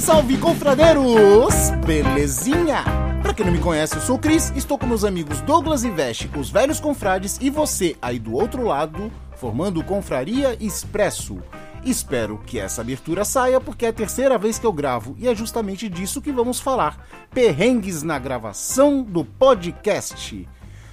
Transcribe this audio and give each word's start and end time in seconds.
Salve, 0.00 0.38
confradeiros! 0.38 1.70
Belezinha? 1.84 2.82
Pra 3.22 3.34
quem 3.34 3.44
não 3.44 3.52
me 3.52 3.58
conhece, 3.58 3.96
eu 3.96 4.00
sou 4.00 4.16
o 4.16 4.18
Cris, 4.18 4.50
estou 4.56 4.78
com 4.78 4.86
meus 4.86 5.04
amigos 5.04 5.42
Douglas 5.42 5.84
e 5.84 5.90
Veste, 5.90 6.30
os 6.38 6.48
velhos 6.48 6.80
confrades, 6.80 7.36
e 7.38 7.50
você 7.50 7.94
aí 8.00 8.18
do 8.18 8.32
outro 8.32 8.64
lado, 8.64 9.12
formando 9.36 9.84
Confraria 9.84 10.56
Expresso. 10.58 11.38
Espero 11.84 12.38
que 12.46 12.58
essa 12.58 12.80
abertura 12.80 13.26
saia, 13.26 13.60
porque 13.60 13.84
é 13.84 13.90
a 13.90 13.92
terceira 13.92 14.38
vez 14.38 14.58
que 14.58 14.66
eu 14.66 14.72
gravo, 14.72 15.14
e 15.18 15.28
é 15.28 15.34
justamente 15.34 15.86
disso 15.86 16.22
que 16.22 16.32
vamos 16.32 16.58
falar. 16.58 17.06
Perrengues 17.30 18.02
na 18.02 18.18
gravação 18.18 19.02
do 19.02 19.22
podcast. 19.22 20.48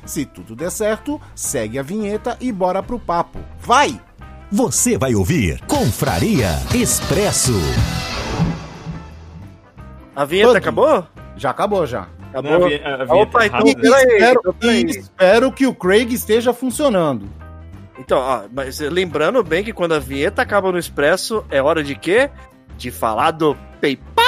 Se 0.05 0.25
tudo 0.25 0.53
der 0.53 0.69
certo, 0.69 1.19
segue 1.33 1.79
a 1.79 1.83
vinheta 1.83 2.37
e 2.41 2.51
bora 2.51 2.83
pro 2.83 2.99
papo. 2.99 3.39
Vai! 3.57 3.99
Você 4.51 4.97
vai 4.97 5.15
ouvir 5.15 5.61
Confraria 5.65 6.49
Expresso. 6.73 7.53
A 10.17 10.25
vinheta 10.25 10.47
Todo. 10.49 10.57
acabou? 10.57 11.07
Já 11.35 11.51
acabou 11.51 11.85
já. 11.85 12.07
Acabou. 12.31 12.51
Não, 12.59 12.65
a 12.65 12.69
vi- 12.69 12.81
a 12.83 13.05
vinheta 13.05 13.13
Opa, 13.13 13.43
é 13.43 13.45
então 13.45 13.61
E 13.67 13.69
espero, 13.71 14.41
então 14.47 14.71
e 14.71 14.85
espero 14.85 15.51
que 15.51 15.67
o 15.67 15.73
Craig 15.75 16.11
esteja 16.11 16.51
funcionando. 16.53 17.29
Então, 17.99 18.17
ó, 18.19 18.41
mas 18.51 18.79
lembrando 18.79 19.43
bem 19.43 19.63
que 19.63 19.71
quando 19.71 19.93
a 19.93 19.99
vinheta 19.99 20.41
acaba 20.41 20.71
no 20.71 20.77
Expresso, 20.77 21.45
é 21.49 21.61
hora 21.61 21.83
de 21.83 21.95
quê? 21.95 22.29
De 22.77 22.89
falar 22.91 23.31
do 23.31 23.55
PayPal! 23.79 24.25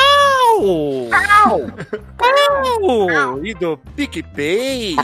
Pau! 2.18 3.44
E 3.44 3.54
do 3.54 3.78
PicPay! 3.96 4.96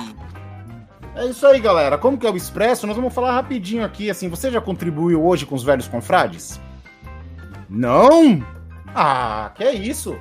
É 1.16 1.25
isso 1.28 1.47
aí, 1.47 1.59
galera. 1.59 1.97
Como 1.97 2.17
que 2.17 2.28
é 2.28 2.30
o 2.30 2.36
Expresso? 2.36 2.86
Nós 2.86 2.95
vamos 2.95 3.13
falar 3.13 3.33
rapidinho 3.33 3.83
aqui, 3.86 4.09
assim, 4.09 4.28
você 4.30 4.52
já 4.52 4.59
contribuiu 4.61 5.23
hoje 5.25 5.45
com 5.45 5.56
os 5.56 5.63
velhos 5.63 5.88
confrades? 5.88 6.59
Não? 7.69 8.44
Ah, 8.94 9.52
que 9.56 9.63
é 9.63 9.73
isso? 9.73 10.16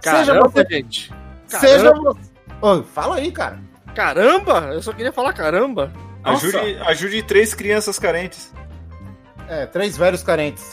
Seja 0.00 0.26
Caramba, 0.26 0.48
você... 0.48 0.66
gente! 0.70 1.14
Seja 1.46 1.92
você... 1.92 2.20
Ô, 2.60 2.82
fala 2.82 3.16
aí, 3.16 3.30
cara. 3.32 3.58
Caramba! 3.94 4.70
Eu 4.72 4.82
só 4.82 4.92
queria 4.92 5.12
falar 5.12 5.32
caramba! 5.32 5.92
Ajude, 6.22 6.58
ajude 6.86 7.22
três 7.22 7.54
crianças 7.54 7.98
carentes. 7.98 8.52
É, 9.48 9.66
três 9.66 9.96
velhos 9.96 10.22
carentes. 10.22 10.72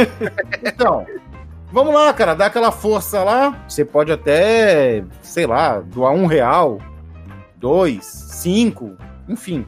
então, 0.64 1.06
vamos 1.70 1.92
lá, 1.92 2.12
cara, 2.14 2.34
dá 2.34 2.46
aquela 2.46 2.72
força 2.72 3.22
lá. 3.22 3.64
Você 3.68 3.84
pode 3.84 4.10
até, 4.12 5.04
sei 5.22 5.46
lá, 5.46 5.80
doar 5.80 6.12
um 6.12 6.26
real, 6.26 6.78
dois, 7.56 8.04
cinco, 8.04 8.96
enfim, 9.28 9.66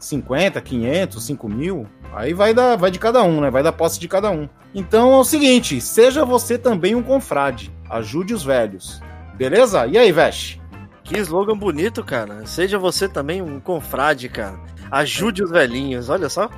50, 0.00 0.60
500, 0.60 1.24
5 1.24 1.48
mil. 1.48 1.86
Aí 2.14 2.32
vai, 2.32 2.54
da, 2.54 2.76
vai 2.76 2.90
de 2.90 2.98
cada 2.98 3.22
um, 3.22 3.40
né? 3.40 3.50
Vai 3.50 3.62
da 3.62 3.72
posse 3.72 3.98
de 3.98 4.08
cada 4.08 4.30
um. 4.30 4.48
Então 4.74 5.12
é 5.12 5.16
o 5.16 5.24
seguinte: 5.24 5.80
seja 5.80 6.24
você 6.24 6.58
também 6.58 6.94
um 6.94 7.02
confrade. 7.02 7.72
Ajude 7.94 8.34
os 8.34 8.42
velhos. 8.42 9.00
Beleza? 9.36 9.86
E 9.86 9.96
aí, 9.96 10.10
Vesh? 10.12 10.58
Que 11.02 11.18
slogan 11.18 11.56
bonito, 11.56 12.02
cara. 12.02 12.46
Seja 12.46 12.78
você 12.78 13.08
também 13.08 13.42
um 13.42 13.60
confrade, 13.60 14.28
cara. 14.28 14.58
Ajude 14.90 15.42
os 15.44 15.50
velhinhos, 15.50 16.08
olha 16.08 16.28
só. 16.28 16.48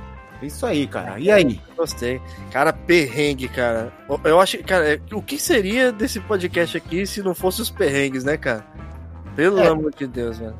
Isso 0.41 0.65
aí, 0.65 0.85
cara. 0.87 1.19
E 1.19 1.31
aí? 1.31 1.59
Gostei. 1.75 2.21
Cara, 2.51 2.71
perrengue, 2.71 3.47
cara. 3.47 3.91
Eu 4.23 4.39
acho, 4.39 4.57
cara, 4.63 4.93
é, 4.93 4.99
o 5.11 5.21
que 5.21 5.39
seria 5.39 5.91
desse 5.91 6.19
podcast 6.19 6.77
aqui 6.77 7.05
se 7.07 7.21
não 7.23 7.33
fosse 7.33 7.61
os 7.61 7.69
perrengues, 7.71 8.23
né, 8.23 8.37
cara? 8.37 8.65
Pelo 9.35 9.59
É. 9.59 9.67
amor 9.67 9.91
de 9.95 10.05
Deus, 10.07 10.37
velho. 10.37 10.55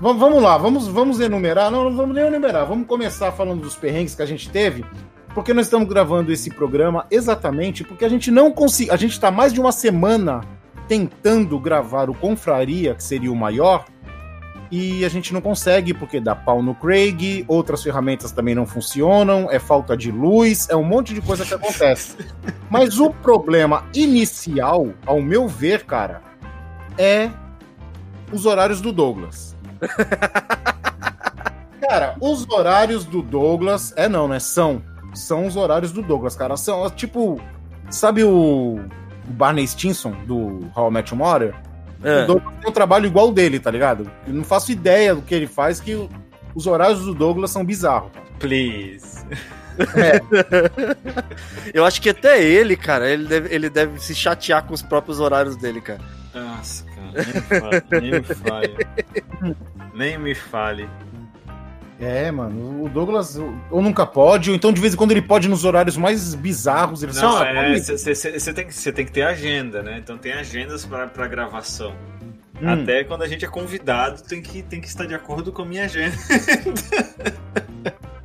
Vamos, 0.00 0.20
vamos 0.20 0.40
lá, 0.42 0.56
vamos, 0.56 0.86
vamos 0.86 1.18
enumerar. 1.18 1.70
Não, 1.70 1.82
não 1.84 1.96
vamos 1.96 2.14
nem 2.14 2.26
enumerar. 2.26 2.64
Vamos 2.66 2.86
começar 2.86 3.32
falando 3.32 3.60
dos 3.62 3.74
perrengues 3.74 4.14
que 4.14 4.22
a 4.22 4.26
gente 4.26 4.48
teve. 4.48 4.84
Porque 5.34 5.54
nós 5.54 5.66
estamos 5.66 5.88
gravando 5.88 6.32
esse 6.32 6.50
programa 6.50 7.06
exatamente 7.10 7.84
porque 7.84 8.04
a 8.04 8.08
gente 8.08 8.30
não 8.30 8.50
conseguiu. 8.50 8.92
A 8.92 8.96
gente 8.96 9.12
está 9.12 9.30
mais 9.30 9.52
de 9.52 9.60
uma 9.60 9.72
semana 9.72 10.40
tentando 10.88 11.58
gravar 11.58 12.08
o 12.08 12.14
Confraria, 12.14 12.94
que 12.94 13.04
seria 13.04 13.30
o 13.30 13.36
maior, 13.36 13.84
e 14.70 15.04
a 15.04 15.08
gente 15.08 15.32
não 15.32 15.40
consegue 15.40 15.92
porque 15.92 16.18
dá 16.18 16.34
pau 16.34 16.62
no 16.62 16.74
Craig, 16.74 17.44
outras 17.46 17.82
ferramentas 17.82 18.32
também 18.32 18.54
não 18.54 18.66
funcionam, 18.66 19.48
é 19.50 19.58
falta 19.58 19.96
de 19.96 20.10
luz, 20.10 20.68
é 20.70 20.76
um 20.76 20.84
monte 20.84 21.12
de 21.12 21.20
coisa 21.20 21.44
que 21.44 21.54
acontece. 21.54 22.16
Mas 22.70 22.98
o 22.98 23.10
problema 23.10 23.84
inicial, 23.94 24.88
ao 25.06 25.20
meu 25.20 25.46
ver, 25.46 25.84
cara, 25.84 26.22
é 26.96 27.30
os 28.32 28.46
horários 28.46 28.80
do 28.80 28.92
Douglas. 28.92 29.56
Cara, 31.88 32.16
os 32.20 32.46
horários 32.50 33.06
do 33.06 33.22
Douglas. 33.22 33.94
É 33.96 34.08
não, 34.10 34.28
né? 34.28 34.38
São. 34.38 34.82
São 35.18 35.46
os 35.46 35.56
horários 35.56 35.92
do 35.92 36.02
Douglas, 36.02 36.36
cara. 36.36 36.56
São 36.56 36.88
tipo. 36.90 37.40
Sabe 37.90 38.22
o, 38.22 38.80
Barney 39.28 39.66
Stinson 39.66 40.12
do 40.26 40.70
How 40.74 40.88
I 40.88 40.92
Met 40.92 41.12
Your 41.12 41.18
Mother? 41.18 41.54
É. 42.02 42.22
O 42.22 42.26
Douglas 42.26 42.54
tem 42.60 42.70
um 42.70 42.72
trabalho 42.72 43.06
igual 43.06 43.32
dele, 43.32 43.58
tá 43.58 43.70
ligado? 43.70 44.10
Eu 44.26 44.34
não 44.34 44.44
faço 44.44 44.72
ideia 44.72 45.14
do 45.14 45.22
que 45.22 45.34
ele 45.34 45.46
faz, 45.46 45.80
que 45.80 46.08
os 46.54 46.66
horários 46.66 47.04
do 47.04 47.14
Douglas 47.14 47.50
são 47.50 47.64
bizarros. 47.64 48.10
Please. 48.38 49.24
Eu 51.72 51.84
acho 51.84 52.00
que 52.00 52.10
até 52.10 52.42
ele, 52.42 52.76
cara, 52.76 53.08
ele 53.08 53.26
deve, 53.26 53.54
ele 53.54 53.70
deve 53.70 54.00
se 54.00 54.14
chatear 54.14 54.64
com 54.64 54.74
os 54.74 54.82
próprios 54.82 55.20
horários 55.20 55.56
dele, 55.56 55.80
cara. 55.80 56.00
Nossa, 56.34 56.84
cara, 56.84 57.84
nem 58.00 58.10
me 58.12 58.22
fale. 58.22 58.76
Nem 58.82 58.98
me 59.38 59.54
fale. 59.54 59.58
nem 59.94 60.18
me 60.18 60.34
fale. 60.34 60.88
É, 62.00 62.30
mano, 62.30 62.84
o 62.84 62.88
Douglas 62.88 63.36
ou 63.70 63.82
nunca 63.82 64.06
pode, 64.06 64.50
ou 64.50 64.56
então 64.56 64.72
de 64.72 64.80
vez 64.80 64.94
em 64.94 64.96
quando 64.96 65.10
ele 65.10 65.22
pode 65.22 65.48
nos 65.48 65.64
horários 65.64 65.96
mais 65.96 66.32
bizarros. 66.34 67.02
Ele 67.02 67.12
Não, 67.12 67.20
fala, 67.20 67.48
é, 67.48 67.74
"Ah, 67.74 67.78
você 67.78 68.52
tem, 68.54 68.70
cê 68.70 68.92
tem 68.92 69.04
que 69.04 69.10
ter 69.10 69.22
agenda, 69.22 69.82
né? 69.82 69.98
Então 69.98 70.16
tem 70.16 70.32
agendas 70.32 70.86
pra, 70.86 71.08
pra 71.08 71.26
gravação. 71.26 71.92
hum, 72.62 72.68
Até 72.68 73.02
quando 73.02 73.22
a 73.22 73.28
gente 73.28 73.44
é 73.44 73.48
convidado, 73.48 74.22
tem 74.22 74.40
que, 74.40 74.62
tem 74.62 74.80
que 74.80 74.86
estar 74.86 75.06
de 75.06 75.14
acordo 75.14 75.50
com 75.50 75.62
a 75.62 75.66
minha 75.66 75.84
agenda. 75.86 76.16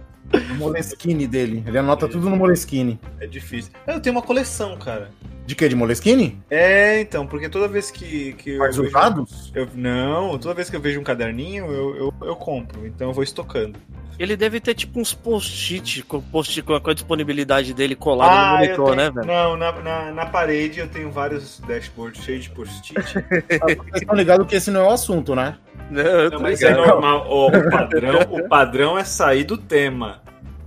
o 0.55 0.59
Moleskine 0.59 1.27
dele. 1.27 1.63
Ele 1.65 1.77
anota 1.77 2.07
tudo 2.07 2.29
no 2.29 2.35
Moleskine. 2.35 2.99
É 3.19 3.27
difícil. 3.27 3.71
Eu 3.87 3.99
tenho 3.99 4.15
uma 4.15 4.21
coleção, 4.21 4.77
cara. 4.77 5.09
De 5.45 5.55
que? 5.55 5.67
De 5.67 5.75
Moleskine? 5.75 6.41
É, 6.49 7.01
então, 7.01 7.27
porque 7.27 7.49
toda 7.49 7.67
vez 7.67 7.91
que, 7.91 8.33
que 8.33 8.51
eu 8.51 8.57
Faz 8.59 8.77
vejo- 8.77 8.87
usados? 8.89 9.51
eu- 9.53 9.67
não, 9.75 10.37
toda 10.37 10.53
vez 10.53 10.69
que 10.69 10.75
eu 10.75 10.79
vejo 10.79 10.99
um 10.99 11.03
caderninho, 11.03 11.65
eu, 11.65 11.95
eu, 11.97 12.13
eu 12.29 12.35
compro. 12.35 12.85
Então 12.87 13.09
eu 13.09 13.13
vou 13.13 13.23
estocando. 13.23 13.77
Ele 14.17 14.37
deve 14.37 14.59
ter 14.61 14.75
tipo 14.75 14.99
uns 15.01 15.11
post-it 15.13 16.03
com, 16.03 16.21
post 16.21 16.61
com 16.61 16.75
a 16.89 16.93
disponibilidade 16.93 17.73
dele 17.73 17.95
colado 17.95 18.29
no 18.29 18.35
Ah, 18.37 18.53
eu 18.63 18.77
monitor, 18.77 18.85
tenho- 18.85 18.95
né, 18.97 19.11
velho? 19.11 19.27
Não, 19.27 19.57
na, 19.57 19.71
na, 19.81 20.11
na 20.11 20.25
parede 20.27 20.79
eu 20.79 20.87
tenho 20.87 21.11
vários 21.11 21.59
dashboards 21.67 22.23
cheios 22.23 22.43
de 22.45 22.49
post-it. 22.51 22.93
Vocês 23.49 24.01
estão 24.01 24.15
ligados 24.15 24.47
que 24.47 24.55
esse 24.55 24.71
não 24.71 24.81
é 24.81 24.83
o 24.85 24.91
assunto, 24.91 25.35
né? 25.35 25.57
Não, 25.91 26.01
eu 26.01 26.29
Não, 26.31 26.39
mas 26.39 26.61
é 26.61 26.69
ligado. 26.69 26.87
normal. 26.87 27.25
Ó, 27.27 27.47
o, 27.49 27.69
padrão, 27.69 28.19
o 28.31 28.47
padrão 28.47 28.97
é 28.97 29.03
sair 29.03 29.43
do 29.43 29.57
tema. 29.57 30.21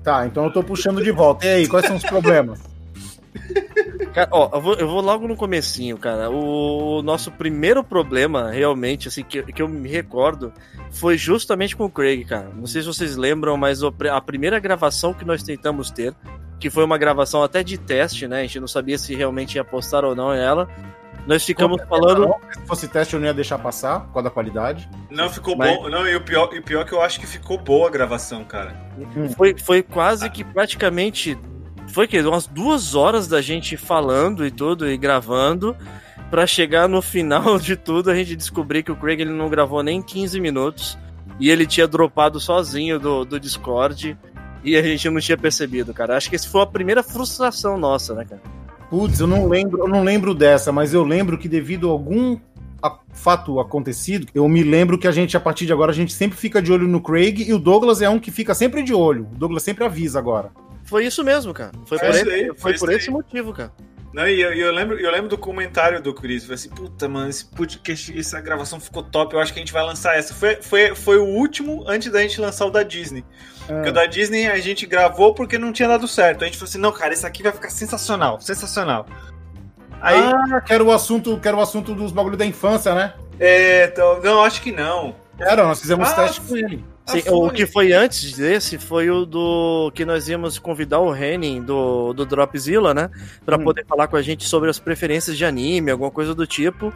Tá, 0.06 0.24
então 0.24 0.44
eu 0.44 0.52
tô 0.52 0.62
puxando 0.62 1.02
de 1.02 1.10
volta. 1.10 1.44
E 1.44 1.48
aí, 1.48 1.66
quais 1.66 1.84
são 1.84 1.96
os 1.96 2.04
problemas? 2.04 2.60
Cara, 4.14 4.28
ó, 4.30 4.50
eu 4.54 4.60
vou, 4.60 4.74
eu 4.74 4.88
vou 4.88 5.00
logo 5.00 5.26
no 5.26 5.34
comecinho, 5.34 5.98
cara. 5.98 6.30
O 6.30 7.02
nosso 7.02 7.28
primeiro 7.32 7.82
problema, 7.82 8.48
realmente, 8.52 9.08
assim, 9.08 9.24
que, 9.24 9.42
que 9.42 9.60
eu 9.60 9.66
me 9.66 9.88
recordo, 9.88 10.52
foi 10.92 11.18
justamente 11.18 11.74
com 11.74 11.86
o 11.86 11.90
Craig, 11.90 12.24
cara. 12.24 12.48
Não 12.54 12.68
sei 12.68 12.82
se 12.82 12.86
vocês 12.86 13.16
lembram, 13.16 13.56
mas 13.56 13.82
a 13.82 14.20
primeira 14.20 14.60
gravação 14.60 15.12
que 15.12 15.24
nós 15.24 15.42
tentamos 15.42 15.90
ter, 15.90 16.14
que 16.60 16.70
foi 16.70 16.84
uma 16.84 16.96
gravação 16.96 17.42
até 17.42 17.64
de 17.64 17.76
teste, 17.76 18.28
né? 18.28 18.38
A 18.38 18.42
gente 18.42 18.60
não 18.60 18.68
sabia 18.68 18.98
se 18.98 19.12
realmente 19.12 19.56
ia 19.56 19.64
postar 19.64 20.04
ou 20.04 20.14
não 20.14 20.32
ela. 20.32 20.68
Nós 21.26 21.44
ficamos 21.44 21.78
Não, 21.80 21.86
falando. 21.86 22.34
Se 22.52 22.66
fosse 22.66 22.88
teste, 22.88 23.14
eu 23.14 23.20
não 23.20 23.26
ia 23.26 23.34
deixar 23.34 23.58
passar, 23.58 24.00
por 24.00 24.14
causa 24.14 24.28
da 24.28 24.30
qualidade. 24.30 24.88
Não, 25.10 25.28
ficou 25.28 25.56
Mas- 25.56 25.76
bom. 25.76 25.88
Não, 25.88 26.06
e 26.06 26.14
o 26.14 26.20
pior, 26.20 26.50
e 26.52 26.58
o 26.58 26.62
pior 26.62 26.82
é 26.82 26.84
que 26.84 26.92
eu 26.92 27.02
acho 27.02 27.18
que 27.18 27.26
ficou 27.26 27.58
boa 27.58 27.88
a 27.88 27.90
gravação, 27.90 28.44
cara. 28.44 28.74
Foi, 29.36 29.56
foi 29.58 29.82
quase 29.82 30.30
que 30.30 30.44
praticamente. 30.44 31.36
Foi 31.88 32.06
que 32.06 32.20
umas 32.20 32.46
duas 32.46 32.94
horas 32.94 33.26
da 33.28 33.40
gente 33.40 33.76
falando 33.76 34.46
e 34.46 34.50
tudo 34.50 34.88
e 34.88 34.96
gravando. 34.96 35.76
Pra 36.30 36.44
chegar 36.46 36.88
no 36.88 37.00
final 37.00 37.56
de 37.58 37.76
tudo, 37.76 38.10
a 38.10 38.14
gente 38.14 38.34
descobrir 38.34 38.82
que 38.82 38.90
o 38.90 38.96
Craig 38.96 39.20
ele 39.20 39.30
não 39.30 39.48
gravou 39.48 39.82
nem 39.82 40.02
15 40.02 40.40
minutos. 40.40 40.98
E 41.38 41.50
ele 41.50 41.66
tinha 41.66 41.86
dropado 41.86 42.40
sozinho 42.40 42.98
do, 42.98 43.24
do 43.24 43.38
Discord. 43.38 44.16
E 44.64 44.76
a 44.76 44.82
gente 44.82 45.08
não 45.08 45.20
tinha 45.20 45.36
percebido, 45.38 45.94
cara. 45.94 46.16
Acho 46.16 46.28
que 46.28 46.34
esse 46.36 46.48
foi 46.48 46.62
a 46.62 46.66
primeira 46.66 47.02
frustração 47.02 47.78
nossa, 47.78 48.14
né, 48.14 48.24
cara? 48.24 48.42
Putz, 48.90 49.18
eu 49.20 49.26
não 49.26 49.48
lembro, 49.48 49.80
eu 49.80 49.88
não 49.88 50.04
lembro 50.04 50.34
dessa, 50.34 50.70
mas 50.70 50.94
eu 50.94 51.02
lembro 51.02 51.36
que 51.36 51.48
devido 51.48 51.88
a 51.88 51.92
algum 51.92 52.38
a- 52.82 52.98
fato 53.12 53.58
acontecido, 53.58 54.26
eu 54.34 54.48
me 54.48 54.62
lembro 54.62 54.96
que 54.98 55.08
a 55.08 55.12
gente, 55.12 55.36
a 55.36 55.40
partir 55.40 55.66
de 55.66 55.72
agora, 55.72 55.90
a 55.90 55.94
gente 55.94 56.12
sempre 56.12 56.38
fica 56.38 56.62
de 56.62 56.72
olho 56.72 56.86
no 56.86 57.00
Craig 57.00 57.42
e 57.48 57.52
o 57.52 57.58
Douglas 57.58 58.00
é 58.00 58.08
um 58.08 58.18
que 58.18 58.30
fica 58.30 58.54
sempre 58.54 58.82
de 58.82 58.94
olho. 58.94 59.28
O 59.32 59.36
Douglas 59.38 59.62
sempre 59.64 59.84
avisa 59.84 60.18
agora. 60.18 60.50
Foi 60.84 61.04
isso 61.04 61.24
mesmo, 61.24 61.52
cara. 61.52 61.72
Foi 61.84 61.98
É 61.98 62.00
por, 62.00 62.10
esse, 62.10 62.30
aí, 62.30 62.46
foi 62.46 62.54
foi 62.56 62.78
por 62.78 62.92
esse 62.92 63.08
aí. 63.08 63.12
motivo, 63.12 63.52
cara. 63.52 63.72
Não, 64.14 64.26
e 64.26 64.40
eu, 64.40 64.52
eu 64.54 64.72
lembro, 64.72 64.98
eu 64.98 65.10
lembro 65.10 65.28
do 65.28 65.36
comentário 65.36 66.00
do 66.00 66.14
Chris. 66.14 66.44
Falei 66.44 66.54
assim, 66.54 66.70
puta, 66.70 67.08
mano, 67.08 67.28
esse 67.28 67.44
podcast, 67.44 68.16
essa 68.18 68.40
gravação 68.40 68.78
ficou 68.80 69.02
top. 69.02 69.34
Eu 69.34 69.40
acho 69.40 69.52
que 69.52 69.58
a 69.58 69.62
gente 69.62 69.72
vai 69.72 69.84
lançar 69.84 70.16
essa. 70.16 70.32
Foi, 70.32 70.56
foi, 70.62 70.94
foi 70.94 71.18
o 71.18 71.24
último 71.24 71.84
antes 71.88 72.10
da 72.10 72.22
gente 72.22 72.40
lançar 72.40 72.64
o 72.66 72.70
da 72.70 72.82
Disney. 72.84 73.24
Porque 73.66 73.88
o 73.88 73.92
da 73.92 74.06
Disney 74.06 74.46
a 74.46 74.58
gente 74.58 74.86
gravou 74.86 75.34
porque 75.34 75.58
não 75.58 75.72
tinha 75.72 75.88
dado 75.88 76.06
certo. 76.06 76.42
A 76.42 76.46
gente 76.46 76.56
falou 76.56 76.68
assim, 76.68 76.78
não, 76.78 76.92
cara, 76.92 77.12
esse 77.12 77.26
aqui 77.26 77.42
vai 77.42 77.52
ficar 77.52 77.70
sensacional, 77.70 78.40
sensacional. 78.40 79.06
Aí, 80.00 80.18
Ah, 80.20 80.60
que 80.60 80.72
era 80.72 80.84
o 80.84 80.92
assunto, 80.92 81.38
que 81.40 81.48
era 81.48 81.56
o 81.56 81.60
assunto 81.60 81.94
dos 81.94 82.12
bagulho 82.12 82.36
da 82.36 82.44
infância, 82.46 82.94
né? 82.94 83.14
é, 83.40 83.86
então, 83.86 84.20
não, 84.22 84.42
acho 84.42 84.62
que 84.62 84.72
não. 84.72 85.14
Era, 85.38 85.64
nós 85.64 85.80
fizemos 85.80 86.08
Ah, 86.10 86.14
teste 86.14 86.40
com 86.40 86.56
ele. 86.56 86.84
Sim, 87.06 87.22
Ah, 87.28 87.32
o 87.34 87.50
que 87.50 87.66
foi 87.66 87.92
antes 87.92 88.32
desse 88.36 88.78
foi 88.78 89.10
o 89.10 89.24
do 89.26 89.92
que 89.94 90.04
nós 90.04 90.28
íamos 90.28 90.58
convidar 90.58 90.98
o 91.00 91.14
Henning 91.14 91.62
do, 91.62 92.12
do 92.12 92.24
Dropzilla, 92.26 92.92
né? 92.94 93.10
Pra 93.44 93.56
Hum. 93.58 93.64
poder 93.64 93.84
falar 93.86 94.08
com 94.08 94.16
a 94.16 94.22
gente 94.22 94.44
sobre 94.44 94.70
as 94.70 94.78
preferências 94.78 95.36
de 95.36 95.44
anime, 95.44 95.90
alguma 95.90 96.10
coisa 96.10 96.34
do 96.34 96.46
tipo. 96.46 96.92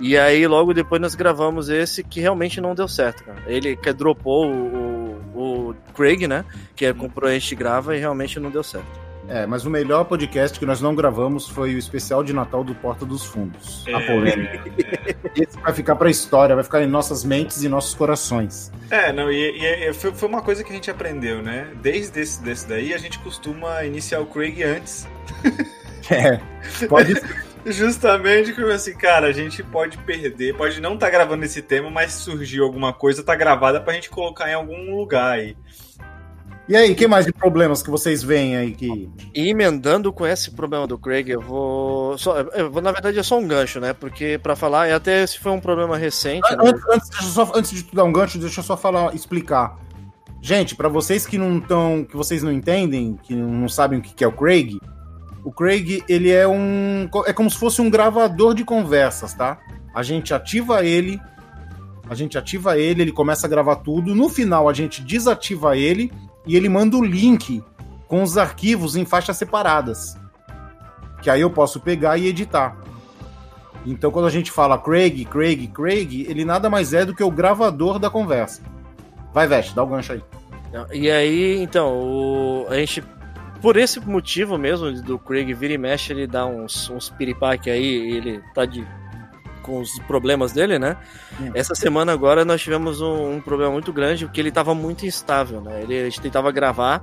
E 0.00 0.16
aí 0.16 0.46
logo 0.46 0.72
depois 0.72 1.00
nós 1.00 1.14
gravamos 1.16 1.68
esse 1.68 2.04
que 2.04 2.20
realmente 2.20 2.60
não 2.60 2.72
deu 2.74 2.86
certo, 2.86 3.24
cara. 3.24 3.42
Ele 3.48 3.74
que 3.76 3.92
dropou 3.92 4.46
o, 4.48 4.97
o, 5.38 5.74
Craig, 5.94 6.26
né? 6.26 6.44
Que 6.74 6.86
é 6.86 6.92
com 6.92 7.10
a 7.22 7.30
gente 7.32 7.54
grava 7.54 7.96
e 7.96 7.98
realmente 7.98 8.38
não 8.40 8.50
deu 8.50 8.62
certo. 8.62 9.08
É, 9.30 9.46
mas 9.46 9.66
o 9.66 9.70
melhor 9.70 10.04
podcast 10.04 10.58
que 10.58 10.64
nós 10.64 10.80
não 10.80 10.94
gravamos 10.94 11.46
foi 11.46 11.74
o 11.74 11.78
especial 11.78 12.24
de 12.24 12.32
Natal 12.32 12.64
do 12.64 12.74
Porta 12.74 13.04
dos 13.04 13.24
Fundos. 13.26 13.84
A 13.92 14.00
polêmica. 14.00 14.62
É, 15.04 15.14
Esse 15.42 15.58
vai 15.60 15.74
ficar 15.74 15.96
pra 15.96 16.08
história, 16.08 16.54
vai 16.54 16.64
ficar 16.64 16.82
em 16.82 16.86
nossas 16.86 17.24
mentes 17.24 17.62
e 17.62 17.68
nossos 17.68 17.94
corações. 17.94 18.72
é, 18.90 19.12
não, 19.12 19.30
e, 19.30 19.36
e- 19.36 19.90
e 19.90 19.92
foi, 19.92 20.14
foi 20.14 20.28
uma 20.30 20.40
coisa 20.40 20.64
que 20.64 20.72
a 20.72 20.74
gente 20.74 20.90
aprendeu, 20.90 21.42
né? 21.42 21.68
Desde 21.82 22.18
esse, 22.20 22.42
desse 22.42 22.66
daí, 22.66 22.94
a 22.94 22.98
gente 22.98 23.18
costuma 23.18 23.84
iniciar 23.84 24.20
o 24.20 24.26
Craig 24.26 24.62
antes. 24.62 25.06
É. 26.10 26.40
Pode 26.88 27.12
ser. 27.20 27.44
Justamente 27.66 28.52
como 28.52 28.68
assim, 28.68 28.94
cara, 28.96 29.26
a 29.28 29.32
gente 29.32 29.62
pode 29.62 29.98
perder, 29.98 30.56
pode 30.56 30.80
não 30.80 30.94
estar 30.94 31.10
gravando 31.10 31.44
esse 31.44 31.60
tema, 31.62 31.90
mas 31.90 32.12
se 32.12 32.20
surgiu 32.22 32.64
alguma 32.64 32.92
coisa, 32.92 33.22
tá 33.22 33.34
gravada 33.34 33.80
pra 33.80 33.94
gente 33.94 34.08
colocar 34.10 34.48
em 34.50 34.54
algum 34.54 34.96
lugar 34.96 35.32
aí. 35.38 35.56
E 36.68 36.76
aí, 36.76 36.94
que 36.94 37.08
mais 37.08 37.24
de 37.24 37.32
problemas 37.32 37.82
que 37.82 37.88
vocês 37.88 38.22
veem 38.22 38.54
aí 38.54 38.72
que. 38.72 39.08
E 39.34 39.48
emendando 39.48 40.12
com 40.12 40.26
esse 40.26 40.50
problema 40.50 40.86
do 40.86 40.98
Craig, 40.98 41.30
eu 41.30 41.40
vou. 41.40 42.18
Só, 42.18 42.38
eu 42.40 42.70
vou 42.70 42.82
na 42.82 42.92
verdade, 42.92 43.18
é 43.18 43.22
só 43.22 43.38
um 43.38 43.48
gancho, 43.48 43.80
né? 43.80 43.94
Porque 43.94 44.38
pra 44.42 44.54
falar, 44.54 44.86
e 44.86 44.92
até 44.92 45.22
esse 45.22 45.38
foi 45.38 45.50
um 45.50 45.60
problema 45.60 45.96
recente. 45.96 46.46
né? 46.50 46.64
Antes, 46.68 46.82
antes, 46.90 47.08
deixa 47.08 47.24
eu 47.24 47.30
só- 47.30 47.52
antes 47.54 47.70
de 47.70 47.82
tu 47.84 47.96
dar 47.96 48.04
um 48.04 48.12
gancho, 48.12 48.38
deixa 48.38 48.60
eu 48.60 48.64
só 48.64 48.76
falar, 48.76 49.14
explicar. 49.14 49.78
Gente, 50.42 50.76
pra 50.76 50.90
vocês 50.90 51.26
que 51.26 51.38
não 51.38 51.56
estão, 51.56 52.04
que 52.04 52.14
vocês 52.14 52.42
não 52.42 52.52
entendem, 52.52 53.18
que 53.22 53.34
não 53.34 53.66
sabem 53.68 53.98
o 53.98 54.02
que 54.02 54.12
que 54.14 54.22
é 54.22 54.28
o 54.28 54.32
Craig, 54.32 54.78
o 55.48 55.52
Craig 55.52 56.02
ele 56.06 56.30
é 56.30 56.46
um, 56.46 57.08
é 57.26 57.32
como 57.32 57.50
se 57.50 57.56
fosse 57.56 57.80
um 57.80 57.88
gravador 57.88 58.52
de 58.54 58.64
conversas, 58.64 59.32
tá? 59.32 59.58
A 59.94 60.02
gente 60.02 60.34
ativa 60.34 60.84
ele, 60.84 61.18
a 62.08 62.14
gente 62.14 62.36
ativa 62.36 62.76
ele, 62.78 63.00
ele 63.00 63.12
começa 63.12 63.46
a 63.46 63.50
gravar 63.50 63.76
tudo. 63.76 64.14
No 64.14 64.28
final 64.28 64.68
a 64.68 64.74
gente 64.74 65.00
desativa 65.02 65.74
ele 65.74 66.12
e 66.46 66.54
ele 66.54 66.68
manda 66.68 66.98
o 66.98 67.02
link 67.04 67.64
com 68.06 68.22
os 68.22 68.36
arquivos 68.36 68.94
em 68.94 69.06
faixas 69.06 69.38
separadas, 69.38 70.18
que 71.22 71.30
aí 71.30 71.40
eu 71.40 71.50
posso 71.50 71.80
pegar 71.80 72.18
e 72.18 72.26
editar. 72.26 72.76
Então, 73.86 74.10
quando 74.10 74.26
a 74.26 74.30
gente 74.30 74.50
fala 74.50 74.76
Craig, 74.76 75.24
Craig, 75.24 75.66
Craig, 75.68 76.26
ele 76.28 76.44
nada 76.44 76.68
mais 76.68 76.92
é 76.92 77.06
do 77.06 77.14
que 77.14 77.22
o 77.24 77.30
gravador 77.30 77.98
da 77.98 78.10
conversa. 78.10 78.60
Vai, 79.32 79.46
Veste, 79.46 79.74
dá 79.74 79.82
o 79.82 79.86
gancho 79.86 80.12
aí. 80.12 80.22
E 80.92 81.10
aí, 81.10 81.62
então, 81.62 81.88
o- 81.96 82.66
a 82.68 82.74
gente. 82.74 83.02
Por 83.60 83.76
esse 83.76 84.00
motivo 84.00 84.56
mesmo 84.56 84.92
do 85.02 85.18
Craig 85.18 85.52
vira 85.52 85.72
e 85.72 85.78
mexe, 85.78 86.12
ele 86.12 86.26
dá 86.26 86.46
uns, 86.46 86.88
uns 86.90 87.10
piripaque 87.10 87.70
aí, 87.70 88.16
ele 88.16 88.42
tá 88.54 88.64
de. 88.64 88.86
com 89.62 89.80
os 89.80 89.98
problemas 90.00 90.52
dele, 90.52 90.78
né? 90.78 90.96
Essa 91.54 91.74
semana 91.74 92.12
agora 92.12 92.44
nós 92.44 92.62
tivemos 92.62 93.00
um, 93.00 93.36
um 93.36 93.40
problema 93.40 93.72
muito 93.72 93.92
grande, 93.92 94.24
porque 94.26 94.40
ele 94.40 94.52
tava 94.52 94.74
muito 94.74 95.04
instável, 95.06 95.60
né? 95.60 95.82
Ele, 95.82 96.00
a 96.00 96.04
gente 96.04 96.20
tentava 96.20 96.50
gravar 96.52 97.02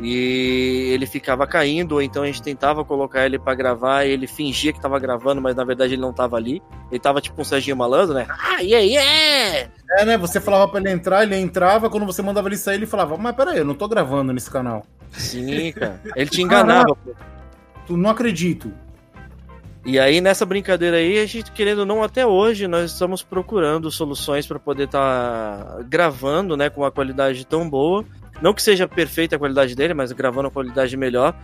e 0.00 0.90
ele 0.92 1.06
ficava 1.06 1.46
caindo, 1.46 1.92
ou 1.92 2.02
então 2.02 2.22
a 2.22 2.26
gente 2.26 2.42
tentava 2.42 2.84
colocar 2.84 3.26
ele 3.26 3.38
pra 3.38 3.54
gravar 3.54 4.04
e 4.04 4.10
ele 4.10 4.26
fingia 4.28 4.72
que 4.72 4.80
tava 4.80 4.98
gravando, 4.98 5.42
mas 5.42 5.56
na 5.56 5.64
verdade 5.64 5.94
ele 5.94 6.02
não 6.02 6.12
tava 6.12 6.36
ali. 6.36 6.62
Ele 6.90 7.00
tava 7.00 7.20
tipo 7.20 7.40
um 7.40 7.44
Serginho 7.44 7.76
Malandro, 7.76 8.14
né? 8.14 8.26
Ah, 8.28 8.60
yeah, 8.60 8.86
yeah! 8.86 9.70
É, 9.98 10.04
né? 10.04 10.16
Você 10.18 10.40
falava 10.40 10.68
pra 10.68 10.80
ele 10.80 10.90
entrar, 10.90 11.24
ele 11.24 11.36
entrava, 11.36 11.90
quando 11.90 12.06
você 12.06 12.22
mandava 12.22 12.48
ele 12.48 12.56
sair, 12.56 12.76
ele 12.76 12.86
falava, 12.86 13.16
mas 13.16 13.34
peraí, 13.34 13.58
eu 13.58 13.64
não 13.64 13.74
tô 13.74 13.88
gravando 13.88 14.32
nesse 14.32 14.50
canal. 14.50 14.86
Sim, 15.12 15.72
cara. 15.72 16.00
Ele 16.14 16.30
te 16.30 16.42
enganava, 16.42 16.94
pô. 16.94 17.14
Tu 17.86 17.96
não 17.96 18.10
acredito. 18.10 18.72
E 19.84 19.98
aí, 19.98 20.20
nessa 20.20 20.44
brincadeira 20.44 20.98
aí, 20.98 21.18
a 21.18 21.26
gente, 21.26 21.50
querendo 21.50 21.80
ou 21.80 21.86
não, 21.86 22.02
até 22.02 22.26
hoje, 22.26 22.68
nós 22.68 22.92
estamos 22.92 23.22
procurando 23.22 23.90
soluções 23.90 24.46
para 24.46 24.58
poder 24.58 24.84
estar 24.84 25.82
gravando, 25.84 26.56
né, 26.56 26.68
com 26.68 26.82
uma 26.82 26.90
qualidade 26.90 27.46
tão 27.46 27.68
boa. 27.68 28.04
Não 28.42 28.52
que 28.52 28.62
seja 28.62 28.86
perfeita 28.86 29.36
a 29.36 29.38
qualidade 29.38 29.74
dele, 29.74 29.94
mas 29.94 30.12
gravando 30.12 30.48
a 30.48 30.50
qualidade 30.50 30.96
melhor. 30.96 31.34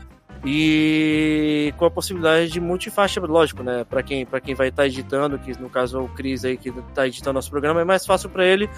E 0.44 1.72
com 1.78 1.86
a 1.86 1.90
possibilidade 1.90 2.50
de 2.50 2.60
multifaixa, 2.60 3.18
lógico, 3.20 3.62
né? 3.62 3.82
Para 3.88 4.02
quem, 4.02 4.26
pra 4.26 4.40
quem 4.40 4.54
vai 4.54 4.68
estar 4.68 4.86
editando, 4.86 5.38
que 5.38 5.58
no 5.58 5.70
caso 5.70 5.96
é 5.96 6.00
o 6.02 6.08
Cris 6.08 6.44
aí 6.44 6.58
que 6.58 6.68
está 6.68 7.06
editando 7.06 7.34
nosso 7.34 7.50
programa, 7.50 7.80
é 7.80 7.84
mais 7.84 8.04
fácil 8.04 8.28
para 8.28 8.44
ele 8.44 8.68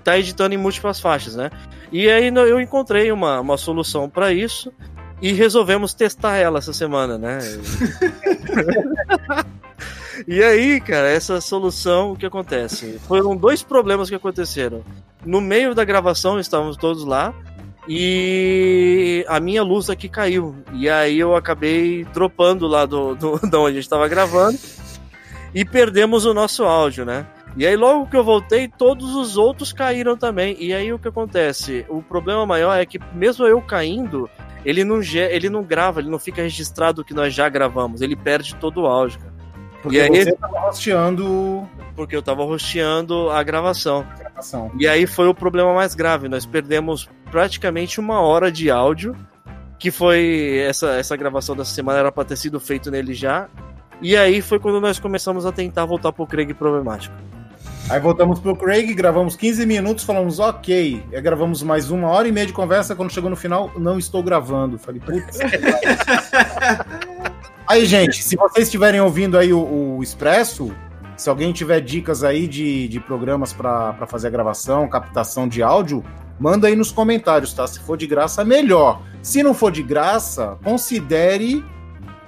estar 0.00 0.18
editando 0.18 0.54
em 0.54 0.58
múltiplas 0.58 1.00
faixas, 1.00 1.36
né? 1.36 1.50
E 1.92 2.08
aí 2.08 2.28
eu 2.28 2.60
encontrei 2.60 3.10
uma, 3.10 3.40
uma 3.40 3.56
solução 3.56 4.08
para 4.08 4.32
isso 4.32 4.72
e 5.20 5.32
resolvemos 5.32 5.92
testar 5.92 6.36
ela 6.36 6.58
essa 6.58 6.72
semana, 6.72 7.18
né? 7.18 7.38
E 10.26 10.42
aí, 10.42 10.80
cara, 10.80 11.08
essa 11.08 11.40
solução, 11.40 12.12
o 12.12 12.16
que 12.16 12.26
acontece? 12.26 12.98
Foram 13.06 13.36
dois 13.36 13.62
problemas 13.62 14.08
que 14.08 14.14
aconteceram. 14.14 14.82
No 15.24 15.40
meio 15.40 15.74
da 15.74 15.84
gravação, 15.84 16.40
estávamos 16.40 16.76
todos 16.76 17.04
lá, 17.04 17.34
e 17.86 19.24
a 19.28 19.40
minha 19.40 19.62
luz 19.62 19.90
aqui 19.90 20.08
caiu. 20.08 20.54
E 20.72 20.88
aí 20.88 21.18
eu 21.18 21.36
acabei 21.36 22.04
dropando 22.14 22.66
lá 22.66 22.86
do, 22.86 23.14
do, 23.14 23.34
onde 23.44 23.56
a 23.56 23.70
gente 23.72 23.78
estava 23.80 24.08
gravando, 24.08 24.58
e 25.54 25.64
perdemos 25.64 26.24
o 26.24 26.32
nosso 26.32 26.64
áudio, 26.64 27.04
né? 27.04 27.26
E 27.56 27.66
aí, 27.66 27.76
logo 27.76 28.06
que 28.06 28.16
eu 28.16 28.22
voltei, 28.24 28.68
todos 28.68 29.14
os 29.14 29.36
outros 29.36 29.72
caíram 29.72 30.16
também. 30.16 30.56
E 30.58 30.72
aí, 30.72 30.92
o 30.92 30.98
que 30.98 31.08
acontece? 31.08 31.84
O 31.88 32.00
problema 32.02 32.46
maior 32.46 32.74
é 32.78 32.86
que, 32.86 32.98
mesmo 33.12 33.44
eu 33.46 33.60
caindo, 33.60 34.30
ele 34.64 34.84
não, 34.84 35.00
ele 35.02 35.50
não 35.50 35.62
grava, 35.62 36.00
ele 36.00 36.08
não 36.10 36.18
fica 36.18 36.42
registrado 36.42 37.02
o 37.02 37.04
que 37.04 37.12
nós 37.14 37.34
já 37.34 37.48
gravamos, 37.48 38.00
ele 38.02 38.14
perde 38.16 38.54
todo 38.56 38.82
o 38.82 38.86
áudio, 38.86 39.18
cara. 39.18 39.32
Porque 39.82 39.96
E 39.96 40.00
aí- 40.00 40.24
você 40.24 40.32
tava 40.36 40.68
hosteando 40.68 41.68
porque 41.96 42.14
eu 42.14 42.22
tava 42.22 42.44
rosteando 42.44 43.30
a 43.30 43.42
gravação. 43.42 44.06
a 44.10 44.14
gravação. 44.14 44.70
E 44.78 44.86
aí 44.86 45.06
foi 45.06 45.26
o 45.26 45.34
problema 45.34 45.72
mais 45.74 45.94
grave. 45.94 46.28
Nós 46.28 46.44
perdemos 46.46 47.08
praticamente 47.30 47.98
uma 47.98 48.20
hora 48.20 48.52
de 48.52 48.70
áudio, 48.70 49.16
que 49.78 49.90
foi 49.90 50.58
essa, 50.66 50.90
essa 50.92 51.16
gravação 51.16 51.56
dessa 51.56 51.74
semana 51.74 51.98
era 51.98 52.12
pra 52.12 52.24
ter 52.24 52.36
sido 52.36 52.60
feito 52.60 52.90
nele 52.90 53.14
já. 53.14 53.48
E 54.02 54.16
aí 54.16 54.40
foi 54.42 54.58
quando 54.58 54.80
nós 54.80 54.98
começamos 54.98 55.44
a 55.46 55.52
tentar 55.52 55.84
voltar 55.86 56.12
pro 56.12 56.26
Craig 56.26 56.52
problemático. 56.54 57.14
Aí 57.90 57.98
voltamos 57.98 58.38
pro 58.38 58.54
Craig, 58.54 58.94
gravamos 58.94 59.34
15 59.34 59.66
minutos, 59.66 60.04
falamos 60.04 60.38
ok. 60.38 61.02
Aí 61.12 61.20
gravamos 61.20 61.60
mais 61.60 61.90
uma 61.90 62.06
hora 62.06 62.28
e 62.28 62.30
meia 62.30 62.46
de 62.46 62.52
conversa. 62.52 62.94
Quando 62.94 63.12
chegou 63.12 63.28
no 63.28 63.34
final, 63.34 63.72
não 63.76 63.98
estou 63.98 64.22
gravando. 64.22 64.78
Falei, 64.78 65.00
putz. 65.00 65.40
aí, 67.66 67.84
gente, 67.86 68.22
se 68.22 68.36
vocês 68.36 68.68
estiverem 68.68 69.00
ouvindo 69.00 69.36
aí 69.36 69.52
o, 69.52 69.96
o 69.96 70.02
Expresso, 70.04 70.72
se 71.16 71.28
alguém 71.28 71.52
tiver 71.52 71.80
dicas 71.80 72.22
aí 72.22 72.46
de, 72.46 72.86
de 72.86 73.00
programas 73.00 73.52
para 73.52 74.06
fazer 74.06 74.28
a 74.28 74.30
gravação, 74.30 74.88
captação 74.88 75.48
de 75.48 75.60
áudio, 75.60 76.04
manda 76.38 76.68
aí 76.68 76.76
nos 76.76 76.92
comentários, 76.92 77.52
tá? 77.52 77.66
Se 77.66 77.80
for 77.80 77.96
de 77.96 78.06
graça, 78.06 78.44
melhor. 78.44 79.02
Se 79.20 79.42
não 79.42 79.52
for 79.52 79.72
de 79.72 79.82
graça, 79.82 80.56
considere 80.62 81.64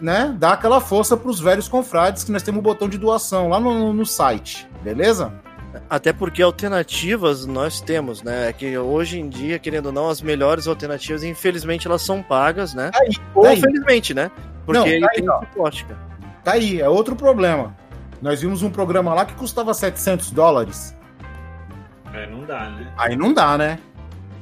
né, 0.00 0.34
dar 0.36 0.54
aquela 0.54 0.80
força 0.80 1.16
para 1.16 1.30
os 1.30 1.38
velhos 1.38 1.68
confrades 1.68 2.24
que 2.24 2.32
nós 2.32 2.42
temos 2.42 2.58
um 2.58 2.62
botão 2.62 2.88
de 2.88 2.98
doação 2.98 3.48
lá 3.48 3.60
no, 3.60 3.92
no 3.92 4.04
site, 4.04 4.68
beleza? 4.82 5.40
Até 5.88 6.12
porque 6.12 6.42
alternativas 6.42 7.46
nós 7.46 7.80
temos, 7.80 8.22
né? 8.22 8.48
É 8.48 8.52
que 8.52 8.76
hoje 8.76 9.18
em 9.18 9.28
dia, 9.28 9.58
querendo 9.58 9.86
ou 9.86 9.92
não, 9.92 10.08
as 10.08 10.20
melhores 10.20 10.66
alternativas, 10.66 11.22
infelizmente, 11.22 11.86
elas 11.86 12.02
são 12.02 12.22
pagas, 12.22 12.74
né? 12.74 12.90
Tá 12.90 12.98
aí, 13.00 13.16
ou 13.34 13.42
tá 13.42 13.50
aí. 13.50 13.60
felizmente, 13.60 14.14
né? 14.14 14.30
Porque 14.66 14.78
Não, 14.78 14.86
aí 14.86 15.00
tá 15.00 15.08
aí, 15.10 15.16
tem 15.20 15.30
ó. 15.30 15.40
suporte, 15.40 15.84
cara. 15.84 16.00
Tá 16.44 16.52
aí, 16.52 16.80
é 16.80 16.88
outro 16.88 17.16
problema. 17.16 17.76
Nós 18.20 18.40
vimos 18.40 18.62
um 18.62 18.70
programa 18.70 19.14
lá 19.14 19.24
que 19.24 19.34
custava 19.34 19.74
700 19.74 20.30
dólares. 20.30 20.96
É, 22.12 22.26
não 22.26 22.44
dá, 22.44 22.68
né? 22.70 22.92
Aí 22.96 23.16
não 23.16 23.32
dá, 23.32 23.56
né? 23.56 23.78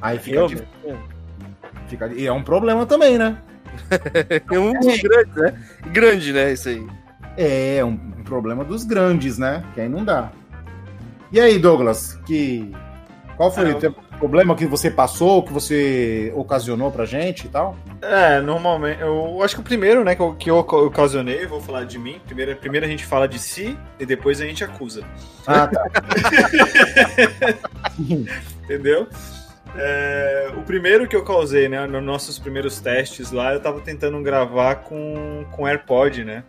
Aí 0.01 0.19
fica, 0.19 0.37
Realmente. 0.37 0.67
fica 1.87 2.07
E 2.07 2.25
é 2.25 2.31
um 2.31 2.43
problema 2.43 2.85
também, 2.85 3.17
né? 3.17 3.37
É 4.51 4.59
um 4.59 4.73
dos 4.73 5.01
grandes, 5.01 5.35
né? 5.35 5.63
Grande, 5.87 6.33
né? 6.33 6.51
Isso 6.51 6.69
aí. 6.69 6.87
É, 7.37 7.83
um 7.85 7.97
problema 8.23 8.63
dos 8.63 8.83
grandes, 8.83 9.37
né? 9.37 9.63
Que 9.73 9.81
aí 9.81 9.89
não 9.89 10.03
dá. 10.03 10.31
E 11.31 11.39
aí, 11.39 11.57
Douglas, 11.57 12.19
que 12.25 12.71
qual 13.37 13.51
foi 13.51 13.71
Ah, 13.71 13.89
o 14.13 14.17
problema 14.19 14.55
que 14.55 14.67
você 14.67 14.91
passou, 14.91 15.41
que 15.41 15.51
você 15.51 16.31
ocasionou 16.35 16.91
pra 16.91 17.05
gente 17.05 17.45
e 17.45 17.49
tal? 17.49 17.75
É, 18.01 18.39
normalmente. 18.39 19.01
Eu 19.01 19.41
acho 19.41 19.55
que 19.55 19.61
o 19.61 19.63
primeiro, 19.63 20.03
né, 20.03 20.13
que 20.13 20.21
eu, 20.21 20.35
que 20.35 20.51
eu 20.51 20.57
ocasionei, 20.57 21.47
vou 21.47 21.59
falar 21.59 21.85
de 21.85 21.97
mim. 21.97 22.21
Primeiro, 22.27 22.55
primeiro 22.57 22.85
a 22.85 22.89
gente 22.89 23.03
fala 23.03 23.27
de 23.27 23.39
si 23.39 23.75
e 23.99 24.05
depois 24.05 24.39
a 24.41 24.45
gente 24.45 24.63
acusa. 24.63 25.03
Ah, 25.47 25.67
tá. 25.67 25.83
Entendeu? 28.63 29.07
É, 29.75 30.51
o 30.57 30.61
primeiro 30.61 31.07
que 31.07 31.15
eu 31.15 31.23
causei, 31.23 31.67
né, 31.69 31.87
nos 31.87 32.03
nossos 32.03 32.37
primeiros 32.37 32.79
testes 32.79 33.31
lá, 33.31 33.53
eu 33.53 33.59
tava 33.59 33.79
tentando 33.79 34.21
gravar 34.21 34.75
com, 34.75 35.45
com 35.51 35.65
AirPod, 35.65 36.23
né? 36.23 36.43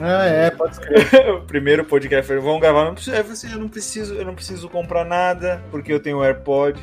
Ah, 0.00 0.24
é, 0.24 0.50
pode 0.50 0.76
ser. 0.76 1.30
o 1.30 1.42
primeiro 1.42 1.84
podcast 1.84 2.26
foi, 2.26 2.38
vamos 2.38 2.60
gravar, 2.60 2.84
não 2.84 2.94
preciso, 2.94 3.16
eu 3.16 3.22
falei 3.22 3.32
assim, 3.32 3.52
eu 3.52 3.58
não 3.58 3.68
preciso, 3.68 4.14
eu 4.14 4.24
não 4.24 4.34
preciso 4.34 4.68
comprar 4.68 5.04
nada, 5.04 5.62
porque 5.70 5.92
eu 5.92 6.00
tenho 6.00 6.18
o 6.18 6.24
AirPod. 6.24 6.80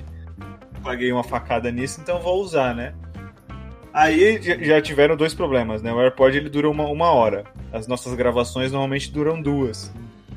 Paguei 0.83 1.11
uma 1.11 1.23
facada 1.23 1.71
nisso, 1.71 1.99
então 1.99 2.19
vou 2.19 2.41
usar, 2.41 2.75
né? 2.75 2.93
Aí 3.91 4.39
já- 4.41 4.79
tiveram 4.79 5.17
dois 5.17 5.33
problemas, 5.33 5.81
né? 5.81 5.91
O 5.91 5.99
AirPod 5.99 6.37
ele 6.37 6.49
dura 6.49 6.69
uma, 6.69 6.85
uma 6.85 7.11
hora. 7.11 7.45
As 7.73 7.87
nossas 7.87 8.13
gravações 8.13 8.71
normalmente 8.71 9.11
duram 9.11 9.41
duas. 9.41 9.91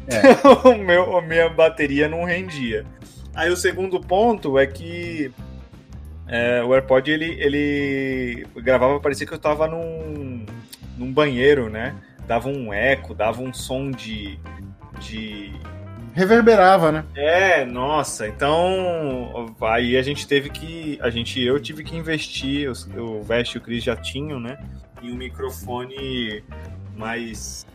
É. 0.08 0.48
o 0.66 0.78
meu, 0.78 1.18
a 1.18 1.22
minha 1.22 1.48
bateria 1.48 2.08
não 2.08 2.24
rendia. 2.24 2.86
Aí 3.34 3.50
o 3.50 3.56
segundo 3.56 4.00
ponto 4.00 4.58
é 4.58 4.66
que 4.66 5.30
é, 6.26 6.62
o 6.62 6.72
AirPod 6.72 7.10
ele, 7.10 7.36
ele 7.38 8.46
gravava, 8.56 8.98
parecia 8.98 9.26
que 9.26 9.34
eu 9.34 9.38
tava 9.38 9.68
num, 9.68 10.46
num 10.96 11.12
banheiro, 11.12 11.68
né? 11.68 11.94
Dava 12.30 12.48
um 12.48 12.72
eco, 12.72 13.12
dava 13.12 13.42
um 13.42 13.52
som 13.52 13.90
de. 13.90 14.38
de... 15.00 15.52
Reverberava, 16.14 16.92
né? 16.92 17.04
É, 17.16 17.64
nossa, 17.64 18.28
então 18.28 19.52
aí 19.60 19.96
a 19.96 20.02
gente 20.02 20.28
teve 20.28 20.48
que. 20.48 20.96
A 21.02 21.10
gente, 21.10 21.42
eu 21.42 21.58
tive 21.58 21.82
que 21.82 21.96
investir, 21.96 22.70
o 22.96 23.20
Vest 23.20 23.56
e 23.56 23.58
o 23.58 23.60
Chris 23.60 23.82
já 23.82 23.96
tinham, 23.96 24.38
né? 24.38 24.56
Em 25.02 25.10
um 25.10 25.16
microfone 25.16 26.44
mais. 26.96 27.66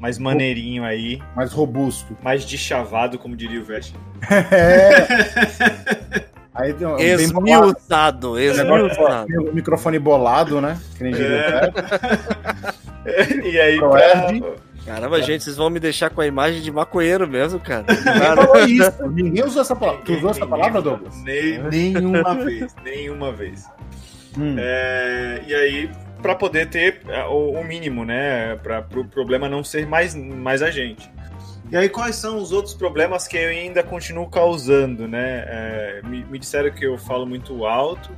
mais 0.00 0.18
maneirinho 0.18 0.86
aí, 0.86 1.20
Mais 1.36 1.52
robusto. 1.52 2.16
mais 2.22 2.46
deschavado, 2.46 3.18
como 3.18 3.36
diria 3.36 3.60
o 3.60 3.64
Vest. 3.64 3.94
É. 4.50 6.28
Aí 6.58 6.72
bem 6.72 6.88
bolado. 6.88 7.02
Esmiuçado, 7.02 8.38
esmiuçado. 8.38 9.26
o 9.48 9.54
microfone 9.54 9.98
bolado, 9.98 10.60
né? 10.60 10.76
Que 10.96 11.04
nem 11.04 11.12
diria 11.12 11.36
o 11.36 13.08
É. 13.08 13.48
E 13.48 13.58
aí, 13.58 13.78
Proerd. 13.78 14.40
pra... 14.40 14.68
Caramba, 14.84 15.22
gente, 15.22 15.44
vocês 15.44 15.56
vão 15.56 15.70
me 15.70 15.78
deixar 15.78 16.10
com 16.10 16.20
a 16.20 16.26
imagem 16.26 16.60
de 16.60 16.70
maconheiro 16.70 17.28
mesmo, 17.28 17.60
cara. 17.60 17.84
Ninguém 17.88 18.20
Cara, 18.20 18.46
falou 18.46 18.64
isso. 18.66 19.08
Ninguém 19.08 19.44
usou 19.44 19.62
essa 19.62 19.76
palavra. 19.76 20.02
Tu 20.02 20.14
usou 20.14 20.30
essa 20.30 20.46
palavra, 20.46 20.82
Douglas? 20.82 21.14
Nem, 21.22 21.58
nenhuma 21.70 22.34
vez, 22.34 22.74
nenhuma 22.82 23.32
vez. 23.32 23.66
Hum. 24.36 24.56
É, 24.58 25.42
e 25.46 25.54
aí, 25.54 25.90
para 26.22 26.34
poder 26.34 26.68
ter 26.68 27.02
é, 27.08 27.22
o, 27.24 27.52
o 27.52 27.64
mínimo, 27.64 28.04
né? 28.04 28.56
Para 28.56 28.84
o 28.96 29.04
problema 29.04 29.48
não 29.48 29.62
ser 29.62 29.86
mais, 29.86 30.14
mais 30.14 30.62
a 30.62 30.70
gente. 30.70 31.10
E 31.70 31.76
aí, 31.76 31.88
quais 31.88 32.16
são 32.16 32.38
os 32.38 32.50
outros 32.50 32.72
problemas 32.74 33.28
que 33.28 33.36
eu 33.36 33.48
ainda 33.50 33.82
continuo 33.82 34.26
causando, 34.28 35.06
né? 35.06 35.44
É, 35.46 36.00
me, 36.04 36.24
me 36.24 36.38
disseram 36.38 36.70
que 36.70 36.84
eu 36.86 36.96
falo 36.96 37.26
muito 37.26 37.66
alto. 37.66 38.10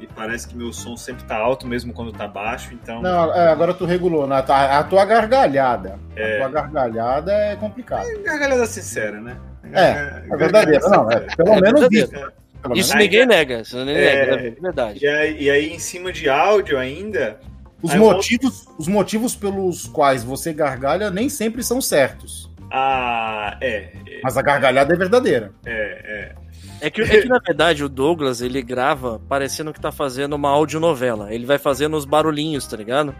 E 0.00 0.06
parece 0.06 0.48
que 0.48 0.56
meu 0.56 0.72
som 0.72 0.96
sempre 0.96 1.24
tá 1.24 1.36
alto, 1.36 1.66
mesmo 1.66 1.92
quando 1.92 2.12
tá 2.12 2.26
baixo. 2.26 2.72
Então, 2.74 3.00
Não, 3.02 3.34
é, 3.34 3.48
agora 3.48 3.72
tu 3.74 3.84
regulou. 3.84 4.26
né? 4.26 4.40
Tá- 4.42 4.78
A 4.78 4.84
tua 4.84 5.04
gargalhada. 5.04 5.98
É. 6.16 6.36
A 6.36 6.38
tua 6.40 6.48
gargalhada 6.62 7.32
é 7.32 7.56
complicado. 7.56 8.06
gargalhada 8.22 8.66
sincera, 8.66 9.20
né? 9.20 9.36
É, 9.72 10.22
É 10.30 10.36
verdadeiro. 10.36 10.88
Não, 10.90 11.10
é, 11.10 11.20
pelo 11.36 11.48
É 11.50 11.60
menos 11.60 11.80
verdadeiro. 11.80 12.06
isso. 12.16 12.32
Pelo 12.62 12.76
Isso 12.76 12.92
Aí- 12.94 13.02
ninguém 13.02 13.26
nega, 13.26 13.60
isso 13.60 13.76
ninguém 13.78 13.96
É. 13.96 14.26
nega, 14.26 14.46
é 14.46 14.50
verdade. 14.50 15.04
E 15.04 15.06
aí, 15.06 15.42
e 15.42 15.50
aí, 15.50 15.72
em 15.72 15.78
cima 15.78 16.10
de 16.12 16.28
áudio 16.30 16.78
ainda, 16.78 17.38
Os 17.82 17.90
Aí 17.90 17.98
eu 17.98 18.02
motivos, 18.04 18.66
os 18.78 18.88
motivos 18.88 19.36
pelos 19.36 19.86
quais 19.86 20.24
você 20.24 20.54
gargalha 20.54 21.10
nem 21.10 21.28
sempre 21.28 21.62
são 21.62 21.82
certos. 21.82 22.50
A. 22.74 23.56
É, 23.60 23.92
Mas 24.22 24.36
a 24.36 24.42
gargalhada 24.42 24.92
é 24.94 24.96
verdadeira. 24.96 25.52
é, 25.64 25.72
é. 25.72 26.44
É 26.80 26.90
que, 26.90 27.00
é 27.00 27.22
que, 27.22 27.28
na 27.28 27.38
verdade, 27.38 27.82
o 27.84 27.88
Douglas, 27.88 28.40
ele 28.42 28.60
grava 28.60 29.18
parecendo 29.28 29.72
que 29.72 29.80
tá 29.80 29.90
fazendo 29.90 30.34
uma 30.34 30.50
audionovela. 30.50 31.32
Ele 31.32 31.46
vai 31.46 31.56
fazendo 31.56 31.96
os 31.96 32.04
barulhinhos, 32.04 32.66
tá 32.66 32.76
ligado? 32.76 33.14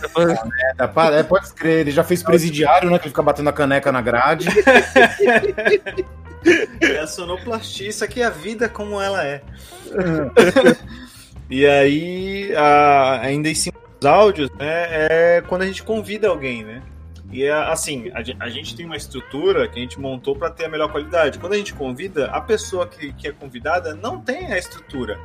Tá 0.00 0.08
fazendo- 0.08 0.40
É, 1.14 1.18
é, 1.20 1.22
pode 1.22 1.52
crer, 1.54 1.80
ele 1.80 1.90
já 1.92 2.02
fez 2.02 2.22
presidiário, 2.22 2.90
né? 2.90 2.98
Que 2.98 3.04
ele 3.04 3.10
fica 3.10 3.22
batendo 3.22 3.48
a 3.50 3.52
caneca 3.52 3.92
na 3.92 4.00
grade. 4.00 4.46
É 6.80 6.98
a 6.98 7.06
sonoplastia, 7.06 7.88
isso 7.88 8.02
aqui 8.04 8.20
é 8.20 8.24
a 8.24 8.30
vida 8.30 8.68
como 8.68 9.00
ela 9.00 9.24
é. 9.24 9.42
e 11.48 11.64
aí, 11.66 12.52
a- 12.56 13.20
ainda 13.22 13.48
em 13.48 13.54
cima 13.54 13.76
dos 14.00 14.10
áudios, 14.10 14.50
né, 14.58 14.86
é 15.38 15.42
quando 15.46 15.62
a 15.62 15.66
gente 15.66 15.84
convida 15.84 16.26
alguém, 16.28 16.64
né? 16.64 16.82
E 17.32 17.44
é 17.44 17.52
assim, 17.52 18.10
a, 18.14 18.22
gen- 18.22 18.36
a 18.38 18.48
gente 18.50 18.76
tem 18.76 18.84
uma 18.84 18.96
estrutura 18.96 19.66
que 19.66 19.78
a 19.78 19.82
gente 19.82 19.98
montou 19.98 20.36
para 20.36 20.50
ter 20.50 20.66
a 20.66 20.68
melhor 20.68 20.92
qualidade. 20.92 21.38
Quando 21.38 21.54
a 21.54 21.56
gente 21.56 21.72
convida, 21.72 22.26
a 22.26 22.40
pessoa 22.40 22.86
que, 22.86 23.12
que 23.14 23.26
é 23.26 23.32
convidada 23.32 23.94
não 23.94 24.20
tem 24.20 24.52
a 24.52 24.58
estrutura. 24.58 25.18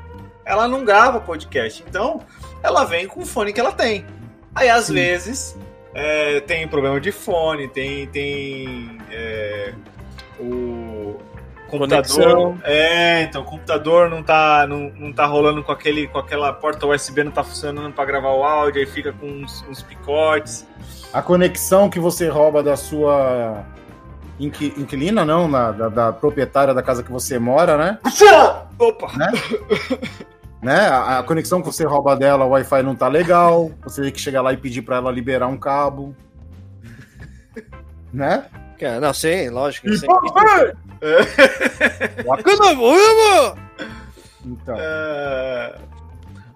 Ela 0.46 0.68
não 0.70 0.86
grava 0.86 1.20
podcast, 1.20 1.84
então 1.86 2.22
ela 2.64 2.86
vem 2.86 3.06
com 3.06 3.22
o 3.22 3.26
fone 3.26 3.52
que 3.52 3.60
ela 3.60 3.74
tem. 3.74 4.06
Aí 4.56 4.70
às 4.70 4.88
vezes 4.90 5.58
é, 5.94 6.40
tem 6.40 6.66
problema 6.68 7.02
de 7.02 7.12
fone, 7.12 7.68
tem, 7.68 8.08
tem 8.08 8.98
é, 9.12 9.74
o 10.40 10.87
computador. 11.67 12.03
Conexão. 12.33 12.59
É, 12.63 13.24
então 13.24 13.41
o 13.41 13.45
computador 13.45 14.09
não 14.09 14.24
tá, 14.24 14.65
não, 14.67 14.91
não 14.97 15.13
tá 15.13 15.25
rolando 15.25 15.63
com, 15.63 15.71
aquele, 15.71 16.07
com 16.07 16.17
aquela 16.17 16.51
porta 16.53 16.86
USB, 16.88 17.24
não 17.24 17.31
tá 17.31 17.43
funcionando 17.43 17.93
para 17.93 18.05
gravar 18.05 18.31
o 18.33 18.43
áudio, 18.43 18.79
aí 18.81 18.86
fica 18.88 19.12
com 19.13 19.27
uns, 19.27 19.63
uns 19.69 19.81
picotes. 19.81 20.65
A 21.13 21.21
conexão 21.21 21.89
que 21.89 22.00
você 22.00 22.27
rouba 22.27 22.62
da 22.63 22.75
sua 22.75 23.63
inqui- 24.39 24.74
inquilina, 24.77 25.24
não, 25.25 25.47
na- 25.47 25.71
da, 25.71 25.89
da 25.89 26.13
proprietária 26.13 26.74
da 26.74 26.81
casa 26.83 27.03
que 27.03 27.12
você 27.12 27.38
mora, 27.39 27.77
né? 27.77 28.00
Opa! 28.79 29.07
né? 30.62 30.79
A, 30.88 31.19
a 31.19 31.24
conexão 31.24 31.62
que 31.62 31.67
você 31.67 31.86
rouba 31.86 32.15
dela, 32.15 32.45
o 32.45 32.50
Wi-Fi 32.50 32.81
não 32.83 32.95
tá 32.95 33.07
legal. 33.07 33.71
Você 33.83 34.01
tem 34.01 34.12
que 34.12 34.19
chegar 34.19 34.41
lá 34.41 34.53
e 34.53 34.57
pedir 34.57 34.81
pra 34.81 34.97
ela 34.97 35.12
liberar 35.12 35.47
um 35.47 35.57
cabo. 35.57 36.15
Né? 38.13 38.45
Não, 39.01 39.13
sim, 39.13 39.50
lógico. 39.50 39.91
Sim. 39.93 40.05
Então, 44.46 44.75
É, 44.77 45.75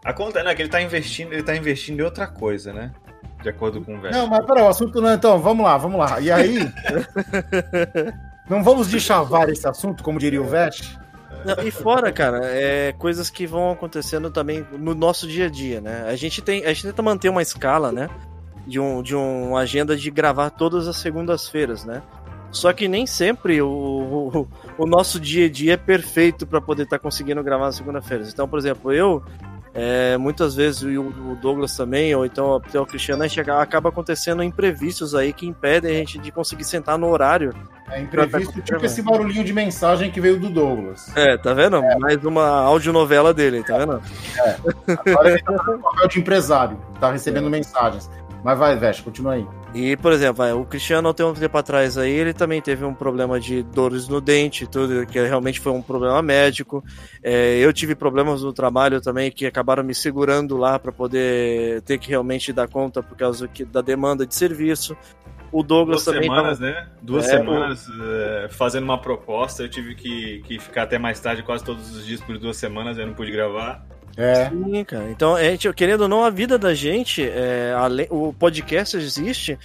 a 0.03 0.13
conta, 0.13 0.43
né, 0.43 0.55
que 0.55 0.62
ele 0.62 0.69
tá 0.69 0.81
investindo, 0.81 1.33
ele 1.33 1.43
tá 1.43 1.55
investindo 1.55 2.00
em 2.00 2.03
outra 2.03 2.27
coisa, 2.27 2.74
né? 2.74 2.91
De 3.41 3.50
acordo 3.50 3.81
com 3.81 3.95
o 3.95 4.00
Vest. 4.00 4.13
Não, 4.15 4.27
mas 4.27 4.45
peraí, 4.45 4.63
o 4.63 4.67
assunto 4.67 5.01
não. 5.01 5.13
Então, 5.13 5.39
vamos 5.39 5.65
lá, 5.65 5.77
vamos 5.77 6.00
lá. 6.00 6.19
E 6.19 6.31
aí. 6.31 6.60
não 8.50 8.63
vamos 8.63 8.88
deschavar 8.88 9.50
esse 9.50 9.67
assunto, 9.67 10.03
como 10.03 10.19
diria 10.19 10.41
o 10.41 10.45
Vest? 10.45 10.95
Não, 11.43 11.63
e 11.63 11.71
fora, 11.71 12.12
cara, 12.12 12.39
é 12.43 12.93
coisas 12.93 13.29
que 13.29 13.48
vão 13.48 13.71
acontecendo 13.71 14.29
também 14.29 14.65
no 14.71 14.93
nosso 14.93 15.27
dia 15.27 15.48
a 15.48 15.50
dia, 15.50 15.81
né? 15.81 16.05
A 16.07 16.15
gente 16.15 16.41
tem, 16.41 16.63
a 16.65 16.67
gente 16.67 16.88
tenta 16.88 17.01
manter 17.01 17.29
uma 17.29 17.41
escala, 17.41 17.91
né? 17.91 18.10
De 18.67 18.79
um, 18.79 19.01
de 19.01 19.15
uma 19.15 19.60
agenda 19.62 19.98
de 19.98 20.12
gravar 20.12 20.51
todas 20.51 20.88
as 20.88 20.98
segundas-feiras, 20.98 21.83
né? 21.83 22.03
Só 22.51 22.74
que 22.74 22.88
nem 22.88 23.05
sempre 23.05 23.62
o, 23.62 23.67
o, 23.67 24.48
o 24.84 24.86
nosso 24.86 25.20
dia 25.20 25.46
a 25.46 25.50
dia 25.50 25.74
é 25.74 25.77
perfeito 25.77 26.46
para 26.46 26.60
poder 26.60 26.84
estar 26.84 27.00
conseguindo 27.00 27.41
gravar 27.43 27.65
nas 27.65 27.75
segunda-feiras. 27.75 28.31
Então, 28.31 28.48
por 28.48 28.60
exemplo, 28.60 28.91
eu 28.91 29.24
é, 29.74 30.17
muitas 30.17 30.53
vezes 30.55 30.81
e 30.81 30.98
o 30.98 31.38
Douglas 31.41 31.75
também, 31.77 32.13
ou 32.13 32.25
então 32.25 32.55
até 32.55 32.77
o 32.79 32.86
Cristiano, 32.86 33.24
a 33.24 33.27
gente 33.27 33.39
acaba- 33.39 33.88
acontecendo 33.89 34.43
imprevistos 34.43 35.15
aí 35.15 35.31
que 35.31 35.48
impedem 35.48 35.91
a 35.96 36.00
gente 36.00 36.20
de 36.20 36.29
conseguir 36.29 36.65
sentar 36.65 36.98
no 36.98 37.08
horário 37.10 37.53
É 37.89 38.01
imprevisto, 38.01 38.62
tipo 38.62 38.86
esse 38.86 39.01
barulhinho 39.01 39.46
de 39.46 39.53
mensagem 39.53 40.12
que 40.12 40.20
veio 40.20 40.38
do 40.38 40.50
Douglas. 40.50 41.10
É, 41.15 41.38
tá 41.38 41.53
vendo? 41.53 41.77
É. 41.77 41.98
Mais 42.00 42.24
uma 42.25 42.48
audionovela 42.50 43.34
dele, 43.34 43.63
tá 43.63 43.77
vendo? 43.77 44.01
É. 44.39 44.58
Agora 45.10 45.29
ele 45.29 45.41
tá 45.41 45.51
no 45.53 45.79
papel 45.79 46.08
de 46.10 46.20
empresário, 46.20 46.77
tá 47.00 47.10
recebendo 47.10 47.50
mensagens. 47.50 48.10
Mas 48.43 48.58
vai, 48.58 48.75
Veste, 48.75 49.03
continua 49.03 49.34
aí. 49.34 49.48
E, 49.73 49.95
por 49.95 50.11
exemplo, 50.11 50.43
o 50.59 50.65
Cristiano, 50.65 51.13
tem 51.13 51.25
um 51.25 51.33
tempo 51.33 51.57
atrás 51.57 51.97
aí, 51.97 52.11
ele 52.11 52.33
também 52.33 52.61
teve 52.61 52.83
um 52.83 52.93
problema 52.93 53.39
de 53.39 53.63
dores 53.63 54.07
no 54.07 54.19
dente, 54.19 54.67
tudo, 54.67 55.05
que 55.05 55.19
realmente 55.19 55.61
foi 55.61 55.71
um 55.71 55.81
problema 55.81 56.21
médico. 56.21 56.83
É, 57.23 57.57
eu 57.57 57.71
tive 57.71 57.95
problemas 57.95 58.43
no 58.43 58.51
trabalho 58.51 58.99
também, 58.99 59.31
que 59.31 59.45
acabaram 59.45 59.81
me 59.81 59.95
segurando 59.95 60.57
lá 60.57 60.77
para 60.77 60.91
poder 60.91 61.81
ter 61.83 61.97
que 61.97 62.09
realmente 62.09 62.51
dar 62.51 62.67
conta 62.67 63.01
por 63.01 63.15
causa 63.15 63.49
da 63.71 63.81
demanda 63.81 64.27
de 64.27 64.35
serviço. 64.35 64.95
O 65.53 65.63
Douglas 65.63 66.03
Duas 66.03 66.15
também. 66.15 66.29
Semanas, 66.29 66.59
tava... 66.59 66.71
né? 66.71 66.87
Duas 67.01 67.25
é, 67.25 67.29
semanas 67.29 67.87
é, 68.01 68.47
fazendo 68.49 68.83
uma 68.83 68.97
proposta. 68.97 69.63
Eu 69.63 69.69
tive 69.69 69.95
que, 69.95 70.41
que 70.45 70.59
ficar 70.59 70.83
até 70.83 70.97
mais 70.97 71.19
tarde, 71.19 71.43
quase 71.43 71.63
todos 71.63 71.95
os 71.95 72.05
dias 72.05 72.21
por 72.21 72.37
duas 72.37 72.57
semanas, 72.57 72.97
eu 72.97 73.07
não 73.07 73.13
pude 73.13 73.31
gravar. 73.31 73.85
É. 74.17 74.49
Sim, 74.49 74.83
cara. 74.83 75.09
Então, 75.09 75.35
a 75.35 75.43
gente, 75.43 75.71
querendo 75.73 76.01
ou 76.01 76.07
não, 76.07 76.23
a 76.23 76.29
vida 76.29 76.57
da 76.57 76.73
gente, 76.73 77.23
é, 77.23 77.73
o 78.09 78.33
podcast 78.33 78.97
existe, 78.97 79.57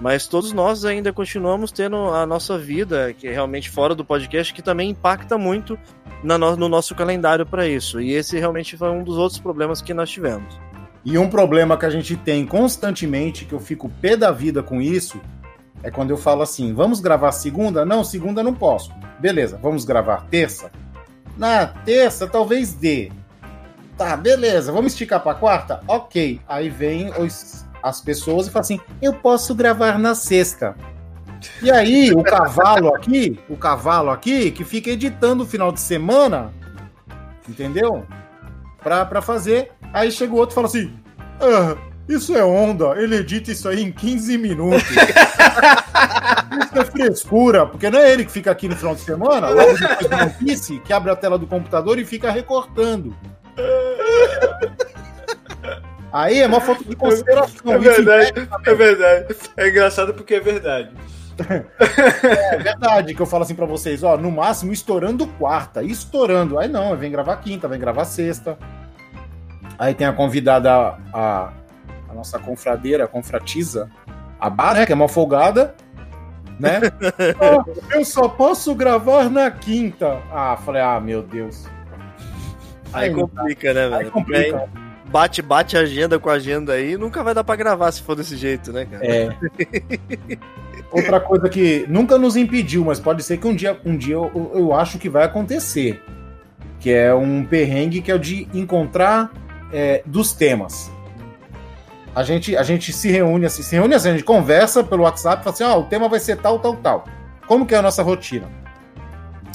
mas 0.00 0.26
todos 0.26 0.52
nós 0.52 0.84
ainda 0.84 1.12
continuamos 1.12 1.72
tendo 1.72 1.96
a 1.96 2.26
nossa 2.26 2.58
vida, 2.58 3.12
que 3.12 3.28
é 3.28 3.32
realmente 3.32 3.70
fora 3.70 3.94
do 3.94 4.04
podcast, 4.04 4.52
que 4.52 4.62
também 4.62 4.90
impacta 4.90 5.38
muito 5.38 5.78
no, 6.22 6.56
no 6.56 6.68
nosso 6.68 6.94
calendário 6.94 7.46
para 7.46 7.66
isso. 7.66 8.00
E 8.00 8.12
esse 8.12 8.38
realmente 8.38 8.76
foi 8.76 8.90
um 8.90 9.04
dos 9.04 9.16
outros 9.16 9.40
problemas 9.40 9.80
que 9.80 9.94
nós 9.94 10.10
tivemos. 10.10 10.58
E 11.04 11.18
um 11.18 11.28
problema 11.28 11.76
que 11.76 11.84
a 11.84 11.90
gente 11.90 12.16
tem 12.16 12.46
constantemente, 12.46 13.44
que 13.44 13.52
eu 13.52 13.60
fico 13.60 13.90
pé 14.00 14.16
da 14.16 14.32
vida 14.32 14.62
com 14.62 14.80
isso, 14.80 15.20
é 15.82 15.90
quando 15.90 16.10
eu 16.10 16.16
falo 16.16 16.42
assim: 16.42 16.72
vamos 16.72 16.98
gravar 16.98 17.30
segunda? 17.30 17.84
Não, 17.84 18.02
segunda 18.02 18.42
não 18.42 18.54
posso. 18.54 18.90
Beleza, 19.20 19.58
vamos 19.62 19.84
gravar 19.84 20.26
terça? 20.30 20.72
Na 21.36 21.66
terça 21.66 22.26
talvez 22.26 22.72
dê. 22.72 23.12
Tá, 23.96 24.16
beleza, 24.16 24.72
vamos 24.72 24.92
esticar 24.92 25.20
para 25.20 25.34
quarta? 25.36 25.80
Ok. 25.86 26.40
Aí 26.48 26.68
vem 26.68 27.10
os, 27.18 27.64
as 27.82 28.00
pessoas 28.00 28.46
e 28.46 28.50
falam 28.50 28.62
assim: 28.62 28.80
eu 29.00 29.14
posso 29.14 29.54
gravar 29.54 29.98
na 29.98 30.14
sexta. 30.14 30.74
E 31.62 31.70
aí, 31.70 32.10
o 32.12 32.22
cavalo 32.22 32.94
aqui, 32.94 33.38
o 33.48 33.56
cavalo 33.56 34.10
aqui, 34.10 34.50
que 34.50 34.64
fica 34.64 34.90
editando 34.90 35.44
o 35.44 35.46
final 35.46 35.70
de 35.70 35.80
semana, 35.80 36.52
entendeu? 37.48 38.06
Pra, 38.82 39.04
pra 39.04 39.20
fazer. 39.20 39.70
Aí 39.92 40.10
chega 40.10 40.32
o 40.32 40.36
outro 40.36 40.54
e 40.54 40.56
fala 40.56 40.66
assim: 40.66 40.92
ah, 41.40 41.76
isso 42.08 42.36
é 42.36 42.44
onda, 42.44 43.00
ele 43.00 43.16
edita 43.16 43.52
isso 43.52 43.68
aí 43.68 43.82
em 43.82 43.92
15 43.92 44.38
minutos. 44.38 44.82
isso 44.90 46.78
é 46.78 46.84
frescura, 46.84 47.66
porque 47.66 47.90
não 47.90 47.98
é 47.98 48.10
ele 48.10 48.24
que 48.24 48.32
fica 48.32 48.50
aqui 48.50 48.66
no 48.68 48.76
final 48.76 48.94
de 48.94 49.02
semana, 49.02 49.48
logo 49.50 49.78
depois 49.78 50.08
do 50.08 50.16
notícia, 50.16 50.80
que 50.80 50.92
abre 50.92 51.10
a 51.10 51.16
tela 51.16 51.38
do 51.38 51.46
computador 51.46 51.98
e 51.98 52.04
fica 52.04 52.30
recortando. 52.30 53.14
Aí 56.12 56.40
é 56.40 56.46
uma 56.46 56.60
foto 56.60 56.84
de 56.84 56.94
consideração. 56.94 57.72
É 57.72 57.78
verdade, 57.78 58.48
é 58.66 58.74
verdade. 58.74 59.36
É 59.56 59.68
engraçado 59.68 60.14
porque 60.14 60.34
é 60.34 60.40
verdade. 60.40 60.90
é 62.22 62.56
verdade 62.58 63.14
que 63.14 63.20
eu 63.20 63.26
falo 63.26 63.42
assim 63.42 63.56
para 63.56 63.66
vocês, 63.66 64.04
ó, 64.04 64.16
no 64.16 64.30
máximo 64.30 64.72
estourando 64.72 65.26
quarta, 65.26 65.82
estourando. 65.82 66.56
Aí 66.56 66.68
não, 66.68 66.96
vem 66.96 67.10
gravar 67.10 67.36
quinta, 67.38 67.66
vem 67.66 67.80
gravar 67.80 68.04
sexta. 68.04 68.56
Aí 69.76 69.92
tem 69.92 70.06
a 70.06 70.12
convidada, 70.12 70.96
a, 71.12 71.52
a 72.08 72.14
nossa 72.14 72.38
confradeira, 72.38 73.04
a 73.04 73.08
confratiza, 73.08 73.90
a 74.38 74.48
Bárbara, 74.48 74.86
que 74.86 74.92
é 74.92 74.94
uma 74.94 75.08
folgada, 75.08 75.74
né? 76.60 76.80
oh, 77.40 77.92
eu 77.92 78.04
só 78.04 78.28
posso 78.28 78.72
gravar 78.74 79.28
na 79.28 79.50
quinta. 79.50 80.22
Ah, 80.30 80.56
falei, 80.64 80.80
ah, 80.80 81.00
meu 81.00 81.22
Deus. 81.22 81.66
Aí, 82.94 83.08
aí 83.08 83.14
complica, 83.14 83.74
né, 83.74 83.88
velho? 83.88 83.96
Aí 83.96 84.10
complica. 84.10 84.68
Bate, 85.06 85.42
bate 85.42 85.76
agenda 85.76 86.18
com 86.18 86.28
agenda 86.28 86.72
aí, 86.72 86.96
nunca 86.96 87.22
vai 87.22 87.34
dar 87.34 87.44
pra 87.44 87.54
gravar 87.54 87.92
se 87.92 88.02
for 88.02 88.16
desse 88.16 88.36
jeito, 88.36 88.72
né, 88.72 88.84
cara? 88.84 89.06
É. 89.06 89.28
Outra 90.90 91.20
coisa 91.20 91.48
que 91.48 91.84
nunca 91.88 92.18
nos 92.18 92.36
impediu, 92.36 92.84
mas 92.84 92.98
pode 92.98 93.22
ser 93.22 93.36
que 93.38 93.46
um 93.46 93.54
dia, 93.54 93.78
um 93.84 93.96
dia 93.96 94.14
eu, 94.14 94.52
eu 94.54 94.74
acho 94.74 94.98
que 94.98 95.08
vai 95.08 95.24
acontecer. 95.24 96.02
Que 96.80 96.92
é 96.92 97.14
um 97.14 97.44
perrengue 97.44 98.00
que 98.00 98.10
é 98.10 98.14
o 98.14 98.18
de 98.18 98.48
encontrar 98.52 99.32
é, 99.72 100.02
dos 100.06 100.32
temas. 100.32 100.90
A 102.14 102.22
gente, 102.22 102.56
a 102.56 102.62
gente 102.62 102.92
se 102.92 103.10
reúne 103.10 103.46
assim, 103.46 103.62
se 103.62 103.74
reúne 103.74 103.94
assim, 103.94 104.10
a 104.10 104.12
gente 104.12 104.24
conversa 104.24 104.84
pelo 104.84 105.02
WhatsApp, 105.02 105.42
fala 105.42 105.54
assim, 105.54 105.64
ah, 105.64 105.76
o 105.76 105.84
tema 105.84 106.08
vai 106.08 106.20
ser 106.20 106.36
tal, 106.36 106.60
tal, 106.60 106.76
tal. 106.76 107.04
Como 107.46 107.66
que 107.66 107.74
é 107.74 107.78
a 107.78 107.82
nossa 107.82 108.02
rotina? 108.02 108.48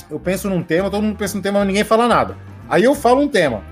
Eu 0.10 0.19
penso 0.19 0.49
num 0.49 0.62
tema, 0.62 0.89
todo 0.89 1.04
mundo 1.04 1.17
pensa 1.17 1.36
num 1.36 1.41
tema, 1.41 1.60
mas 1.60 1.67
ninguém 1.67 1.84
fala 1.84 2.08
nada. 2.08 2.36
Aí 2.69 2.84
eu 2.84 2.93
falo 2.93 3.21
um 3.21 3.27
tema. 3.27 3.63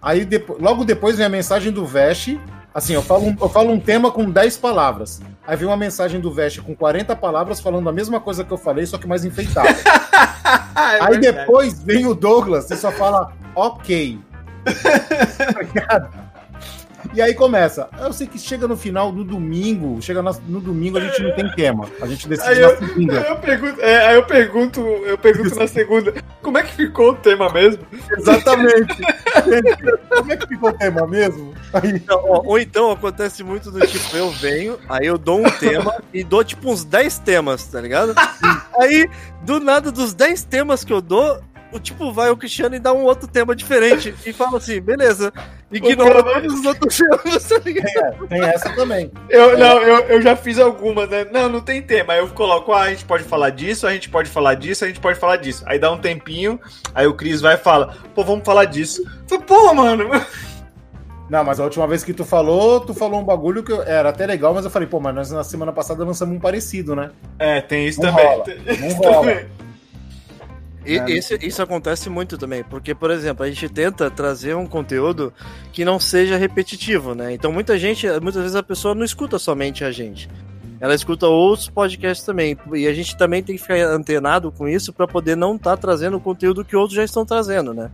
Aí 0.00 0.24
depois, 0.24 0.60
logo 0.60 0.84
depois 0.84 1.16
vem 1.16 1.26
a 1.26 1.28
mensagem 1.28 1.70
do 1.70 1.84
Veste. 1.84 2.40
Assim, 2.72 2.94
eu 2.94 3.02
falo, 3.02 3.26
um, 3.26 3.36
eu 3.40 3.48
falo 3.48 3.70
um 3.70 3.80
tema 3.80 4.10
com 4.10 4.30
10 4.30 4.56
palavras. 4.56 5.20
Aí 5.46 5.56
vem 5.56 5.66
uma 5.66 5.76
mensagem 5.76 6.20
do 6.20 6.32
Veste 6.32 6.62
com 6.62 6.74
40 6.74 7.14
palavras 7.16 7.60
falando 7.60 7.88
a 7.88 7.92
mesma 7.92 8.20
coisa 8.20 8.44
que 8.44 8.52
eu 8.52 8.58
falei, 8.58 8.86
só 8.86 8.96
que 8.96 9.06
mais 9.06 9.24
enfeitada. 9.24 9.68
é 10.94 11.02
Aí 11.02 11.18
depois 11.18 11.82
vem 11.82 12.06
o 12.06 12.14
Douglas 12.14 12.70
e 12.70 12.76
só 12.76 12.90
fala 12.90 13.32
ok. 13.54 14.18
E 17.12 17.20
aí 17.20 17.34
começa. 17.34 17.88
Eu 17.98 18.12
sei 18.12 18.26
que 18.26 18.38
chega 18.38 18.68
no 18.68 18.76
final 18.76 19.10
do 19.10 19.24
domingo, 19.24 20.00
chega 20.00 20.22
no 20.22 20.60
domingo 20.60 20.98
a 20.98 21.00
gente 21.00 21.22
não 21.22 21.34
tem 21.34 21.50
tema. 21.52 21.88
A 22.00 22.06
gente 22.06 22.28
decide 22.28 22.50
aí 22.50 22.60
na 22.60 22.68
eu, 22.68 22.78
segunda. 22.78 23.20
Aí 23.20 23.28
eu 23.28 23.36
pergunto, 23.36 23.80
é, 23.80 24.06
aí 24.06 24.14
eu 24.16 24.22
pergunto, 24.24 24.80
eu 24.80 25.18
pergunto 25.18 25.56
na 25.56 25.66
segunda, 25.66 26.14
como 26.42 26.58
é 26.58 26.62
que 26.62 26.74
ficou 26.74 27.10
o 27.10 27.16
tema 27.16 27.50
mesmo? 27.52 27.84
Exatamente. 28.16 28.96
como 30.08 30.32
é 30.32 30.36
que 30.36 30.46
ficou 30.46 30.70
o 30.70 30.72
tema 30.72 31.06
mesmo? 31.06 31.54
Aí... 31.72 31.90
Então, 31.90 32.20
ó, 32.24 32.42
ou 32.44 32.58
então 32.58 32.90
acontece 32.90 33.42
muito 33.42 33.70
do 33.70 33.86
tipo, 33.86 34.16
eu 34.16 34.30
venho, 34.30 34.78
aí 34.88 35.06
eu 35.06 35.18
dou 35.18 35.40
um 35.40 35.50
tema 35.50 36.02
e 36.12 36.24
dou 36.24 36.42
tipo 36.42 36.70
uns 36.70 36.84
10 36.84 37.18
temas, 37.18 37.64
tá 37.64 37.80
ligado? 37.80 38.14
aí, 38.78 39.08
do 39.42 39.60
nada, 39.60 39.92
dos 39.92 40.14
10 40.14 40.44
temas 40.44 40.84
que 40.84 40.92
eu 40.92 41.00
dou, 41.00 41.40
o 41.72 41.78
tipo 41.78 42.12
vai 42.12 42.30
o 42.30 42.36
Cristiano 42.36 42.74
e 42.74 42.78
dá 42.78 42.92
um 42.92 43.04
outro 43.04 43.28
tema 43.28 43.54
diferente 43.54 44.14
e 44.24 44.32
fala 44.32 44.58
assim, 44.58 44.80
beleza, 44.80 45.32
ignora 45.70 46.22
todos 46.22 46.60
os 46.60 46.66
outros 46.66 46.96
temas, 46.96 47.48
tá 47.48 47.56
É, 47.64 48.26
tem 48.26 48.42
essa 48.42 48.70
também. 48.74 49.10
Eu, 49.28 49.52
é. 49.52 49.56
Não, 49.56 49.78
eu, 49.78 49.98
eu 50.06 50.22
já 50.22 50.36
fiz 50.36 50.58
algumas, 50.58 51.08
né? 51.08 51.26
Não, 51.30 51.48
não 51.48 51.60
tem 51.60 51.80
tema. 51.80 52.14
Aí 52.14 52.18
eu 52.18 52.28
coloco, 52.28 52.72
ah, 52.72 52.82
a 52.82 52.90
gente 52.90 53.04
pode 53.04 53.24
falar 53.24 53.50
disso, 53.50 53.86
a 53.86 53.92
gente 53.92 54.08
pode 54.08 54.28
falar 54.28 54.54
disso, 54.54 54.84
a 54.84 54.88
gente 54.88 55.00
pode 55.00 55.18
falar 55.18 55.36
disso. 55.36 55.62
Aí 55.66 55.78
dá 55.78 55.90
um 55.90 55.98
tempinho, 55.98 56.60
aí 56.94 57.06
o 57.06 57.14
Cris 57.14 57.40
vai 57.40 57.54
e 57.54 57.58
fala, 57.58 57.96
pô, 58.14 58.24
vamos 58.24 58.44
falar 58.44 58.64
disso. 58.64 59.02
Eu 59.30 59.40
pô, 59.40 59.72
mano. 59.74 60.10
Não, 61.30 61.44
mas 61.44 61.60
a 61.60 61.64
última 61.64 61.86
vez 61.86 62.02
que 62.02 62.12
tu 62.12 62.24
falou, 62.24 62.80
tu 62.80 62.92
falou 62.92 63.20
um 63.20 63.24
bagulho 63.24 63.62
que 63.62 63.72
era 63.72 64.08
até 64.08 64.26
legal, 64.26 64.52
mas 64.52 64.64
eu 64.64 64.70
falei, 64.70 64.88
pô, 64.88 64.98
mas 64.98 65.14
nós 65.14 65.30
na 65.30 65.44
semana 65.44 65.72
passada 65.72 66.04
lançamos 66.04 66.34
um 66.34 66.40
parecido, 66.40 66.96
né? 66.96 67.12
É, 67.38 67.60
tem 67.60 67.86
isso 67.86 68.02
não 68.02 68.10
também. 68.10 68.26
Rola, 68.26 68.44
não 68.80 68.88
rola. 68.96 69.42
E, 70.84 70.98
é. 70.98 71.10
isso, 71.10 71.34
isso 71.42 71.62
acontece 71.62 72.08
muito 72.08 72.38
também, 72.38 72.64
porque, 72.64 72.94
por 72.94 73.10
exemplo, 73.10 73.44
a 73.44 73.48
gente 73.48 73.68
tenta 73.68 74.10
trazer 74.10 74.56
um 74.56 74.66
conteúdo 74.66 75.32
que 75.72 75.84
não 75.84 76.00
seja 76.00 76.36
repetitivo, 76.36 77.14
né? 77.14 77.34
Então 77.34 77.52
muita 77.52 77.78
gente, 77.78 78.06
muitas 78.20 78.42
vezes 78.42 78.56
a 78.56 78.62
pessoa 78.62 78.94
não 78.94 79.04
escuta 79.04 79.38
somente 79.38 79.84
a 79.84 79.90
gente. 79.90 80.28
Ela 80.80 80.94
escuta 80.94 81.26
outros 81.26 81.68
podcasts 81.68 82.24
também. 82.24 82.56
E 82.72 82.86
a 82.86 82.94
gente 82.94 83.16
também 83.16 83.42
tem 83.42 83.54
que 83.54 83.60
ficar 83.60 83.74
antenado 83.74 84.50
com 84.50 84.66
isso 84.66 84.92
para 84.94 85.06
poder 85.06 85.36
não 85.36 85.56
estar 85.56 85.72
tá 85.72 85.76
trazendo 85.76 86.16
o 86.16 86.20
conteúdo 86.20 86.64
que 86.64 86.74
outros 86.74 86.96
já 86.96 87.04
estão 87.04 87.26
trazendo, 87.26 87.74
né? 87.74 87.90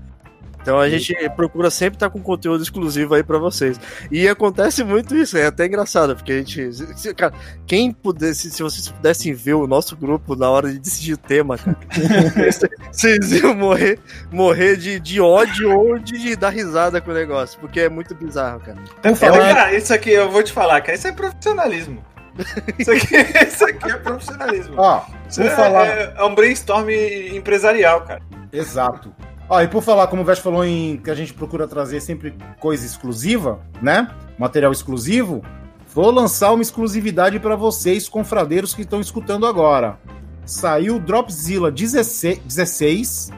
Então 0.67 0.81
a 0.81 0.89
gente 0.89 1.15
procura 1.37 1.71
sempre 1.71 1.95
estar 1.95 2.11
com 2.11 2.21
conteúdo 2.21 2.61
exclusivo 2.61 3.15
aí 3.15 3.23
para 3.23 3.39
vocês. 3.39 3.79
E 4.11 4.29
acontece 4.29 4.83
muito 4.83 5.15
isso, 5.15 5.39
é 5.39 5.47
até 5.47 5.65
engraçado, 5.65 6.17
porque 6.17 6.33
a 6.33 6.39
gente. 6.39 6.73
Se, 6.99 7.15
cara, 7.15 7.33
quem 7.69 7.93
pudesse, 7.93 8.51
se 8.51 8.65
vocês 8.65 8.89
pudessem 8.89 9.33
ver 9.33 9.55
o 9.55 9.69
nosso 9.69 9.97
grupo 9.97 10.35
na 10.35 10.51
hora 10.51 10.69
de 10.69 10.81
decidir 10.81 11.13
o 11.13 11.17
tema, 11.17 11.57
cara, 11.57 11.79
vocês 12.91 13.31
iam 13.31 13.55
morrer, 13.55 14.01
morrer 14.33 14.77
de, 14.77 14.99
de 14.99 15.21
ódio 15.21 15.71
ou 15.71 16.01
de, 16.01 16.19
de, 16.19 16.35
dar 16.35 16.51
risada 16.51 17.01
com 17.01 17.13
o 17.13 17.15
negócio, 17.15 17.61
porque 17.61 17.79
é 17.79 17.89
muito 17.89 18.13
bizarro, 18.13 18.59
cara. 18.59 18.79
Então, 18.99 19.15
falar... 19.15 19.55
cara, 19.55 19.73
isso 19.73 19.95
aqui 19.95 20.11
eu 20.11 20.29
vou 20.33 20.43
te 20.43 20.53
falar, 20.53 20.81
cara, 20.81 20.99
isso 20.99 21.07
é 21.07 21.13
profissionalismo. 21.13 22.05
Isso 22.79 22.91
aqui, 22.93 23.17
isso 23.49 23.65
aqui 23.65 23.91
é 23.91 23.97
profissionalismo. 23.97 24.75
Ó, 24.77 25.07
vou 25.35 25.47
é, 25.47 25.51
falar... 25.57 25.87
é, 25.87 26.15
é 26.19 26.23
um 26.23 26.35
brainstorm 26.35 26.91
empresarial, 26.91 28.03
cara. 28.03 28.21
Exato. 28.53 29.11
Ó, 29.49 29.61
e 29.61 29.69
por 29.69 29.83
falar, 29.83 30.09
como 30.09 30.23
o 30.23 30.25
Vest 30.25 30.43
falou 30.43 30.65
em 30.65 30.97
que 30.97 31.11
a 31.11 31.15
gente 31.15 31.33
procura 31.33 31.69
trazer 31.69 32.01
sempre 32.01 32.35
coisa 32.59 32.85
exclusiva, 32.85 33.61
né? 33.81 34.11
Material 34.39 34.73
exclusivo, 34.73 35.43
vou 35.95 36.11
lançar 36.11 36.53
uma 36.53 36.63
exclusividade 36.63 37.39
para 37.39 37.55
vocês, 37.55 38.09
confradeiros 38.09 38.75
que 38.75 38.83
estão 38.83 39.01
escutando 39.01 39.47
agora. 39.47 39.99
Saiu 40.45 40.99
Dropzilla 40.99 41.71
16, 41.71 42.39
16 42.39 43.31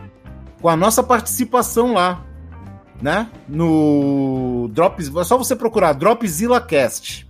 com 0.61 0.69
a 0.69 0.77
nossa 0.77 1.03
participação 1.03 1.93
lá, 1.95 2.25
né? 3.01 3.29
No 3.49 4.69
Drop, 4.73 5.01
é 5.01 5.25
só 5.25 5.37
você 5.37 5.55
procurar 5.55 5.93
Dropzilla 5.93 6.61
Cast, 6.61 7.29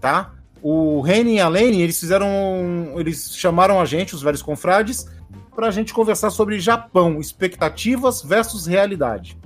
tá? 0.00 0.32
O 0.62 1.00
Reni 1.00 1.36
e 1.36 1.40
a 1.40 1.48
Lene, 1.48 1.82
eles 1.82 1.98
fizeram. 1.98 2.28
Eles 2.96 3.34
chamaram 3.34 3.80
a 3.80 3.84
gente, 3.84 4.14
os 4.14 4.22
velhos 4.22 4.42
confrades, 4.42 5.06
pra 5.58 5.72
gente 5.72 5.92
conversar 5.92 6.30
sobre 6.30 6.60
Japão, 6.60 7.18
expectativas 7.18 8.22
versus 8.22 8.68
realidade. 8.68 9.36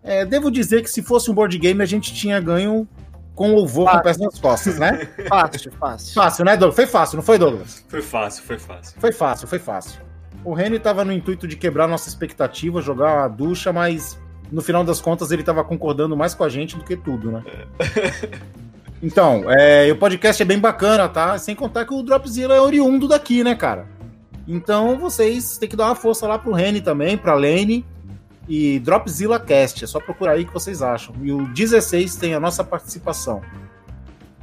É, 0.00 0.24
devo 0.24 0.48
dizer 0.48 0.80
que 0.80 0.88
se 0.88 1.02
fosse 1.02 1.28
um 1.28 1.34
board 1.34 1.58
game, 1.58 1.82
a 1.82 1.86
gente 1.86 2.14
tinha 2.14 2.40
ganho 2.40 2.86
com 3.34 3.52
louvor 3.52 3.90
com 3.90 3.96
o 3.96 4.00
pé 4.00 4.12
nas 4.16 4.38
costas, 4.38 4.78
né? 4.78 5.08
Fácil, 5.28 5.72
fácil. 5.72 6.14
Fácil, 6.14 6.44
né, 6.44 6.56
Douglas? 6.56 6.76
Foi 6.76 6.86
fácil, 6.86 7.16
não 7.16 7.24
foi, 7.24 7.36
Douglas? 7.36 7.84
Foi 7.88 8.00
fácil, 8.00 8.44
foi 8.44 8.58
fácil. 8.60 9.00
Foi 9.00 9.12
fácil, 9.12 9.48
foi 9.48 9.58
fácil. 9.58 10.00
O 10.44 10.54
Reni 10.54 10.78
tava 10.78 11.04
no 11.04 11.12
intuito 11.12 11.48
de 11.48 11.56
quebrar 11.56 11.88
nossa 11.88 12.08
expectativa, 12.08 12.80
jogar 12.80 13.24
a 13.24 13.26
ducha, 13.26 13.72
mas 13.72 14.16
no 14.52 14.62
final 14.62 14.84
das 14.84 15.00
contas 15.00 15.32
ele 15.32 15.42
tava 15.42 15.64
concordando 15.64 16.16
mais 16.16 16.32
com 16.32 16.44
a 16.44 16.48
gente 16.48 16.76
do 16.76 16.84
que 16.84 16.96
tudo, 16.96 17.32
né? 17.32 17.42
Então, 19.02 19.50
é, 19.50 19.90
o 19.90 19.96
podcast 19.96 20.40
é 20.40 20.44
bem 20.44 20.60
bacana, 20.60 21.08
tá? 21.08 21.36
Sem 21.38 21.56
contar 21.56 21.86
que 21.86 21.94
o 21.94 22.02
Dropzilla 22.04 22.54
é 22.54 22.60
oriundo 22.60 23.08
daqui, 23.08 23.42
né, 23.42 23.56
cara? 23.56 23.98
Então 24.52 24.98
vocês 24.98 25.56
têm 25.58 25.68
que 25.68 25.76
dar 25.76 25.86
uma 25.86 25.94
força 25.94 26.26
lá 26.26 26.38
pro 26.38 26.52
Reni 26.52 26.80
também, 26.80 27.16
pra 27.16 27.34
Lane 27.34 27.86
e 28.48 28.80
Dropzilla 28.80 29.38
Cast. 29.38 29.84
É 29.84 29.86
só 29.86 30.00
procurar 30.00 30.32
aí 30.32 30.44
que 30.44 30.52
vocês 30.52 30.82
acham. 30.82 31.14
E 31.22 31.30
o 31.30 31.46
16 31.52 32.16
tem 32.16 32.34
a 32.34 32.40
nossa 32.40 32.64
participação. 32.64 33.40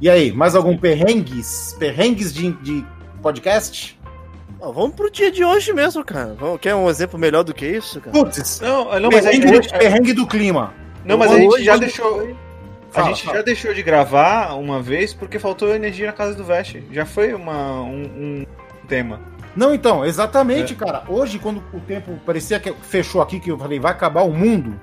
E 0.00 0.08
aí, 0.08 0.32
mais 0.32 0.54
algum 0.54 0.76
perrengues? 0.78 1.76
Perrengues 1.78 2.32
de, 2.32 2.52
de 2.62 2.84
podcast? 3.20 3.98
Ó, 4.60 4.72
vamos 4.72 4.96
pro 4.96 5.10
dia 5.10 5.30
de 5.30 5.44
hoje 5.44 5.72
mesmo, 5.72 6.02
cara. 6.04 6.34
Vamos- 6.38 6.58
Quer 6.60 6.74
um 6.74 6.88
exemplo 6.88 7.18
melhor 7.18 7.42
do 7.44 7.52
que 7.52 7.66
isso, 7.66 8.00
cara? 8.00 8.12
Putz, 8.16 8.60
Não, 8.60 8.98
não 8.98 9.10
mas 9.12 9.26
a 9.26 9.30
perrengue, 9.30 9.48
gente, 9.54 9.68
perrengue 9.78 10.12
do 10.14 10.26
clima. 10.26 10.72
não, 11.04 11.18
mas 11.18 11.30
a 11.32 11.36
gente 11.36 11.52
Hoje- 11.52 11.64
já 11.64 11.72
hoje- 11.72 11.80
deixou. 11.80 12.20
A 12.90 12.94
Fala, 12.94 13.06
gente 13.08 13.24
fala. 13.24 13.36
já 13.36 13.42
deixou 13.42 13.74
de 13.74 13.82
gravar 13.82 14.54
uma 14.58 14.80
vez 14.80 15.12
porque 15.12 15.38
faltou 15.38 15.74
energia 15.74 16.06
na 16.06 16.12
casa 16.12 16.34
do 16.34 16.42
Vest. 16.42 16.76
Já 16.90 17.04
foi 17.04 17.34
uma, 17.34 17.82
um, 17.82 18.02
um 18.02 18.46
tema. 18.88 19.20
Não, 19.56 19.74
então, 19.74 20.04
exatamente, 20.04 20.72
É. 20.72 20.76
cara. 20.76 21.04
Hoje, 21.08 21.38
quando 21.38 21.62
o 21.72 21.80
tempo 21.80 22.18
parecia 22.24 22.60
que 22.60 22.72
fechou 22.82 23.20
aqui, 23.20 23.40
que 23.40 23.50
eu 23.50 23.58
falei, 23.58 23.80
vai 23.80 23.92
acabar 23.92 24.22
o 24.22 24.32
mundo. 24.32 24.78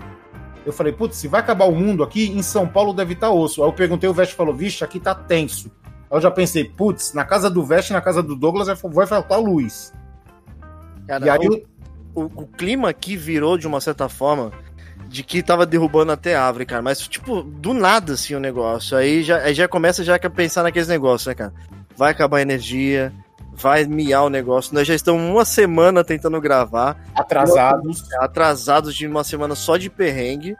Eu 0.66 0.74
falei, 0.74 0.92
putz, 0.92 1.18
se 1.18 1.28
vai 1.28 1.40
acabar 1.42 1.66
o 1.66 1.76
mundo 1.76 2.04
aqui, 2.04 2.32
em 2.32 2.42
São 2.42 2.68
Paulo 2.68 2.92
deve 2.94 3.14
estar 3.14 3.30
osso. 3.30 3.62
Aí 3.64 3.70
eu 3.70 3.74
perguntei, 3.74 4.10
o 4.10 4.14
Veste 4.14 4.34
falou, 4.36 4.54
vixe, 4.54 4.84
aqui 4.84 5.00
tá 5.00 5.14
tenso. 5.14 5.72
Aí 6.10 6.18
eu 6.18 6.22
já 6.22 6.32
pensei, 6.32 6.64
putz, 6.66 7.14
na 7.14 7.24
casa 7.24 7.50
do 7.50 7.64
Veste, 7.64 7.94
na 7.94 8.02
casa 8.02 8.22
do 8.24 8.36
Douglas 8.36 8.68
vai- 8.68 9.06
faltar 9.08 9.40
luz. 9.40 9.94
Cara, 11.08 11.26
e 11.26 11.30
aí, 11.30 11.46
eu- 11.46 11.64
o, 12.16 12.24
o 12.24 12.48
clima 12.48 12.90
aqui 12.90 13.16
virou 13.16 13.58
de 13.58 13.68
uma 13.68 13.80
certa 13.80 14.10
forma 14.10 14.52
de 15.08 15.24
que 15.24 15.44
tava 15.44 15.66
derrubando 15.68 16.12
até 16.12 16.36
árvore, 16.36 16.66
cara. 16.66 16.82
Mas, 16.82 17.00
tipo, 17.08 17.44
do 17.44 17.74
nada, 17.74 18.14
assim, 18.14 18.34
o 18.34 18.40
negócio. 18.40 18.98
Aí 18.98 19.22
já, 19.24 19.38
aí 19.38 19.54
já 19.54 19.68
começa 19.68 20.04
já 20.04 20.16
a 20.16 20.30
pensar 20.30 20.64
naqueles 20.64 20.88
negócios, 20.88 21.28
né, 21.28 21.36
cara? 21.36 21.54
Vai 21.96 22.12
acabar 22.12 22.38
a 22.38 22.42
energia, 22.42 23.14
vai 23.58 23.86
miar 23.86 24.24
o 24.24 24.30
negócio. 24.30 24.74
Nós 24.74 24.88
já 24.88 24.94
estamos 24.94 25.22
uma 25.22 25.46
semana 25.46 26.04
tentando 26.04 26.40
gravar, 26.42 26.98
atrasados. 27.16 28.04
atrasados 28.20 28.96
de 28.96 29.08
uma 29.08 29.24
semana 29.24 29.56
só 29.56 29.78
de 29.78 29.90
perrengue. 29.90 30.56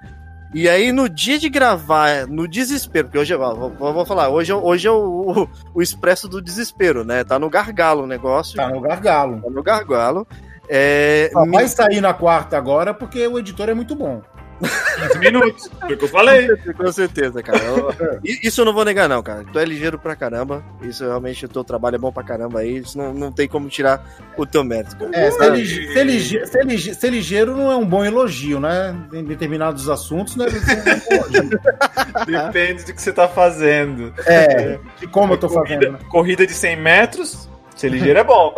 E 0.54 0.70
aí, 0.70 0.92
no 0.94 1.10
dia 1.10 1.38
de 1.38 1.50
gravar, 1.50 2.28
no 2.28 2.48
desespero, 2.48 3.08
porque 3.08 3.18
hoje, 3.20 3.34
eu 3.34 3.40
vou, 3.40 3.72
vou- 3.94 4.06
falar, 4.06 4.30
hoje, 4.30 4.52
é 4.54 4.56
o- 4.56 4.64
hoje 4.64 4.88
é 4.88 4.92
o, 4.92 4.96
o, 5.44 5.50
o 5.74 5.82
expresso 5.82 6.30
do 6.30 6.42
desespero, 6.42 7.04
né? 7.04 7.24
Tá 7.26 7.38
no 7.38 7.50
gargalo 7.50 8.04
o 8.04 8.08
negócio. 8.08 8.56
Tá 8.56 8.70
no 8.70 8.80
gargalo. 8.80 9.42
Tá 9.42 9.50
no 9.50 9.62
gargalo. 9.62 10.26
É, 10.70 11.30
Só 11.34 11.46
me- 11.46 11.52
vai 11.52 11.68
sair 11.68 12.00
na 12.00 12.14
quarta 12.14 12.58
agora 12.58 12.94
porque 12.94 13.28
o 13.28 13.38
editor 13.38 13.68
é 13.70 13.74
muito 13.74 13.96
bom. 13.96 14.22
15 14.60 15.20
minutos. 15.20 15.70
Foi 15.80 15.94
o 15.94 15.98
que 15.98 16.06
eu 16.06 16.10
falei. 16.10 16.48
Com 16.78 16.92
certeza, 16.92 17.44
cara. 17.44 17.60
Eu- 17.64 17.94
isso 18.24 18.62
eu 18.62 18.66
não 18.66 18.74
vou 18.74 18.86
negar, 18.86 19.10
não, 19.10 19.22
cara. 19.22 19.44
Tu 19.52 19.60
é 19.60 19.66
ligeiro 19.66 20.00
pra 20.00 20.16
caramba. 20.16 20.64
Isso 20.82 21.04
realmente, 21.04 21.46
o 21.46 21.50
teu 21.50 21.64
trabalho 21.64 21.96
é 21.96 22.00
bom 22.00 22.12
pra 22.12 22.24
caramba 22.24 22.60
aí. 22.62 22.78
Isso 22.78 22.98
não, 22.98 23.14
não 23.14 23.32
tem 23.32 23.48
como 23.48 23.68
tirar 23.70 24.04
o 24.38 24.46
teu 24.46 24.64
mérito. 24.64 24.96
cara. 24.98 25.12
É, 25.16 25.30
ser, 25.32 25.52
lige- 25.52 25.94
ser 25.94 26.04
lige- 26.06 26.46
ser 26.48 26.66
lige- 26.66 26.94
ser 26.96 27.10
ligeiro 27.10 27.56
não 27.56 27.72
é 27.72 27.76
um 27.76 27.86
bom 27.86 28.04
elogio, 28.06 28.60
né? 28.60 28.96
Em 29.14 29.24
determinados 29.24 29.90
assuntos, 29.90 30.36
né? 30.36 30.46
Depende 32.26 32.84
do 32.84 32.94
que 32.94 33.02
você 33.02 33.12
tá 33.14 33.28
fazendo. 33.28 34.14
É, 34.26 34.80
de 35.00 35.08
como 35.08 35.34
eu 35.34 35.38
tô 35.38 35.50
fazendo. 35.50 35.92
né? 35.94 36.00
Corrida 36.10 36.46
de 36.46 36.54
100 36.54 36.78
metros, 36.78 37.50
ser 37.76 37.90
ligeiro 37.90 38.20
é 38.20 38.24
bom. 38.24 38.54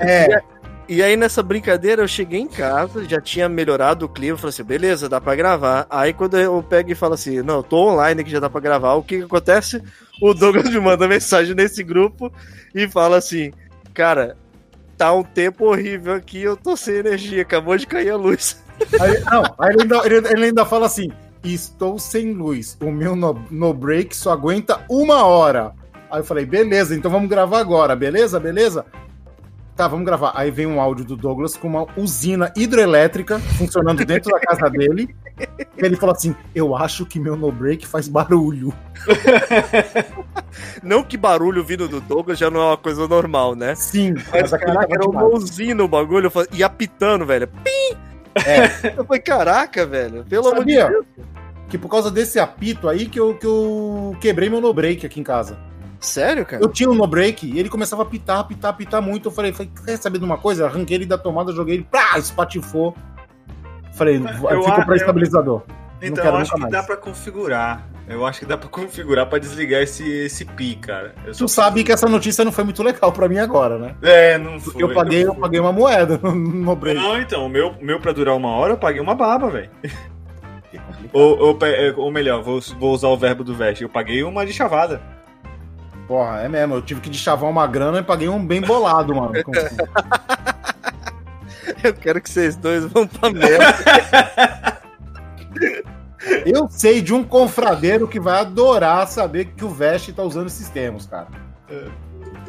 É, 0.00 0.42
E 0.86 1.02
aí, 1.02 1.16
nessa 1.16 1.42
brincadeira, 1.42 2.02
eu 2.02 2.08
cheguei 2.08 2.40
em 2.40 2.46
casa, 2.46 3.04
já 3.08 3.18
tinha 3.20 3.48
melhorado 3.48 4.04
o 4.04 4.08
clima. 4.08 4.36
Falei 4.36 4.50
assim, 4.50 4.62
beleza, 4.64 5.08
dá 5.08 5.18
pra 5.18 5.34
gravar. 5.34 5.86
Aí, 5.88 6.12
quando 6.12 6.38
eu 6.38 6.62
pego 6.62 6.92
e 6.92 6.94
falo 6.94 7.14
assim, 7.14 7.40
não, 7.42 7.62
tô 7.62 7.88
online 7.88 8.20
aqui, 8.20 8.30
já 8.30 8.38
dá 8.38 8.50
pra 8.50 8.60
gravar. 8.60 8.92
O 8.94 9.02
que 9.02 9.18
que 9.18 9.24
acontece? 9.24 9.82
O 10.20 10.34
Douglas 10.34 10.68
me 10.68 10.78
manda 10.78 11.08
mensagem 11.08 11.54
nesse 11.54 11.82
grupo 11.82 12.30
e 12.74 12.86
fala 12.86 13.16
assim, 13.16 13.50
cara, 13.94 14.36
tá 14.98 15.10
um 15.14 15.22
tempo 15.22 15.64
horrível 15.66 16.12
aqui, 16.14 16.42
eu 16.42 16.56
tô 16.56 16.76
sem 16.76 16.96
energia, 16.96 17.40
acabou 17.42 17.76
de 17.78 17.86
cair 17.86 18.10
a 18.10 18.16
luz. 18.16 18.62
Aí, 19.00 19.20
não, 19.30 19.42
aí 19.56 19.70
ele 19.72 19.82
ainda, 19.82 19.96
ele- 20.04 20.28
ele 20.32 20.44
ainda 20.46 20.66
fala 20.66 20.86
assim: 20.86 21.08
estou 21.44 21.96
sem 21.96 22.32
luz. 22.32 22.76
O 22.82 22.90
meu 22.90 23.14
no, 23.14 23.40
no 23.48 23.72
break 23.72 24.14
só 24.16 24.32
aguenta 24.32 24.80
uma 24.90 25.24
hora. 25.24 25.72
Aí 26.10 26.18
eu 26.20 26.24
falei, 26.24 26.44
beleza, 26.44 26.94
então 26.94 27.08
vamos 27.10 27.28
gravar 27.30 27.60
agora, 27.60 27.94
beleza? 27.94 28.38
Beleza? 28.40 28.84
Tá, 29.76 29.88
vamos 29.88 30.06
gravar. 30.06 30.32
Aí 30.36 30.52
vem 30.52 30.66
um 30.66 30.80
áudio 30.80 31.04
do 31.04 31.16
Douglas 31.16 31.56
com 31.56 31.66
uma 31.66 31.86
usina 31.96 32.52
hidrelétrica 32.56 33.40
funcionando 33.58 34.04
dentro 34.04 34.30
da 34.30 34.38
casa 34.38 34.70
dele. 34.70 35.14
E 35.38 35.84
ele 35.84 35.96
falou 35.96 36.14
assim: 36.14 36.34
Eu 36.54 36.76
acho 36.76 37.04
que 37.04 37.18
meu 37.18 37.36
no 37.36 37.50
break 37.50 37.86
faz 37.86 38.06
barulho. 38.06 38.72
Não 40.82 41.02
que 41.02 41.16
barulho 41.16 41.64
vindo 41.64 41.88
do 41.88 42.00
Douglas 42.00 42.38
já 42.38 42.48
não 42.48 42.60
é 42.60 42.64
uma 42.66 42.76
coisa 42.76 43.08
normal, 43.08 43.56
né? 43.56 43.74
Sim, 43.74 44.14
Mas, 44.30 44.50
mas 44.50 44.50
caraca, 44.50 44.86
tava 44.86 44.94
era 44.94 45.08
uma 45.08 45.24
usina 45.24 45.82
o 45.82 45.88
bagulho, 45.88 46.30
e 46.52 46.62
apitando, 46.62 47.26
velho. 47.26 47.48
Pim! 47.48 47.96
É. 48.46 48.94
Eu 48.96 49.04
falei, 49.04 49.20
caraca, 49.20 49.84
velho, 49.84 50.24
pelo 50.24 50.48
amor 50.48 50.64
de? 50.64 50.76
Deus. 50.76 51.06
Que 51.68 51.78
por 51.78 51.88
causa 51.88 52.10
desse 52.10 52.38
apito 52.38 52.88
aí 52.88 53.06
que 53.06 53.18
eu, 53.18 53.34
que 53.34 53.46
eu 53.46 54.16
quebrei 54.20 54.48
meu 54.48 54.60
no 54.60 54.72
break 54.72 55.04
aqui 55.04 55.18
em 55.18 55.24
casa. 55.24 55.58
Sério, 56.04 56.44
cara? 56.44 56.62
Eu 56.62 56.68
tinha 56.68 56.88
um 56.90 56.94
no 56.94 57.06
break 57.06 57.46
e 57.46 57.58
ele 57.58 57.68
começava 57.68 58.02
a 58.02 58.06
pitar, 58.06 58.46
pitar, 58.46 58.76
pitar 58.76 59.00
muito. 59.00 59.28
Eu 59.28 59.32
falei, 59.32 59.52
falei, 59.52 59.70
quer 59.84 59.96
saber 59.96 60.18
de 60.18 60.24
uma 60.24 60.36
coisa? 60.38 60.66
Arranquei 60.66 60.96
ele 60.96 61.06
da 61.06 61.16
tomada, 61.18 61.52
joguei 61.52 61.76
ele, 61.76 61.86
pá, 61.90 62.18
espatifou. 62.18 62.94
Falei, 63.94 64.16
Eu 64.16 64.62
fica 64.62 64.82
a- 64.82 64.84
para 64.84 64.94
eu- 64.94 64.96
estabilizador. 64.96 65.62
Então 66.02 66.24
eu 66.24 66.36
acho 66.36 66.52
que 66.52 66.60
mais. 66.60 66.72
dá 66.72 66.82
pra 66.82 66.96
configurar. 66.96 67.88
Eu 68.06 68.26
acho 68.26 68.40
que 68.40 68.44
dá 68.44 68.58
pra 68.58 68.68
configurar 68.68 69.26
pra 69.26 69.38
desligar 69.38 69.80
esse, 69.80 70.06
esse 70.06 70.44
pi, 70.44 70.76
cara. 70.76 71.14
Eu 71.24 71.32
Tu 71.32 71.48
sabe 71.48 71.82
que 71.82 71.90
essa 71.90 72.06
notícia 72.06 72.44
não 72.44 72.52
foi 72.52 72.62
muito 72.64 72.82
legal 72.82 73.10
pra 73.10 73.26
mim 73.28 73.38
agora, 73.38 73.78
né? 73.78 73.94
É, 74.02 74.36
não 74.36 74.60
foi. 74.60 74.72
Porque 74.74 74.84
eu 74.84 74.92
paguei, 74.92 75.24
não 75.24 75.32
eu 75.32 75.40
paguei 75.40 75.58
uma 75.60 75.72
moeda 75.72 76.20
no, 76.22 76.34
no 76.34 76.76
break. 76.76 77.00
Não, 77.00 77.18
então, 77.18 77.46
o 77.46 77.48
meu, 77.48 77.68
o 77.70 77.82
meu 77.84 77.98
pra 77.98 78.12
durar 78.12 78.36
uma 78.36 78.50
hora 78.50 78.74
eu 78.74 78.76
paguei 78.76 79.00
uma 79.00 79.14
baba, 79.14 79.48
velho. 79.48 79.70
ou, 81.14 81.38
ou, 81.38 81.58
ou 81.96 82.10
melhor, 82.12 82.42
vou, 82.42 82.60
vou 82.78 82.92
usar 82.92 83.08
o 83.08 83.16
verbo 83.16 83.42
do 83.42 83.54
veste. 83.54 83.84
Eu 83.84 83.88
paguei 83.88 84.22
uma 84.22 84.44
de 84.44 84.52
chavada. 84.52 85.00
Porra, 86.06 86.40
é 86.40 86.48
mesmo. 86.48 86.74
Eu 86.74 86.82
tive 86.82 87.00
que 87.00 87.10
deschavar 87.10 87.50
uma 87.50 87.66
grana 87.66 87.98
e 87.98 88.02
paguei 88.02 88.28
um 88.28 88.44
bem 88.44 88.60
bolado, 88.60 89.14
mano. 89.14 89.42
Como 89.42 89.58
assim? 89.58 89.76
Eu 91.82 91.94
quero 91.94 92.20
que 92.20 92.30
vocês 92.30 92.56
dois 92.56 92.84
vão 92.84 93.06
pra 93.06 93.30
merda. 93.30 93.74
Eu 96.46 96.68
sei 96.70 97.02
de 97.02 97.12
um 97.12 97.22
confradeiro 97.22 98.08
que 98.08 98.18
vai 98.18 98.40
adorar 98.40 99.06
saber 99.06 99.46
que 99.46 99.64
o 99.64 99.68
Veste 99.68 100.12
tá 100.12 100.22
usando 100.22 100.46
esses 100.46 100.68
termos, 100.70 101.06
cara. 101.06 101.28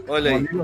Olha 0.08 0.32
aí. 0.32 0.48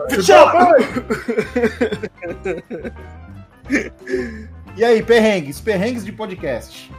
E 4.77 4.85
aí, 4.85 5.03
perrengues? 5.03 5.59
Perrengues 5.59 6.05
de 6.05 6.13
podcast. 6.13 6.89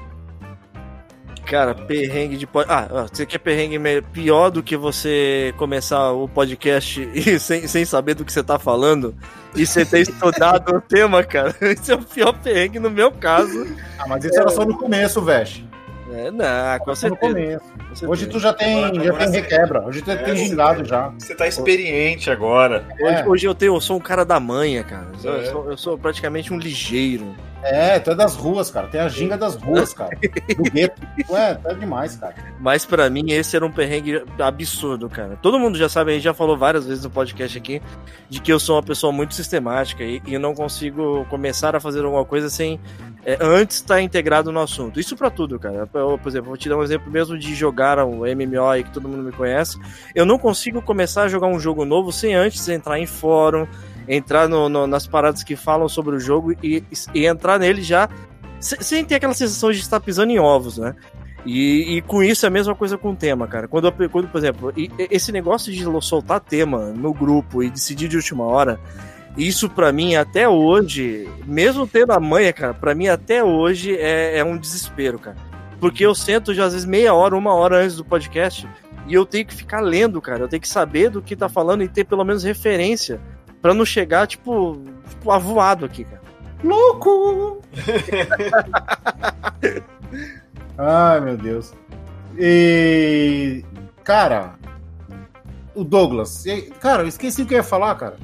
Cara, 1.53 1.75
perrengue 1.75 2.39
de 2.39 2.47
pod... 2.47 2.65
Ah, 2.67 2.89
ó, 2.91 3.03
você 3.03 3.27
quer 3.27 3.37
perrengue 3.37 3.79
pior 4.11 4.49
do 4.51 4.63
que 4.63 4.75
você 4.75 5.53
começar 5.59 6.11
o 6.13 6.27
podcast 6.27 7.07
e 7.13 7.39
sem, 7.39 7.67
sem 7.69 7.85
saber 7.85 8.15
do 8.15 8.25
que 8.25 8.33
você 8.33 8.43
tá 8.43 8.59
falando 8.59 9.15
e 9.55 9.67
você 9.67 9.85
ter 9.85 10.01
estudado 10.01 10.75
o 10.75 10.81
tema, 10.81 11.23
cara? 11.23 11.55
Esse 11.61 11.93
é 11.93 11.95
o 11.95 11.99
pior 12.03 12.33
perrengue 12.33 12.79
no 12.79 12.91
meu 12.91 13.13
caso. 13.13 13.67
Ah, 13.99 14.07
mas 14.09 14.25
isso 14.25 14.41
era 14.41 14.49
só 14.49 14.65
no 14.65 14.79
começo, 14.79 15.21
Veste. 15.21 15.69
É, 16.11 16.31
não, 16.31 16.79
com 16.87 16.95
certeza. 16.95 17.33
começo. 17.35 17.61
com 17.61 17.79
certeza. 17.97 18.09
Hoje 18.11 18.27
tu 18.29 18.39
já 18.41 18.55
tem, 18.55 18.85
Agora- 18.85 18.95
já 19.05 19.11
agora 19.11 19.25
tem 19.31 19.41
requebra. 19.43 19.83
Hoje 19.87 20.01
tu 20.01 20.11
É, 20.11 20.17
tem 20.17 20.37
sim. 20.37 20.47
gingado 20.49 20.85
já. 20.87 21.13
Você 21.19 21.35
tá 21.35 21.47
experiente 21.47 22.31
agora. 22.31 22.83
Hoje, 22.99 23.15
É. 23.15 23.29
hoje 23.29 23.47
eu 23.47 23.55
tenho, 23.55 23.75
eu 23.77 23.81
sou 23.83 23.99
um 23.99 24.01
cara 24.01 24.25
da 24.25 24.41
manha, 24.41 24.83
cara. 24.85 25.07
Eu, 25.23 25.37
É. 25.37 25.45
sou, 25.51 25.71
eu 25.71 25.77
sou 25.77 25.99
praticamente 25.99 26.51
um 26.51 26.59
ligeiro. 26.59 27.35
É, 27.63 27.99
tu 28.01 28.11
é 28.11 28.15
das 28.15 28.35
ruas, 28.35 28.71
cara. 28.71 28.89
Tem 28.89 29.01
a 29.01 29.09
ginga 29.09 29.37
das 29.37 29.55
ruas, 29.55 29.95
cara. 29.95 30.17
Do 30.57 30.71
gueto. 30.71 31.01
Ué, 31.31 31.55
tá 31.55 31.73
demais, 31.73 32.17
cara. 32.17 32.35
Mas 32.61 32.85
pra 32.85 33.09
mim 33.09 33.31
esse 33.31 33.55
era 33.55 33.65
um 33.65 33.71
perrengue 33.71 34.23
absurdo, 34.39 35.09
cara. 35.09 35.39
Todo 35.41 35.59
mundo 35.59 35.79
já 35.79 35.89
sabe, 35.89 36.11
a 36.11 36.15
gente 36.15 36.25
já 36.25 36.35
falou 36.35 36.57
várias 36.57 36.87
vezes 36.87 37.05
no 37.05 37.11
podcast 37.11 37.57
aqui, 37.57 37.81
de 38.29 38.41
que 38.41 38.53
eu 38.53 38.59
sou 38.59 38.77
uma 38.77 38.83
pessoa 38.83 39.13
muito 39.13 39.35
sistemática 39.35 40.03
e, 40.03 40.21
e 40.27 40.39
não 40.39 40.55
consigo 40.55 41.25
começar 41.27 41.77
a 41.77 41.81
fazer 41.81 42.05
alguma 42.05 42.25
coisa 42.25 42.51
sem 42.51 42.81
é, 43.25 43.39
antes 43.41 43.77
estar 43.77 43.95
tá 43.95 44.03
integrado 44.03 44.51
no 44.51 44.61
assunto. 44.61 44.99
Isso 44.99 45.17
para 45.17 45.31
tudo, 45.31 45.59
cara. 45.59 45.89
Eu, 45.95 46.19
por 46.19 46.29
exemplo, 46.29 46.49
vou 46.49 46.57
te 46.57 46.69
dar 46.69 46.77
um 46.77 46.83
exemplo 46.83 47.11
mesmo 47.11 47.39
de 47.39 47.55
jogar 47.55 47.99
o 48.05 48.25
MMO 48.25 48.67
aí 48.67 48.83
que 48.83 48.91
todo 48.91 49.09
mundo 49.09 49.23
me 49.23 49.33
conhece. 49.33 49.79
Eu 50.15 50.27
não 50.27 50.39
consigo 50.39 50.83
começar 50.83 51.23
a 51.23 51.29
jogar 51.29 51.47
um 51.47 51.61
jogo 51.61 51.85
novo 51.85 52.11
sem 52.11 52.35
antes 52.35 52.69
entrar 52.69 52.99
em 52.99 53.07
fórum, 53.07 53.67
entrar 54.09 54.49
no, 54.49 54.69
no, 54.69 54.87
nas 54.87 55.07
paradas 55.07 55.43
que 55.43 55.57
falam 55.57 55.89
sobre 55.89 56.17
o 56.17 56.21
jogo 56.21 56.53
e, 56.63 56.85
e 57.15 57.27
entrar 57.27 57.59
nele 57.59 57.83
já 57.83 58.09
sem 58.63 59.05
ter 59.05 59.17
aquela 59.17 59.35
sensação 59.35 59.73
de 59.73 59.81
estar 59.81 59.99
pisando 59.99 60.31
em 60.31 60.39
ovos, 60.39 60.79
né? 60.79 60.95
E, 61.45 61.97
e, 61.97 62.03
com 62.03 62.23
isso 62.23 62.47
é 62.47 62.49
a 62.49 62.51
mesma 62.51 62.75
coisa 62.75 62.97
com 62.97 63.11
o 63.11 63.17
tema, 63.17 63.49
cara. 63.49 63.67
Quando, 63.67 63.91
quando 64.09 64.29
por 64.29 64.39
exemplo, 64.39 64.73
esse 65.11 65.33
negócio 65.33 65.73
de 65.73 65.85
soltar 66.01 66.39
tema 66.39 66.91
no 66.91 67.13
grupo 67.13 67.63
e 67.63 67.71
decidir 67.71 68.07
de 68.07 68.17
última 68.17 68.45
hora, 68.45 68.79
isso 69.37 69.69
para 69.69 69.93
mim 69.93 70.15
até 70.15 70.49
hoje, 70.49 71.29
mesmo 71.45 71.87
tendo 71.87 72.13
a 72.13 72.21
manha, 72.21 72.53
cara, 72.53 72.73
para 72.73 72.95
mim 72.95 73.09
até 73.09 73.43
hoje 73.43 73.97
é, 73.97 74.39
é, 74.39 74.45
um 74.45 74.57
desespero, 74.57 75.19
cara. 75.19 75.37
Porque 75.81 76.07
eu 76.07 76.15
sento 76.15 76.55
já 76.55 76.67
às 76.67 76.73
vezes 76.75 76.87
meia 76.87 77.13
hora, 77.13 77.37
uma 77.37 77.53
hora 77.53 77.83
antes 77.83 77.97
do 77.97 78.05
podcast 78.05 78.69
e 79.09 79.15
eu 79.15 79.27
tenho 79.27 79.45
que 79.45 79.55
ficar 79.55 79.81
lendo, 79.81 80.21
cara. 80.21 80.41
Eu 80.41 80.49
tenho 80.49 80.63
que 80.63 80.69
saber 80.69 81.11
do 81.11 81.21
que 81.21 81.35
tá 81.35 81.49
falando 81.49 81.83
e 81.83 81.89
ter 81.89 82.05
pelo 82.05 82.25
menos 82.25 82.45
referência 82.45 83.21
para 83.63 83.73
não 83.73 83.87
chegar, 83.87 84.27
tipo, 84.27 84.79
tipo, 85.09 85.31
avoado 85.31 85.87
aqui, 85.87 86.05
cara. 86.05 86.21
Louco! 86.63 87.63
Ai, 90.77 91.21
meu 91.21 91.37
Deus. 91.37 91.73
E. 92.37 93.65
Cara, 94.05 94.55
o 95.75 95.85
Douglas. 95.85 96.45
Cara, 96.81 97.03
eu 97.03 97.09
esqueci 97.09 97.43
o 97.43 97.47
que 97.47 97.55
eu 97.55 97.59
ia 97.59 97.65
falar, 97.65 97.95
cara. 97.95 98.17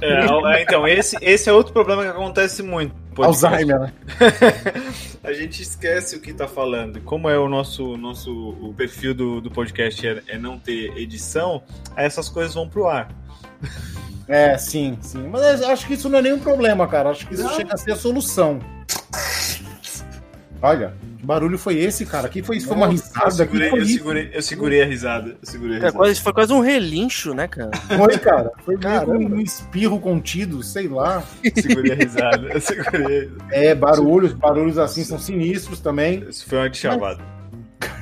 É, 0.00 0.56
é, 0.56 0.62
então, 0.62 0.86
esse, 0.86 1.16
esse 1.20 1.48
é 1.48 1.52
outro 1.52 1.72
problema 1.72 2.02
que 2.02 2.08
acontece 2.08 2.62
muito. 2.62 2.94
Alzheimer, 3.16 3.80
né? 3.80 3.92
a 5.24 5.32
gente 5.32 5.62
esquece 5.62 6.16
o 6.16 6.20
que 6.20 6.34
tá 6.34 6.46
falando. 6.46 7.00
Como 7.00 7.30
é 7.30 7.38
o 7.38 7.48
nosso, 7.48 7.96
nosso 7.96 8.50
o 8.60 8.74
perfil 8.74 9.14
do, 9.14 9.40
do 9.40 9.50
podcast 9.50 10.06
é, 10.06 10.22
é 10.26 10.38
não 10.38 10.58
ter 10.58 10.94
edição, 10.98 11.62
essas 11.96 12.28
coisas 12.28 12.54
vão 12.54 12.68
pro 12.68 12.88
ar. 12.88 13.08
É, 14.28 14.58
sim, 14.58 14.98
sim. 15.00 15.28
Mas 15.28 15.62
acho 15.62 15.86
que 15.86 15.94
isso 15.94 16.08
não 16.08 16.18
é 16.18 16.22
nenhum 16.22 16.38
problema, 16.38 16.86
cara. 16.88 17.10
Acho 17.10 17.26
que 17.26 17.34
isso 17.34 17.44
não. 17.44 17.54
chega 17.54 17.74
a 17.74 17.76
ser 17.76 17.92
a 17.92 17.96
solução. 17.96 18.58
Olha, 20.60 20.94
que 21.18 21.24
barulho 21.24 21.58
foi 21.58 21.76
esse, 21.76 22.04
cara? 22.04 22.28
Que 22.28 22.42
foi 22.42 22.56
isso? 22.56 22.66
Foi 22.66 22.76
uma 22.76 22.88
risada? 22.88 23.26
Eu 23.26 23.30
segurei, 23.30 23.70
eu 23.70 23.86
segurei, 23.86 24.30
eu 24.32 24.42
segurei, 24.42 24.82
a 24.82 24.86
risada. 24.86 25.30
Eu 25.30 25.36
segurei 25.42 25.72
a 25.72 25.76
risada. 25.76 25.94
É, 25.94 25.96
quase, 25.96 26.20
foi 26.20 26.32
quase 26.32 26.52
um 26.52 26.60
relincho, 26.60 27.34
né, 27.34 27.46
cara? 27.46 27.70
Foi, 27.96 28.18
cara. 28.18 28.52
Foi 28.64 28.76
um, 28.76 29.34
um 29.34 29.40
espirro 29.40 30.00
contido, 30.00 30.62
sei 30.62 30.88
lá. 30.88 31.22
segurei 31.54 31.92
a 31.92 31.94
risada. 31.94 32.52
Eu 32.52 32.60
segurei. 32.60 33.30
É, 33.50 33.74
barulhos, 33.74 34.32
barulhos 34.32 34.78
assim 34.78 35.04
são 35.04 35.18
sinistros 35.18 35.78
também. 35.78 36.24
Isso 36.28 36.46
foi 36.46 36.58
uma 36.58 36.70
de 36.70 36.78
chamada. 36.78 37.36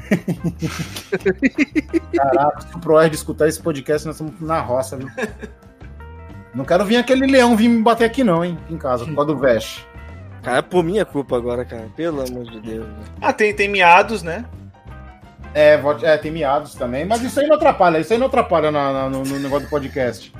Caraca, 2.15 2.61
se 2.61 2.77
o 2.77 2.79
Proerd 2.79 3.15
escutar 3.15 3.49
esse 3.49 3.61
podcast, 3.61 4.07
nós 4.07 4.17
estamos 4.17 4.41
na 4.41 4.61
roça, 4.61 4.97
viu? 4.97 5.09
Não 6.55 6.65
quero 6.65 6.85
vir 6.85 6.97
aquele 6.97 7.27
leão 7.27 7.57
vir 7.57 7.69
me 7.69 7.83
bater 7.83 8.05
aqui, 8.05 8.23
não, 8.23 8.45
hein? 8.45 8.59
Em 8.71 8.77
casa, 8.77 9.05
por 9.07 9.15
causa 9.15 9.33
do 9.33 9.39
Vest. 9.39 9.85
Cara, 10.43 10.59
é 10.59 10.63
por 10.63 10.85
minha 10.85 11.05
culpa 11.05 11.37
agora, 11.37 11.65
cara. 11.65 11.89
Pelo 11.97 12.23
amor 12.23 12.45
de 12.45 12.61
Deus. 12.61 12.87
Ah, 13.21 13.33
tem, 13.33 13.55
tem 13.55 13.69
miados, 13.69 14.23
né? 14.23 14.45
É, 15.55 15.81
é, 16.03 16.17
tem 16.17 16.33
miados 16.33 16.75
também, 16.75 17.05
mas 17.05 17.23
isso 17.23 17.39
aí 17.39 17.47
não 17.47 17.55
atrapalha, 17.55 17.99
isso 17.99 18.13
aí 18.13 18.19
não 18.19 18.27
atrapalha 18.27 18.73
na, 18.73 18.93
na, 18.93 19.09
no, 19.09 19.23
no, 19.23 19.39
negócio 19.39 19.67
do 19.67 19.71
podcast. 19.71 20.33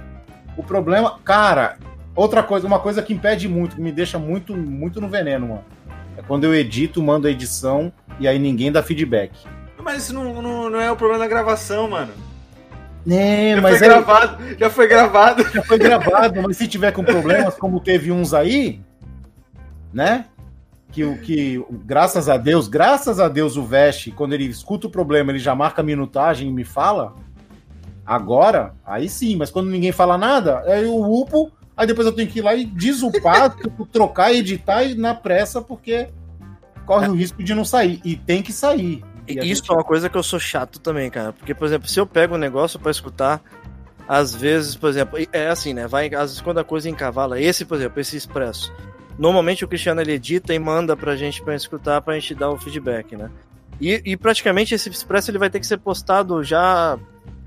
O 0.57 0.63
problema, 0.63 1.21
cara, 1.25 1.79
outra 2.17 2.43
coisa, 2.43 2.67
uma 2.67 2.81
coisa 2.81 3.01
que 3.01 3.15
impede 3.15 3.49
muito, 3.49 3.77
que 3.77 3.83
me 3.83 3.93
deixa 3.93 4.19
muito, 4.19 4.57
muito 4.57 5.01
no 5.01 5.09
veneno, 5.09 5.47
mano. 5.47 5.65
É 6.19 6.23
quando 6.23 6.45
eu 6.45 6.53
edito, 6.53 7.01
mando 7.01 7.29
a 7.29 7.31
edição 7.31 7.93
e 8.19 8.27
aí 8.27 8.41
ninguém 8.41 8.73
dá 8.73 8.83
feedback. 8.83 9.33
Mas 9.81 10.05
isso 10.05 10.15
não, 10.15 10.43
não, 10.43 10.69
não 10.69 10.81
é 10.81 10.91
o 10.91 10.97
problema 10.97 11.23
da 11.23 11.29
gravação, 11.29 11.89
mano. 11.89 12.13
É, 13.11 13.55
já 13.55 13.61
mas 13.61 13.79
foi 13.79 13.89
gravado, 13.89 14.57
já 14.59 14.71
foi 14.71 14.89
gravado. 14.89 15.51
Já 15.53 15.63
foi 15.63 15.79
gravado, 15.79 16.43
mas 16.43 16.57
se 16.57 16.67
tiver 16.67 16.93
com 16.93 17.05
problemas, 17.05 17.55
como 17.55 17.81
teve 17.81 18.11
uns 18.11 18.33
aí, 18.33 18.81
né? 19.93 20.27
Que 20.91 21.05
o 21.05 21.21
que, 21.21 21.63
graças 21.85 22.29
a 22.29 22.37
Deus, 22.37 22.67
graças 22.67 23.21
a 23.21 23.29
Deus, 23.29 23.57
o 23.57 23.65
Veste, 23.65 24.11
quando 24.11 24.33
ele 24.33 24.45
escuta 24.45 24.87
o 24.87 24.91
problema, 24.91 25.33
ele 25.33 25.39
já 25.39 25.55
marca 25.55 25.83
a 25.83 25.85
minutagem 25.85 26.49
e 26.49 26.53
me 26.53 26.65
fala. 26.65 27.15
Agora, 28.07 28.75
aí 28.85 29.09
sim, 29.09 29.37
mas 29.37 29.51
quando 29.51 29.71
ninguém 29.71 29.93
fala 29.93 30.17
nada, 30.17 30.61
aí 30.61 30.85
eu 30.85 30.97
upo, 30.97 31.51
aí 31.77 31.87
depois 31.87 32.07
eu 32.07 32.13
tenho 32.13 32.29
que 32.29 32.39
ir 32.39 32.43
lá 32.43 32.55
e 32.55 32.65
desupar, 32.65 33.55
trocar, 33.93 34.33
editar 34.33 34.83
e 34.85 34.95
na 34.95 35.15
pressa, 35.15 35.61
porque 35.61 36.09
corre 36.87 37.09
o 37.09 37.15
risco 37.15 37.43
de 37.43 37.55
não 37.55 37.65
sair. 37.65 38.01
E 38.05 38.17
tem 38.17 38.43
que 38.43 38.53
sair. 38.53 39.03
E 39.27 39.39
Isso 39.39 39.63
gente... 39.63 39.71
é 39.71 39.75
uma 39.75 39.85
coisa 39.85 40.09
que 40.09 40.17
eu 40.17 40.23
sou 40.23 40.39
chato 40.39 40.79
também, 40.79 41.11
cara. 41.11 41.33
Porque, 41.33 41.55
por 41.55 41.67
exemplo, 41.67 41.89
se 41.89 41.99
eu 41.99 42.07
pego 42.07 42.35
um 42.35 42.39
negócio 42.39 42.79
para 42.79 42.91
escutar, 42.91 43.43
às 44.09 44.35
vezes, 44.35 44.77
por 44.77 44.91
exemplo, 44.91 45.19
é 45.33 45.49
assim, 45.49 45.73
né? 45.73 45.87
Vai, 45.87 46.07
às 46.09 46.31
vezes, 46.31 46.41
quando 46.41 46.59
a 46.59 46.65
coisa 46.65 46.89
encavala, 46.89 47.41
esse, 47.41 47.65
por 47.65 47.77
exemplo, 47.77 48.01
esse 48.01 48.17
expresso. 48.17 48.73
Normalmente 49.19 49.65
o 49.65 49.69
Cristiano 49.69 50.01
ele 50.01 50.13
edita 50.13 50.53
e 50.53 50.59
manda 50.59 50.97
pra 50.97 51.17
gente 51.17 51.43
pra 51.43 51.55
escutar, 51.55 52.01
pra 52.01 52.15
gente 52.15 52.35
dar 52.35 52.51
o 52.51 52.59
feedback, 52.59 53.17
né? 53.17 53.31
E, 53.81 54.03
e 54.05 54.17
praticamente 54.17 54.75
esse 54.75 54.89
expresso 54.89 55.31
ele 55.31 55.39
vai 55.39 55.51
ter 55.51 55.61
que 55.61 55.67
ser 55.67 55.79
postado 55.79 56.43
já 56.43 56.99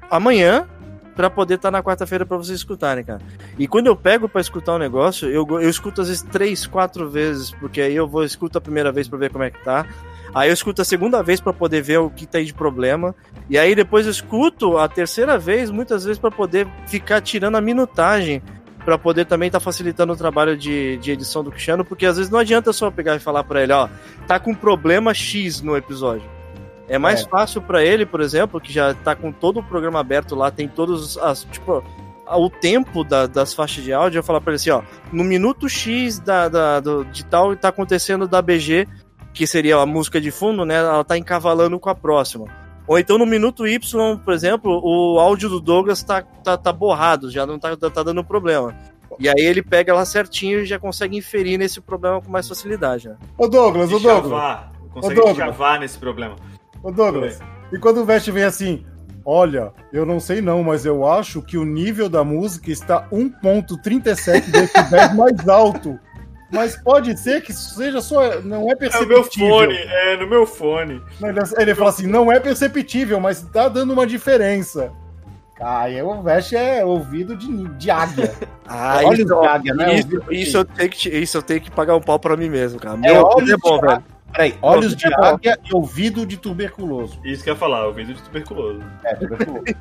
amanhã 0.10 0.68
para 1.16 1.30
poder 1.30 1.56
estar 1.56 1.70
tá 1.70 1.78
na 1.78 1.84
quarta-feira 1.84 2.26
para 2.26 2.38
vocês 2.38 2.60
escutarem, 2.60 3.04
cara. 3.04 3.22
E 3.58 3.68
quando 3.68 3.88
eu 3.88 3.96
pego 3.96 4.30
para 4.30 4.40
escutar 4.40 4.76
um 4.76 4.78
negócio, 4.78 5.28
eu, 5.30 5.46
eu 5.50 5.70
escuto 5.70 6.02
às 6.02 6.08
vezes 6.08 6.24
três, 6.24 6.68
quatro 6.68 7.10
vezes, 7.10 7.52
porque 7.52 7.82
aí 7.82 7.96
eu 7.96 8.08
vou 8.08 8.24
escuto 8.24 8.58
a 8.58 8.62
primeira 8.62 8.92
vez 8.92 9.08
para 9.08 9.18
ver 9.18 9.32
como 9.32 9.44
é 9.44 9.50
que 9.50 9.64
tá. 9.64 9.86
Aí 10.34 10.50
eu 10.50 10.54
escuto 10.54 10.82
a 10.82 10.86
segunda 10.86 11.22
vez 11.24 11.40
para 11.40 11.54
poder 11.54 11.82
ver 11.82 12.00
o 12.00 12.10
que 12.10 12.26
tá 12.26 12.38
aí 12.38 12.46
de 12.46 12.54
problema. 12.54 13.16
E 13.50 13.58
aí 13.58 13.74
depois 13.76 14.06
eu 14.06 14.12
escuto 14.12 14.78
a 14.78 14.88
terceira 14.88 15.38
vez, 15.38 15.70
muitas 15.70 16.04
vezes 16.04 16.20
para 16.20 16.32
poder 16.32 16.68
ficar 16.88 17.22
tirando 17.22 17.56
a 17.56 17.62
minutagem 17.62 18.42
para 18.88 18.98
poder 18.98 19.26
também 19.26 19.48
estar 19.48 19.60
tá 19.60 19.64
facilitando 19.64 20.14
o 20.14 20.16
trabalho 20.16 20.56
de, 20.56 20.96
de 20.98 21.12
edição 21.12 21.44
do 21.44 21.52
Cristiano, 21.52 21.84
porque 21.84 22.06
às 22.06 22.16
vezes 22.16 22.32
não 22.32 22.40
adianta 22.40 22.72
só 22.72 22.90
pegar 22.90 23.18
e 23.18 23.20
falar 23.20 23.44
para 23.44 23.62
ele, 23.62 23.74
ó, 23.74 23.90
tá 24.26 24.40
com 24.40 24.56
problema 24.56 25.14
X 25.14 25.62
no 25.62 25.76
episódio. 25.76 26.24
É 26.88 26.98
mais 26.98 27.22
é. 27.22 27.28
fácil 27.28 27.62
para 27.62 27.84
ele, 27.84 28.06
por 28.06 28.22
exemplo, 28.22 28.62
que 28.62 28.72
já 28.72 28.94
tá 28.94 29.14
com 29.14 29.30
todo 29.30 29.60
o 29.60 29.64
programa 29.64 30.00
aberto 30.00 30.36
lá, 30.36 30.50
tem 30.50 30.70
todos 30.70 31.18
as, 31.18 31.44
tipo, 31.44 31.84
o 32.26 32.50
tempo 32.50 33.04
da, 33.04 33.28
das 33.28 33.54
faixas 33.54 33.84
de 33.84 33.92
áudio, 33.92 34.20
eu 34.20 34.24
falar 34.24 34.40
para 34.40 34.52
ele 34.52 34.56
assim, 34.56 34.70
ó, 34.70 34.82
no 35.12 35.24
minuto 35.24 35.68
X 35.68 36.20
da, 36.20 36.48
da, 36.48 36.80
do, 36.80 37.04
de 37.04 37.26
tal 37.26 37.56
tá 37.58 37.68
acontecendo 37.68 38.26
da 38.26 38.42
BG, 38.42 38.88
que 39.38 39.48
seria 39.48 39.78
a 39.78 39.86
música 39.86 40.20
de 40.20 40.32
fundo, 40.32 40.66
né, 40.66 40.76
ela 40.76 41.04
tá 41.04 41.18
encavalando 41.18 41.80
com 41.80 41.90
a 41.90 41.96
próxima. 41.96 42.46
Ou 42.88 42.98
então 42.98 43.18
no 43.18 43.26
minuto 43.26 43.68
Y, 43.68 44.18
por 44.18 44.34
exemplo, 44.34 44.82
o 44.84 45.20
áudio 45.20 45.50
do 45.50 45.60
Douglas 45.60 46.02
tá, 46.02 46.22
tá, 46.22 46.58
tá 46.58 46.74
borrado, 46.74 47.30
já 47.30 47.46
não 47.46 47.60
tá, 47.60 47.76
tá 47.76 48.02
dando 48.02 48.24
problema. 48.24 48.76
E 49.20 49.28
aí 49.28 49.40
ele 49.40 49.62
pega 49.62 49.94
lá 49.94 50.06
certinho 50.06 50.62
e 50.62 50.66
já 50.66 50.80
consegue 50.80 51.18
inferir 51.18 51.58
nesse 51.58 51.82
problema 51.82 52.22
com 52.22 52.32
mais 52.32 52.48
facilidade, 52.48 53.10
né? 53.10 53.18
Ô 53.38 53.48
Douglas, 53.48 53.92
ô 53.92 54.00
Douglas. 54.00 54.32
Chavar, 54.32 54.72
consegue 54.92 55.20
ô 55.20 55.36
chavar 55.36 55.80
nesse 55.80 55.98
problema. 55.98 56.36
Ô 56.82 56.92
Douglas, 56.92 57.40
e 57.72 57.78
quando 57.78 58.02
o 58.02 58.06
Vest 58.06 58.30
vem 58.30 58.44
assim, 58.44 58.86
olha, 59.26 59.74
eu 59.92 60.06
não 60.06 60.20
sei 60.20 60.40
não, 60.40 60.64
mas 60.64 60.86
eu 60.86 61.06
acho 61.06 61.42
que 61.42 61.58
o 61.58 61.66
nível 61.66 62.08
da 62.08 62.24
música 62.24 62.72
está 62.72 63.08
1.37 63.10 64.50
decibéis 64.50 65.14
mais 65.14 65.50
alto. 65.50 66.00
Mas 66.52 66.78
pode 66.78 67.18
ser 67.20 67.42
que 67.42 67.52
seja 67.52 68.00
só. 68.02 68.40
Não 68.42 68.72
é 68.72 68.76
perceptível. 68.76 69.18
É 69.18 69.18
no 69.18 69.18
meu 69.18 69.26
fone, 69.26 69.76
é 69.76 70.18
no 70.18 70.28
meu 70.28 70.46
fone. 70.46 71.02
Ele, 71.22 71.40
ele 71.58 71.76
fala 71.76 71.90
assim: 71.90 72.08
não 72.08 72.32
é 72.32 72.40
perceptível, 72.40 73.20
mas 73.20 73.42
tá 73.42 73.68
dando 73.68 73.92
uma 73.92 74.08
diferença. 74.08 74.92
Ah, 75.60 75.86
o 76.04 76.22
Veste 76.22 76.56
é 76.56 76.86
ouvido 76.86 77.36
de, 77.36 77.68
de 77.70 77.92
águia. 77.92 78.34
Ah, 78.70 79.00
Olhos 79.02 79.20
isso, 79.20 79.42
de 79.42 79.48
águia, 79.48 79.74
né? 79.74 79.96
Isso, 79.96 80.24
isso, 80.30 80.58
eu 80.58 80.66
tenho 80.66 80.90
que, 80.90 81.08
isso 81.08 81.38
eu 81.38 81.42
tenho 81.42 81.62
que 81.62 81.72
pagar 81.72 81.96
um 81.96 82.02
pau 82.02 82.20
pra 82.20 82.36
mim 82.36 82.50
mesmo, 82.50 82.78
cara. 82.78 82.98
Meu 82.98 83.16
é, 83.16 83.22
olhos 83.22 83.50
é 83.50 83.56
bom, 83.56 83.80
velho. 83.80 84.04
Peraí, 84.34 84.56
olhos 84.62 84.94
de 84.94 85.08
é 85.08 85.26
águia 85.26 85.58
e 85.64 85.74
ouvido 85.74 86.26
de 86.26 86.36
tuberculoso. 86.36 87.18
Isso 87.24 87.42
que 87.42 87.50
eu 87.50 87.54
ia 87.54 87.58
falar, 87.58 87.88
ouvido 87.88 88.14
de 88.14 88.22
tuberculoso. 88.22 88.82
É, 89.06 89.16
tuberculoso. 89.16 89.64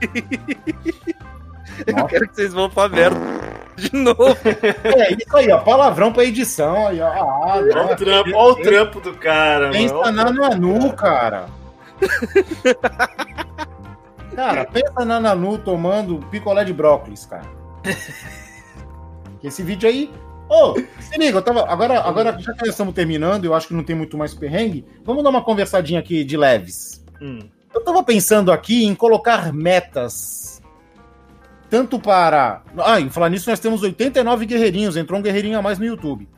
Eu 1.84 2.06
quero 2.06 2.28
que 2.28 2.36
vocês 2.36 2.54
vão 2.54 2.70
pra 2.70 2.88
merda 2.88 3.18
de 3.76 3.94
novo. 3.94 4.36
É 4.44 5.12
isso 5.12 5.36
aí, 5.36 5.50
ó. 5.50 5.58
Palavrão 5.58 6.12
pra 6.12 6.24
edição. 6.24 6.88
Aí, 6.88 7.00
ó. 7.00 7.06
Ah, 7.06 7.56
olha, 7.56 7.84
o 7.84 7.96
trampo, 7.96 8.30
olha 8.34 8.52
o 8.52 8.62
trampo 8.62 9.00
do 9.00 9.14
cara, 9.14 9.70
Pensa 9.70 9.94
mano. 9.94 10.16
na 10.16 10.30
Nanu, 10.30 10.92
cara. 10.94 11.46
cara, 14.34 14.64
pensa 14.64 15.04
na 15.04 15.20
Nanu 15.20 15.58
tomando 15.58 16.18
picolé 16.30 16.64
de 16.64 16.72
brócolis, 16.72 17.26
cara. 17.26 17.46
Esse 19.42 19.62
vídeo 19.62 19.88
aí. 19.88 20.10
Ô, 20.48 20.70
oh, 20.70 20.74
se 21.00 21.18
liga, 21.18 21.38
eu 21.38 21.42
tava. 21.42 21.68
Agora, 21.68 22.00
agora, 22.00 22.38
já 22.38 22.52
que 22.52 22.60
nós 22.60 22.70
estamos 22.70 22.94
terminando, 22.94 23.44
eu 23.44 23.54
acho 23.54 23.68
que 23.68 23.74
não 23.74 23.82
tem 23.82 23.96
muito 23.96 24.16
mais 24.16 24.32
perrengue. 24.32 24.86
Vamos 25.04 25.22
dar 25.24 25.30
uma 25.30 25.42
conversadinha 25.42 26.00
aqui 26.00 26.24
de 26.24 26.36
leves. 26.36 27.04
Hum. 27.20 27.40
Eu 27.74 27.82
tava 27.82 28.02
pensando 28.02 28.52
aqui 28.52 28.84
em 28.84 28.94
colocar 28.94 29.52
metas 29.52 30.55
tanto 31.68 31.98
para. 31.98 32.62
Ah, 32.78 33.00
em 33.00 33.10
falar 33.10 33.28
nisso, 33.28 33.50
nós 33.50 33.60
temos 33.60 33.82
89 33.82 34.46
guerreirinhos, 34.46 34.96
entrou 34.96 35.18
um 35.18 35.22
guerreirinho 35.22 35.58
a 35.58 35.62
mais 35.62 35.78
no 35.78 35.84
YouTube. 35.84 36.28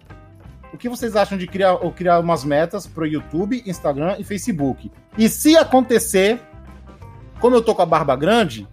o 0.72 0.76
que 0.76 0.88
vocês 0.88 1.16
acham 1.16 1.38
de 1.38 1.46
criar, 1.46 1.74
ou 1.74 1.92
criar 1.92 2.20
umas 2.20 2.44
metas 2.44 2.86
pro 2.86 3.06
YouTube, 3.06 3.62
Instagram 3.66 4.16
e 4.18 4.24
Facebook? 4.24 4.90
E 5.16 5.28
se 5.28 5.56
acontecer, 5.56 6.40
como 7.40 7.56
eu 7.56 7.62
tô 7.62 7.74
com 7.74 7.82
a 7.82 7.86
barba 7.86 8.14
grande, 8.14 8.68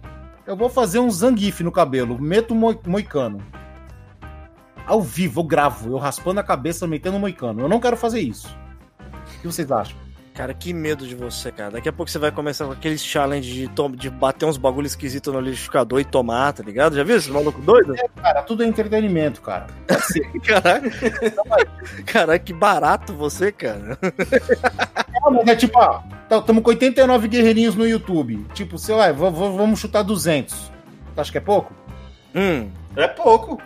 eu 0.46 0.56
vou 0.56 0.68
fazer 0.68 0.98
um 0.98 1.10
zangife 1.10 1.64
no 1.64 1.72
cabelo, 1.72 2.20
meto 2.20 2.54
mo 2.54 2.78
moicano. 2.86 3.42
Ao 4.86 5.02
vivo, 5.02 5.40
eu 5.40 5.44
gravo, 5.44 5.90
eu 5.90 5.98
raspando 5.98 6.38
a 6.38 6.44
cabeça, 6.44 6.86
metendo 6.86 7.18
moicano. 7.18 7.62
Eu 7.62 7.68
não 7.68 7.80
quero 7.80 7.96
fazer 7.96 8.20
isso. 8.20 8.56
O 9.00 9.40
que 9.40 9.46
vocês 9.48 9.72
acham? 9.72 10.05
Cara, 10.36 10.52
que 10.52 10.74
medo 10.74 11.06
de 11.06 11.14
você, 11.14 11.50
cara. 11.50 11.70
Daqui 11.70 11.88
a 11.88 11.92
pouco 11.92 12.12
você 12.12 12.18
vai 12.18 12.30
começar 12.30 12.66
com 12.66 12.72
aqueles 12.72 13.02
challenge 13.02 13.50
de, 13.50 13.96
de 13.96 14.10
bater 14.10 14.44
uns 14.44 14.58
bagulho 14.58 14.86
esquisito 14.86 15.32
no 15.32 15.40
liquidificador 15.40 15.98
e 15.98 16.04
tomar, 16.04 16.52
tá 16.52 16.62
ligado? 16.62 16.94
Já 16.94 17.02
viu 17.02 17.16
esse 17.16 17.30
maluco 17.30 17.58
doido? 17.62 17.94
É, 17.96 18.06
cara, 18.20 18.42
tudo 18.42 18.62
é 18.62 18.66
entretenimento, 18.66 19.40
cara. 19.40 19.66
Caraca. 20.44 20.90
Caraca, 22.04 22.38
que 22.38 22.52
barato 22.52 23.14
você, 23.14 23.50
cara. 23.50 23.98
É, 24.02 25.30
mas 25.30 25.48
é 25.48 25.56
tipo, 25.56 25.78
ó, 25.78 26.02
estamos 26.30 26.62
com 26.62 26.68
89 26.68 27.28
guerreirinhos 27.28 27.74
no 27.74 27.88
YouTube. 27.88 28.46
Tipo, 28.52 28.76
sei 28.76 28.94
lá, 28.94 29.10
vamos 29.12 29.80
chutar 29.80 30.02
200. 30.02 30.70
Tu 31.14 31.20
acha 31.20 31.32
que 31.32 31.38
é 31.38 31.40
pouco? 31.40 31.72
Hum. 32.34 32.68
É 32.94 33.08
pouco. 33.08 33.58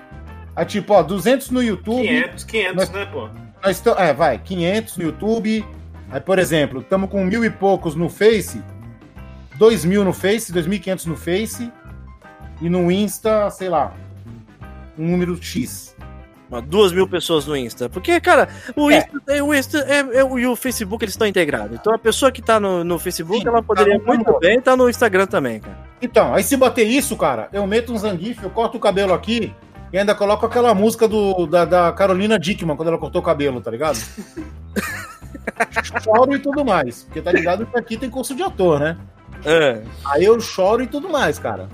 Aí, 0.54 0.64
tipo, 0.64 0.94
ó, 0.94 1.02
200 1.02 1.50
no 1.50 1.60
YouTube. 1.60 2.06
500, 2.06 2.44
500, 2.44 2.76
nós, 2.76 2.90
né, 2.90 3.06
pô? 3.06 3.28
Nós 3.60 3.82
é, 3.98 4.14
vai, 4.14 4.38
500 4.38 4.96
no 4.98 5.02
YouTube. 5.02 5.64
Aí, 6.10 6.20
por 6.20 6.38
exemplo, 6.38 6.80
estamos 6.80 7.08
com 7.08 7.24
mil 7.24 7.44
e 7.44 7.50
poucos 7.50 7.94
no 7.94 8.08
Face, 8.08 8.62
dois 9.56 9.84
mil 9.84 10.04
no 10.04 10.12
Face, 10.12 10.52
2.500 10.52 11.06
no 11.06 11.16
Face, 11.16 11.72
e 12.60 12.68
no 12.68 12.90
Insta, 12.90 13.48
sei 13.50 13.68
lá, 13.68 13.94
um 14.98 15.08
número 15.12 15.40
X. 15.40 15.94
duas 16.66 16.92
mil 16.92 17.08
pessoas 17.08 17.46
no 17.46 17.56
Insta. 17.56 17.88
Porque, 17.88 18.20
cara, 18.20 18.48
o 18.74 18.90
é. 18.90 18.98
Insta, 18.98 19.22
é, 19.28 19.42
o 19.42 19.54
Insta 19.54 19.78
é, 19.88 20.00
é, 20.00 20.20
e 20.20 20.46
o 20.46 20.56
Facebook 20.56 21.04
eles 21.04 21.14
estão 21.14 21.26
integrados. 21.26 21.78
Então 21.78 21.94
a 21.94 21.98
pessoa 21.98 22.32
que 22.32 22.42
tá 22.42 22.58
no, 22.58 22.82
no 22.82 22.98
Facebook, 22.98 23.40
Sim, 23.40 23.48
ela 23.48 23.62
poderia 23.62 23.98
tá 23.98 24.04
muito 24.04 24.38
bem 24.40 24.58
estar 24.58 24.72
tá 24.72 24.76
no 24.76 24.90
Instagram 24.90 25.26
também, 25.26 25.60
cara. 25.60 25.78
Então, 26.02 26.34
aí 26.34 26.42
se 26.42 26.56
bater 26.56 26.86
isso, 26.86 27.16
cara, 27.16 27.48
eu 27.52 27.66
meto 27.66 27.92
um 27.92 27.98
zangife, 27.98 28.42
eu 28.42 28.50
corto 28.50 28.78
o 28.78 28.80
cabelo 28.80 29.14
aqui 29.14 29.54
e 29.92 29.98
ainda 29.98 30.14
coloco 30.14 30.44
aquela 30.44 30.74
música 30.74 31.06
do, 31.06 31.46
da, 31.46 31.64
da 31.64 31.92
Carolina 31.92 32.38
Dickman 32.38 32.76
quando 32.76 32.88
ela 32.88 32.98
cortou 32.98 33.20
o 33.20 33.24
cabelo, 33.24 33.60
tá 33.60 33.70
ligado? 33.70 33.98
choro 36.02 36.34
e 36.34 36.38
tudo 36.38 36.64
mais. 36.64 37.04
Porque 37.04 37.20
tá 37.20 37.32
ligado 37.32 37.66
que 37.66 37.78
aqui 37.78 37.96
tem 37.96 38.10
curso 38.10 38.34
de 38.34 38.42
ator, 38.42 38.80
né? 38.80 38.96
É. 39.44 39.82
Aí 40.06 40.24
eu 40.24 40.40
choro 40.40 40.82
e 40.82 40.86
tudo 40.86 41.08
mais, 41.08 41.38
cara. 41.38 41.68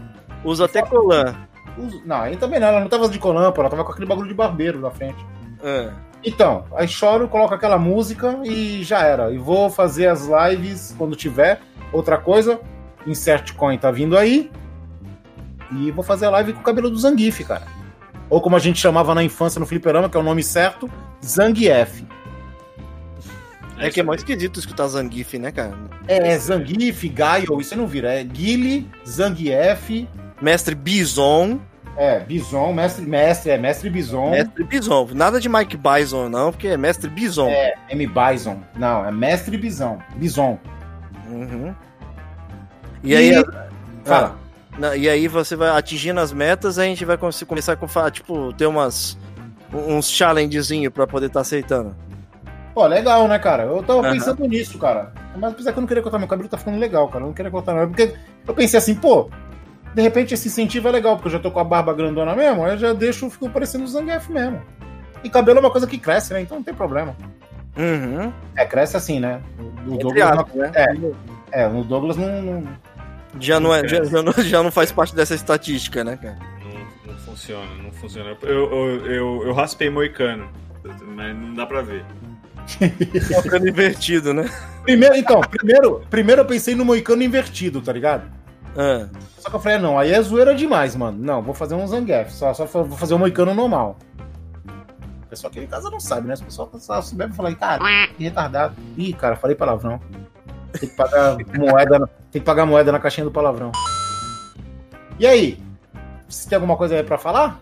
Usa 0.45 0.67
até 0.67 0.83
colã. 0.83 1.35
Uso... 1.77 2.03
Não, 2.05 2.17
aí 2.17 2.37
também 2.37 2.61
não, 2.61 2.69
ela 2.69 2.81
não 2.81 2.89
tava 2.89 3.09
de 3.09 3.19
colã, 3.19 3.51
pô, 3.53 3.61
ela 3.61 3.71
tava 3.71 3.85
com 3.85 3.93
aquele 3.93 4.07
bagulho 4.07 4.29
de 4.29 4.35
barbeiro 4.35 4.81
na 4.81 4.91
frente. 4.91 5.25
É. 5.63 5.91
Então, 6.25 6.65
aí 6.75 6.89
choro, 6.89 7.29
coloco 7.29 7.55
aquela 7.55 7.79
música 7.79 8.41
e 8.45 8.83
já 8.83 9.01
era. 9.01 9.31
E 9.31 9.39
vou 9.39 9.71
fazer 9.71 10.09
as 10.09 10.27
lives 10.27 10.95
quando 10.97 11.15
tiver. 11.15 11.61
Outra 11.93 12.19
coisa, 12.19 12.61
Insert 13.07 13.55
Coin 13.55 13.79
tá 13.79 13.91
vindo 13.91 14.17
aí. 14.17 14.51
E 15.73 15.91
vou 15.91 16.05
fazer 16.05 16.27
a 16.27 16.31
live 16.31 16.53
com 16.53 16.61
o 16.61 16.65
cabelo 16.65 16.91
do 16.91 16.99
Zangief, 16.99 17.45
cara. 17.45 17.67
Ou 18.29 18.41
como 18.41 18.57
a 18.57 18.59
gente 18.59 18.81
chamava 18.81 19.15
na 19.15 19.23
infância 19.23 19.59
no 19.61 19.67
fliperama, 19.67 20.09
que 20.09 20.17
é 20.17 20.21
o 20.21 20.23
nome 20.23 20.43
certo, 20.43 20.91
Zangief. 21.25 22.05
É 23.79 23.91
que 23.91 24.01
é 24.01 24.03
mais 24.03 24.21
esquisito 24.21 24.59
escutar 24.59 24.89
Zangief, 24.89 25.39
né, 25.39 25.53
cara? 25.53 25.75
É, 26.09 26.39
Zangief, 26.39 27.09
Gaio, 27.09 27.61
isso 27.61 27.77
não 27.77 27.87
vira. 27.87 28.13
É 28.13 28.25
Guile, 28.25 28.89
Zangief. 29.07 30.09
Mestre 30.41 30.75
Bison. 30.75 31.61
É, 31.97 32.21
Bison, 32.21 32.73
mestre, 32.75 33.07
mestre, 33.07 33.51
é 33.51 33.59
mestre 33.59 33.89
Bison. 33.89 34.31
Mestre 34.31 34.65
Bison. 34.65 35.09
Nada 35.15 35.41
de 35.41 35.49
Mike 35.49 35.79
Bison, 35.79 36.29
não, 36.29 36.53
porque 36.53 36.69
é 36.69 36.77
mestre 36.77 37.09
Bison. 37.09 37.49
É, 37.49 37.75
M. 37.89 38.07
Bison. 38.07 38.61
Não, 38.77 39.05
é 39.07 39.11
mestre 39.11 39.57
Bison. 39.57 39.99
Bison. 40.17 40.59
Uhum. 41.31 41.75
E, 43.03 43.13
e... 43.13 43.17
aí. 43.17 43.45
Fala. 44.05 44.39
Ah, 44.83 44.95
e 44.95 45.09
aí 45.09 45.27
você 45.27 45.57
vai 45.57 45.71
atingindo 45.71 46.21
as 46.21 46.33
metas, 46.33 46.79
a 46.79 46.85
gente 46.85 47.03
vai 47.05 47.17
começar 47.17 47.79
a 48.05 48.11
tipo, 48.11 48.53
ter 48.53 48.67
umas. 48.67 49.17
uns 49.73 50.11
challengezinho 50.11 50.91
pra 50.91 51.07
poder 51.07 51.27
estar 51.27 51.39
tá 51.39 51.43
aceitando. 51.43 51.97
Pô, 52.77 52.87
legal, 52.87 53.27
né, 53.27 53.39
cara? 53.39 53.63
Eu 53.63 53.83
tava 53.83 54.03
uhum. 54.03 54.13
pensando 54.13 54.47
nisso, 54.47 54.79
cara. 54.79 55.11
Mas 55.35 55.53
apesar 55.53 55.73
que 55.73 55.79
eu 55.79 55.81
não 55.81 55.89
queria 55.89 56.03
cortar 56.03 56.19
meu 56.19 56.29
cabelo, 56.29 56.47
tá 56.47 56.59
ficando 56.59 56.79
legal, 56.79 57.09
cara. 57.09 57.25
Eu 57.25 57.29
não 57.29 57.33
queria 57.33 57.51
cortar 57.51 57.73
não. 57.73 57.89
Porque 57.89 58.15
eu 58.47 58.53
pensei 58.53 58.77
assim, 58.77 58.95
pô, 58.95 59.31
de 59.95 60.03
repente 60.03 60.35
esse 60.35 60.49
incentivo 60.49 60.87
é 60.89 60.91
legal, 60.91 61.17
porque 61.17 61.29
eu 61.29 61.33
já 61.33 61.39
tô 61.39 61.51
com 61.51 61.59
a 61.59 61.65
barba 61.65 61.95
grandona 61.95 62.37
mesmo, 62.37 62.67
aí 62.67 62.73
eu 62.73 62.77
já 62.77 62.93
deixo, 62.93 63.31
fico 63.31 63.49
parecendo 63.49 63.85
o 63.85 63.89
Zangief 63.89 64.29
mesmo. 64.31 64.61
E 65.25 65.31
cabelo 65.31 65.57
é 65.57 65.61
uma 65.61 65.71
coisa 65.71 65.87
que 65.87 65.97
cresce, 65.97 66.35
né? 66.35 66.43
Então 66.43 66.59
não 66.59 66.63
tem 66.63 66.75
problema. 66.75 67.17
Uhum. 67.79 68.31
É, 68.55 68.67
cresce 68.67 68.95
assim, 68.95 69.21
né? 69.21 69.41
O 69.87 69.97
Douglas 69.97 70.37
não, 70.37 70.61
né? 70.61 70.73
é, 70.75 71.63
é, 71.63 71.69
no 71.69 71.83
Douglas 71.83 72.19
não. 72.19 72.43
não... 72.43 72.65
Já, 73.41 73.59
não 73.59 73.75
é, 73.75 73.89
já, 73.89 74.05
já, 74.05 74.23
não, 74.23 74.33
já 74.37 74.63
não 74.63 74.71
faz 74.71 74.93
parte 74.93 75.17
dessa 75.17 75.35
estatística, 75.35 76.05
né, 76.05 76.19
cara? 76.19 76.37
Não, 76.63 77.11
não 77.11 77.19
funciona, 77.21 77.75
não 77.83 77.91
funciona. 77.91 78.37
Eu, 78.43 78.71
eu, 78.71 79.07
eu, 79.07 79.43
eu 79.47 79.55
raspei 79.55 79.89
moicano, 79.89 80.47
mas 81.15 81.35
não 81.35 81.55
dá 81.55 81.65
pra 81.65 81.81
ver. 81.81 82.05
Moicano 83.31 83.69
invertido, 83.69 84.35
né? 84.35 84.51
Primeiro, 84.83 85.17
então, 85.17 85.41
primeiro, 85.41 86.03
primeiro 86.11 86.43
eu 86.43 86.47
pensei 86.47 86.75
no 86.75 86.85
moicano 86.85 87.23
invertido, 87.23 87.81
tá 87.81 87.93
ligado? 87.93 88.31
Ah. 88.77 89.09
Só 89.39 89.49
que 89.49 89.57
eu 89.57 89.61
falei, 89.61 89.79
não, 89.79 89.99
aí 89.99 90.13
é 90.13 90.21
zoeira 90.21 90.55
demais, 90.55 90.95
mano. 90.95 91.19
Não, 91.19 91.43
vou 91.43 91.55
fazer 91.55 91.75
um 91.75 91.87
Zangief, 91.87 92.31
só, 92.33 92.53
só 92.53 92.67
vou 92.67 92.97
fazer 92.97 93.15
um 93.15 93.19
moicano 93.19 93.55
normal. 93.55 93.97
O 95.25 95.29
pessoal 95.29 95.51
aqui 95.51 95.61
em 95.61 95.67
casa 95.67 95.91
não 95.91 95.99
sabe, 95.99 96.29
né? 96.29 96.35
Pessoal 96.37 96.71
só 96.79 97.03
souber 97.03 97.33
falar, 97.33 97.55
cara, 97.55 98.09
que 98.17 98.25
retardado. 98.25 98.77
Ih, 98.97 99.13
cara, 99.13 99.37
falei 99.37 99.57
palavrão. 99.57 100.01
Tem 100.73 100.89
que 100.89 100.97
pagar 100.97 101.37
moeda, 101.57 102.11
tem 102.31 102.41
que 102.41 102.47
pagar 102.47 102.67
moeda 102.67 102.93
na 102.93 103.01
caixinha 103.01 103.25
do 103.25 103.33
palavrão. 103.33 103.73
E 105.19 105.27
aí? 105.27 105.59
Você 106.29 106.49
tem 106.49 106.57
alguma 106.57 106.77
coisa 106.77 106.95
aí 106.95 107.03
pra 107.03 107.19
falar? 107.19 107.61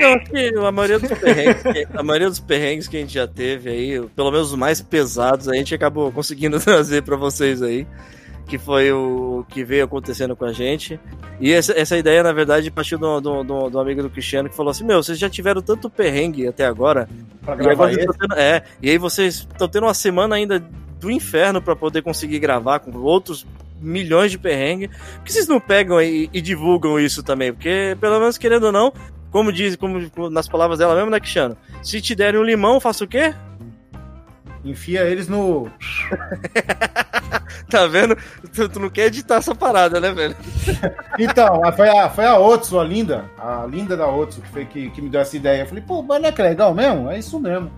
Eu 0.00 0.14
acho 0.14 0.30
que 0.30 0.56
a 0.56 0.72
maioria 0.72 0.98
dos 0.98 1.18
perrengues, 1.18 1.62
que, 1.62 1.86
a 1.92 2.02
maioria 2.02 2.28
dos 2.28 2.40
perrengues 2.40 2.88
que 2.88 2.96
a 2.96 3.00
gente 3.00 3.12
já 3.12 3.26
teve 3.28 3.68
aí, 3.68 4.08
pelo 4.16 4.30
menos 4.30 4.50
os 4.50 4.58
mais 4.58 4.80
pesados, 4.80 5.46
a 5.46 5.54
gente 5.54 5.74
acabou 5.74 6.10
conseguindo 6.10 6.58
trazer 6.64 7.02
para 7.02 7.16
vocês 7.16 7.62
aí. 7.62 7.86
Que 8.46 8.58
foi 8.58 8.90
o 8.90 9.44
que 9.48 9.62
veio 9.62 9.84
acontecendo 9.84 10.34
com 10.34 10.44
a 10.44 10.52
gente. 10.52 10.98
E 11.38 11.52
essa, 11.52 11.72
essa 11.78 11.96
ideia, 11.96 12.20
na 12.20 12.32
verdade, 12.32 12.68
partiu 12.68 12.98
do, 12.98 13.20
do, 13.20 13.44
do, 13.44 13.70
do, 13.70 13.78
amigo 13.78 14.02
do 14.02 14.10
Cristiano 14.10 14.48
que 14.48 14.56
falou 14.56 14.72
assim: 14.72 14.82
Meu, 14.82 15.00
vocês 15.00 15.16
já 15.16 15.30
tiveram 15.30 15.62
tanto 15.62 15.88
perrengue 15.88 16.48
até 16.48 16.64
agora. 16.64 17.08
Pra 17.42 17.54
e 17.62 17.68
agora 17.68 17.96
tendo, 17.96 18.34
é, 18.34 18.64
e 18.82 18.90
aí 18.90 18.98
vocês 18.98 19.46
estão 19.48 19.68
tendo 19.68 19.84
uma 19.84 19.94
semana 19.94 20.34
ainda 20.34 20.58
do 20.98 21.10
inferno 21.12 21.62
para 21.62 21.76
poder 21.76 22.02
conseguir 22.02 22.40
gravar 22.40 22.80
com 22.80 22.90
outros 22.98 23.46
milhões 23.80 24.32
de 24.32 24.38
perrengue. 24.38 24.88
Por 24.88 25.24
que 25.24 25.32
vocês 25.32 25.46
não 25.46 25.60
pegam 25.60 26.00
e, 26.00 26.28
e, 26.32 26.40
divulgam 26.40 26.98
isso 26.98 27.22
também? 27.22 27.52
Porque, 27.52 27.96
pelo 28.00 28.18
menos 28.18 28.36
querendo 28.36 28.64
ou 28.64 28.72
não, 28.72 28.92
como 29.30 29.52
diz, 29.52 29.76
como 29.76 29.98
nas 30.30 30.48
palavras 30.48 30.78
dela 30.78 30.94
mesmo, 30.94 31.10
né, 31.10 31.20
Cristiano? 31.20 31.56
Se 31.82 32.00
te 32.00 32.14
derem 32.14 32.40
um 32.40 32.44
limão, 32.44 32.80
faça 32.80 33.04
o 33.04 33.08
quê? 33.08 33.34
Enfia 34.64 35.04
eles 35.04 35.26
no. 35.26 35.70
tá 37.70 37.86
vendo? 37.86 38.16
Tu, 38.54 38.68
tu, 38.68 38.78
não 38.78 38.90
quer 38.90 39.06
editar 39.06 39.36
essa 39.36 39.54
parada, 39.54 39.98
né, 39.98 40.12
velho? 40.12 40.36
então, 41.18 41.60
foi 41.74 41.88
a, 41.88 42.10
foi 42.10 42.26
a 42.26 42.38
Otsu, 42.38 42.78
a 42.78 42.84
linda, 42.84 43.24
a 43.38 43.64
linda 43.66 43.96
da 43.96 44.06
Otsu, 44.06 44.42
que, 44.42 44.48
foi, 44.48 44.64
que, 44.66 44.90
que 44.90 45.00
me 45.00 45.08
deu 45.08 45.20
essa 45.20 45.36
ideia. 45.36 45.62
Eu 45.62 45.66
falei, 45.66 45.82
pô, 45.86 46.02
mas 46.02 46.20
não 46.20 46.28
é 46.28 46.32
que 46.32 46.42
legal 46.42 46.74
mesmo? 46.74 47.10
É 47.10 47.18
isso 47.18 47.40
mesmo. 47.40 47.70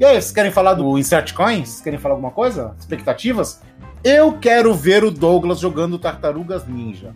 E 0.00 0.04
aí, 0.04 0.14
vocês 0.14 0.32
querem 0.32 0.50
falar 0.50 0.74
do 0.74 0.98
Insert 0.98 1.32
Coins? 1.34 1.80
Querem 1.80 1.98
falar 1.98 2.14
alguma 2.14 2.32
coisa? 2.32 2.74
Expectativas? 2.78 3.60
Eu 4.02 4.32
quero 4.38 4.74
ver 4.74 5.04
o 5.04 5.10
Douglas 5.10 5.60
jogando 5.60 5.98
Tartarugas 5.98 6.66
Ninja. 6.66 7.14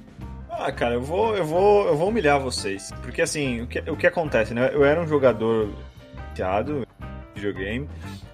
Ah, 0.64 0.70
cara, 0.70 0.94
eu 0.94 1.02
vou, 1.02 1.36
eu 1.36 1.44
vou, 1.44 1.88
eu 1.88 1.96
vou 1.96 2.08
humilhar 2.08 2.38
vocês. 2.38 2.92
Porque 3.02 3.20
assim, 3.20 3.62
o 3.62 3.66
que, 3.66 3.80
o 3.80 3.96
que 3.96 4.06
acontece, 4.06 4.54
né? 4.54 4.70
Eu 4.72 4.84
era 4.84 5.00
um 5.00 5.08
jogador 5.08 5.68
viciado 6.30 6.86
de 7.34 7.40
videogame 7.40 7.88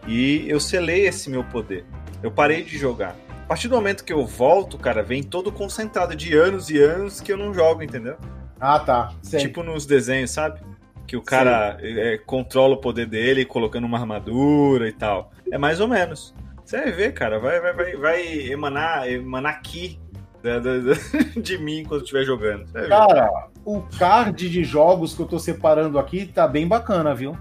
e 0.07 0.45
eu 0.47 0.61
selei 0.61 1.07
esse 1.07 1.31
meu 1.31 1.43
poder. 1.43 1.87
Eu 2.23 2.31
parei 2.31 2.63
de 2.63 2.77
jogar. 2.77 3.17
A 3.45 3.49
partir 3.49 3.69
do 3.69 3.77
momento 3.77 4.05
que 4.05 4.13
eu 4.13 4.27
volto, 4.27 4.77
cara, 4.77 5.03
vem 5.03 5.23
todo 5.23 5.51
concentrado 5.51 6.15
de 6.15 6.37
anos 6.37 6.69
e 6.69 6.79
anos 6.79 7.19
que 7.19 7.33
eu 7.33 7.39
não 7.39 7.55
jogo, 7.55 7.83
entendeu? 7.83 8.19
Ah, 8.61 8.79
tá. 8.79 9.15
Sei. 9.23 9.41
Tipo 9.41 9.63
nos 9.63 9.87
desenhos, 9.87 10.31
sabe? 10.31 10.61
Que 11.07 11.17
o 11.17 11.23
cara 11.23 11.79
é, 11.81 12.19
controla 12.19 12.75
o 12.75 12.79
poder 12.79 13.07
dele 13.07 13.47
colocando 13.47 13.87
uma 13.87 13.99
armadura 13.99 14.87
e 14.87 14.93
tal. 14.93 15.33
É 15.51 15.57
mais 15.57 15.81
ou 15.81 15.89
menos. 15.89 16.35
Você 16.63 16.77
vai 16.77 16.93
ver, 16.93 17.15
cara, 17.15 17.39
vai, 17.39 17.59
vai, 17.59 17.73
vai, 17.73 17.97
vai 17.97 18.51
emanar, 18.51 19.11
emanar 19.11 19.63
ki 19.63 19.99
de 21.41 21.59
mim 21.59 21.85
quando 21.87 22.03
estiver 22.03 22.25
jogando. 22.25 22.67
Cara, 22.89 23.49
o 23.65 23.81
card 23.99 24.49
de 24.49 24.65
jogos 24.65 25.15
que 25.15 25.21
eu 25.21 25.27
tô 25.27 25.39
separando 25.39 25.99
aqui 25.99 26.27
tá 26.27 26.47
bem 26.47 26.67
bacana, 26.67 27.15
viu? 27.15 27.37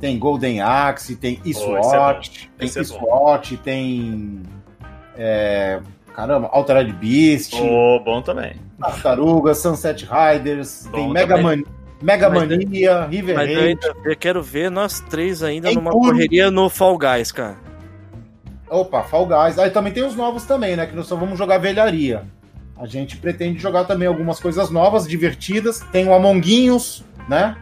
Tem 0.00 0.18
Golden 0.18 0.60
Axe, 0.60 1.16
tem 1.16 1.40
SWAT, 1.52 2.30
oh, 2.30 2.44
é 2.44 2.58
tem 2.58 2.68
SWAT, 2.68 3.54
é 3.54 3.56
tem. 3.56 4.42
É, 5.16 5.80
caramba, 6.14 6.48
Altered 6.52 6.92
Beast. 6.92 7.54
Oh, 7.58 7.98
bom 8.04 8.20
também. 8.20 8.56
Tartaruga, 8.78 9.54
Sunset 9.54 10.04
Riders, 10.06 10.86
bom 10.90 10.98
tem 10.98 11.12
Mega, 11.12 11.38
Man, 11.38 11.62
Mega 12.02 12.28
Mas- 12.28 12.48
Mania, 12.48 13.06
River 13.06 13.34
Mas 13.36 13.48
eu, 13.50 13.60
Raid. 13.60 13.68
ainda, 13.86 13.96
eu 14.04 14.16
quero 14.16 14.42
ver 14.42 14.70
nós 14.70 15.00
três 15.00 15.42
ainda 15.42 15.68
Tem 15.68 15.76
numa 15.76 15.90
tudo. 15.90 16.08
correria 16.08 16.50
no 16.50 16.68
Fall 16.68 16.98
Guys, 16.98 17.32
cara. 17.32 17.56
Opa, 18.68 19.02
Fall 19.02 19.26
Guys. 19.26 19.58
Aí 19.58 19.70
também 19.70 19.92
tem 19.92 20.04
os 20.04 20.16
novos 20.16 20.44
também, 20.44 20.76
né? 20.76 20.86
Que 20.86 20.96
nós 20.96 21.06
só 21.06 21.16
vamos 21.16 21.38
jogar 21.38 21.58
velharia. 21.58 22.24
A 22.76 22.86
gente 22.86 23.16
pretende 23.16 23.58
jogar 23.58 23.84
também 23.84 24.06
algumas 24.06 24.38
coisas 24.38 24.70
novas, 24.70 25.06
divertidas. 25.08 25.80
Tem 25.92 26.06
o 26.06 26.14
Amonguinhos, 26.14 27.04
né? 27.28 27.56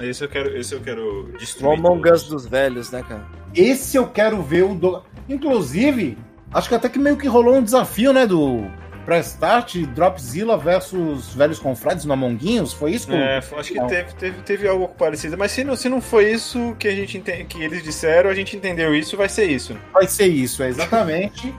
Esse 0.00 0.24
eu 0.24 0.28
quero, 0.28 0.56
esse 0.56 0.74
eu 0.74 0.80
quero 0.80 1.30
O 1.34 1.38
destruir. 1.38 1.78
Among 1.78 2.10
Us 2.10 2.24
dos 2.24 2.46
velhos, 2.46 2.90
né, 2.90 3.04
cara? 3.08 3.24
Esse 3.54 3.96
eu 3.96 4.06
quero 4.08 4.42
ver 4.42 4.64
o 4.64 4.74
do... 4.74 5.02
Inclusive, 5.28 6.18
acho 6.52 6.68
que 6.68 6.74
até 6.74 6.88
que 6.88 6.98
meio 6.98 7.16
que 7.16 7.28
rolou 7.28 7.54
um 7.54 7.62
desafio, 7.62 8.12
né? 8.12 8.26
Do 8.26 8.64
Prestart, 9.04 9.76
Dropzilla 9.94 10.56
versus 10.56 11.34
Velhos 11.34 11.58
Confrades 11.58 12.04
no 12.04 12.12
Amonguinhos. 12.12 12.72
Foi 12.72 12.92
isso? 12.92 13.06
que 13.06 13.12
eu- 13.12 13.18
É, 13.18 13.38
acho 13.38 13.72
que 13.72 13.80
teve, 13.86 14.14
teve, 14.14 14.42
teve 14.42 14.68
algo 14.68 14.88
parecido. 14.88 15.36
Mas 15.38 15.52
se 15.52 15.62
não, 15.64 15.76
se 15.76 15.88
não 15.88 16.00
foi 16.00 16.30
isso 16.32 16.74
que 16.78 16.88
a 16.88 16.94
gente 16.94 17.18
ente- 17.18 17.44
que 17.44 17.62
eles 17.62 17.82
disseram, 17.82 18.30
a 18.30 18.34
gente 18.34 18.56
entendeu 18.56 18.94
isso, 18.94 19.16
vai 19.16 19.28
ser 19.28 19.44
isso. 19.50 19.76
Vai 19.92 20.06
ser 20.06 20.26
isso, 20.26 20.62
é 20.62 20.68
exatamente. 20.68 21.54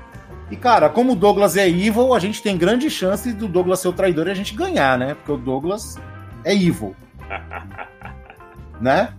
E, 0.51 0.55
cara, 0.55 0.89
como 0.89 1.13
o 1.13 1.15
Douglas 1.15 1.57
é 1.57 1.67
evil, 1.67 2.13
a 2.13 2.19
gente 2.19 2.41
tem 2.41 2.57
grande 2.57 2.89
chance 2.89 3.31
do 3.33 3.47
Douglas 3.47 3.79
ser 3.79 3.87
o 3.87 3.93
traidor 3.93 4.27
e 4.27 4.31
a 4.31 4.35
gente 4.35 4.53
ganhar, 4.55 4.97
né? 4.97 5.13
Porque 5.15 5.31
o 5.31 5.37
Douglas 5.37 5.97
é 6.43 6.53
evil. 6.53 6.95
né? 8.79 9.13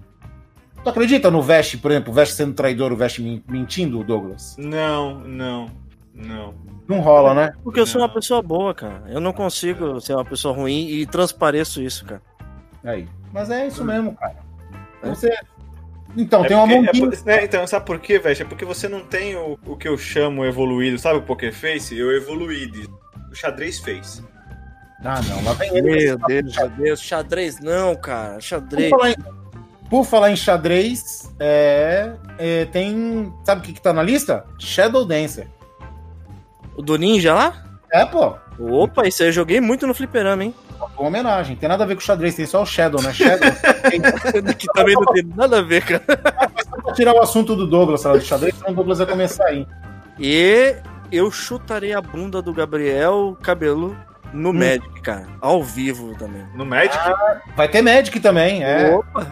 Tu 0.84 0.90
acredita 0.90 1.30
no 1.30 1.42
Vest, 1.42 1.78
por 1.78 1.90
exemplo, 1.90 2.12
o 2.12 2.14
Vest 2.14 2.34
sendo 2.34 2.54
traidor, 2.54 2.92
o 2.92 2.96
Vest 2.96 3.18
men- 3.18 3.42
mentindo, 3.48 4.04
Douglas? 4.04 4.54
Não, 4.56 5.18
não, 5.20 5.66
não. 6.16 6.54
Não 6.88 7.00
rola, 7.00 7.34
né? 7.34 7.52
Porque 7.64 7.80
eu 7.80 7.86
sou 7.86 8.00
uma 8.00 8.08
pessoa 8.08 8.40
boa, 8.40 8.72
cara. 8.72 9.02
Eu 9.08 9.20
não 9.20 9.32
consigo 9.32 10.00
ser 10.00 10.14
uma 10.14 10.24
pessoa 10.24 10.54
ruim 10.54 10.86
e 10.88 11.04
transpareço 11.06 11.82
isso, 11.82 12.04
cara. 12.04 12.22
Aí. 12.84 13.08
Mas 13.32 13.50
é 13.50 13.66
isso 13.66 13.84
mesmo, 13.84 14.14
cara. 14.14 14.36
É. 15.02 15.08
Você. 15.08 15.36
Então, 16.16 16.44
É 16.44 16.48
tem 16.48 16.56
uma 16.56 16.66
porque- 16.66 17.16
é 17.16 17.24
né, 17.24 17.44
então, 17.44 17.66
sabe 17.66 17.84
por 17.84 17.98
quê, 17.98 18.18
velho? 18.18 18.40
É 18.40 18.44
porque 18.44 18.64
você 18.64 18.88
não 18.88 19.00
tem 19.00 19.34
o, 19.36 19.58
o 19.66 19.76
que 19.76 19.88
eu 19.88 19.98
chamo 19.98 20.44
evoluído. 20.44 20.96
Sabe 20.98 21.18
o 21.18 21.22
Poker 21.22 21.52
Face? 21.52 21.96
Eu 21.98 22.12
evoluí. 22.16 22.70
de- 22.70 22.88
O 23.30 23.34
xadrez 23.34 23.80
fez. 23.80 24.22
Ah, 25.04 25.20
não, 25.28 25.44
lá 25.44 25.52
vem 25.54 25.76
ele. 25.76 25.90
Meu 26.06 26.18
Deus, 26.18 26.56
meu 26.56 26.68
Deus. 26.70 27.00
Xadrez 27.02 27.60
não, 27.60 27.94
cara. 27.96 28.40
Xadrez. 28.40 28.88
Por 28.90 28.98
falar 28.98 29.10
em, 29.10 29.16
por 29.90 30.04
falar 30.06 30.30
em 30.30 30.36
xadrez, 30.36 31.34
é, 31.40 32.12
é, 32.38 32.64
tem. 32.66 33.30
Sabe 33.44 33.60
o 33.60 33.64
que, 33.64 33.72
que 33.74 33.82
tá 33.82 33.92
na 33.92 34.02
lista? 34.02 34.46
Shadow 34.58 35.04
Dancer. 35.04 35.48
O 36.76 36.82
do 36.82 36.96
Ninja 36.96 37.34
lá? 37.34 37.64
É, 37.90 38.04
pô. 38.04 38.34
Opa, 38.58 39.06
isso 39.06 39.22
aí 39.22 39.28
eu 39.28 39.32
joguei 39.32 39.60
muito 39.60 39.86
no 39.86 39.94
fliperama, 39.94 40.44
hein? 40.44 40.54
Uma 40.98 41.08
homenagem. 41.08 41.56
Tem 41.56 41.68
nada 41.68 41.84
a 41.84 41.86
ver 41.86 41.94
com 41.94 42.00
xadrez, 42.00 42.34
tem 42.34 42.46
só 42.46 42.62
o 42.62 42.66
Shadow, 42.66 43.00
né? 43.02 43.12
Shadow. 43.12 43.50
que 44.58 44.66
também 44.72 44.94
não 44.94 45.12
tem 45.12 45.24
nada 45.34 45.58
a 45.58 45.62
ver, 45.62 45.82
cara. 45.84 46.04
Só 46.68 46.82
pra 46.82 46.92
tirar 46.92 47.14
o 47.14 47.20
assunto 47.20 47.56
do 47.56 47.66
Douglas, 47.66 48.02
sabe, 48.02 48.18
do 48.18 48.24
xadrez, 48.24 48.54
senão 48.54 48.72
o 48.72 48.74
Douglas 48.74 48.98
vai 48.98 49.06
começar 49.06 49.46
aí. 49.46 49.66
E 50.18 50.76
eu 51.10 51.30
chutarei 51.30 51.94
a 51.94 52.00
bunda 52.00 52.42
do 52.42 52.52
Gabriel 52.52 53.36
Cabelo 53.42 53.96
no 54.32 54.52
Magic, 54.52 55.00
cara. 55.00 55.26
Ao 55.40 55.62
vivo 55.62 56.14
também. 56.18 56.44
No 56.54 56.66
Magic? 56.66 56.98
Vai 57.56 57.68
ter 57.68 57.82
Magic 57.82 58.18
também, 58.20 58.62
é. 58.62 58.94
Opa! 58.94 59.26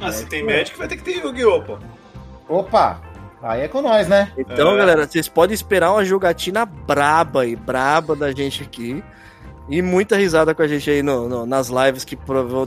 Ah, 0.00 0.12
se 0.12 0.26
tem 0.26 0.44
Magic, 0.44 0.76
vai 0.76 0.88
ter 0.88 0.96
que 0.96 1.02
ter 1.02 1.18
Yu-Gi-Oh! 1.18 1.78
Opa! 2.48 3.00
Aí 3.42 3.62
é 3.62 3.68
com 3.68 3.80
nós, 3.80 4.06
né? 4.08 4.30
Então, 4.36 4.74
É. 4.74 4.76
galera, 4.78 5.06
vocês 5.06 5.28
podem 5.28 5.54
esperar 5.54 5.92
uma 5.92 6.04
jogatina 6.04 6.64
braba 6.66 7.46
e 7.46 7.56
braba 7.56 8.14
da 8.14 8.30
gente 8.32 8.62
aqui. 8.62 9.02
E 9.68 9.80
muita 9.82 10.16
risada 10.16 10.52
com 10.52 10.62
a 10.62 10.66
gente 10.66 10.90
aí 10.90 11.00
no, 11.00 11.28
no- 11.28 11.46
nas 11.46 11.68
lives 11.68 12.04
que 12.04 12.18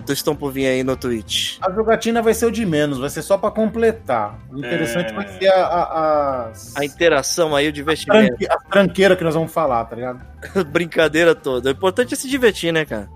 estão 0.09 0.33
por 0.35 0.53
vir 0.53 0.67
aí 0.67 0.83
no 0.85 0.95
Twitch. 0.95 1.57
A 1.61 1.69
jogatina 1.69 2.21
vai 2.21 2.33
ser 2.33 2.45
o 2.45 2.51
de 2.51 2.65
menos, 2.65 2.97
vai 2.97 3.09
ser 3.09 3.21
só 3.21 3.37
pra 3.37 3.51
completar. 3.51 4.39
O 4.49 4.57
interessante 4.57 5.11
É. 5.11 5.13
vai 5.13 5.27
ser 5.27 5.47
a, 5.49 5.65
a, 5.65 6.45
as, 6.47 6.73
A 6.77 6.85
interação 6.85 7.53
aí, 7.53 7.67
o 7.67 7.73
divertimento. 7.73 8.27
tranque, 8.37 8.47
as 8.49 8.63
tranqueiras 8.69 9.17
que 9.17 9.23
nós 9.25 9.33
vamos 9.35 9.51
falar, 9.51 9.83
tá 9.83 9.97
ligado? 9.97 10.21
Brincadeira 10.71 11.35
toda. 11.35 11.67
O 11.69 11.71
importante 11.73 12.13
é 12.13 12.17
se 12.17 12.29
divertir, 12.29 12.71
né, 12.71 12.85
cara? 12.85 13.09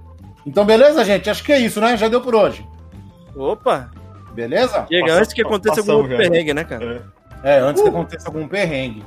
Então, 0.46 0.66
beleza, 0.66 1.06
gente? 1.06 1.30
Acho 1.30 1.44
que 1.44 1.54
é 1.54 1.60
isso, 1.60 1.80
né? 1.80 1.96
Já 1.96 2.10
deu 2.10 2.20
por 2.20 2.36
hoje. 2.36 2.68
Opa! 3.36 3.90
Beleza? 4.34 4.86
Chega 4.90 5.14
antes 5.14 5.32
que 5.34 5.42
aconteça 5.42 5.80
algum 5.80 6.08
já. 6.10 6.18
perrengue, 6.18 6.54
né, 6.54 6.64
cara? 6.66 6.84
É. 7.14 7.17
É, 7.44 7.60
antes 7.60 7.82
que 7.82 7.90
aconteça 7.90 8.28
algum 8.28 8.48
perrengue. 8.48 9.06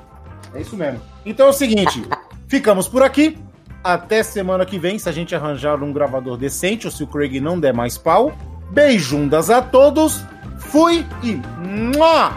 É 0.54 0.60
isso 0.60 0.76
mesmo. 0.76 1.00
Então 1.24 1.46
é 1.46 1.50
o 1.50 1.52
seguinte, 1.52 2.02
ficamos 2.48 2.88
por 2.88 3.02
aqui. 3.02 3.38
Até 3.82 4.22
semana 4.22 4.66
que 4.66 4.78
vem, 4.78 4.98
se 4.98 5.08
a 5.08 5.12
gente 5.12 5.34
arranjar 5.34 5.82
um 5.82 5.92
gravador 5.92 6.36
decente 6.36 6.86
ou 6.86 6.92
se 6.92 7.02
o 7.02 7.06
Craig 7.06 7.40
não 7.40 7.58
der 7.58 7.72
mais 7.72 7.96
pau. 7.96 8.32
Beijundas 8.70 9.48
a 9.50 9.62
todos. 9.62 10.22
Fui 10.58 11.06
e. 11.22 11.40
Mua! 11.58 12.32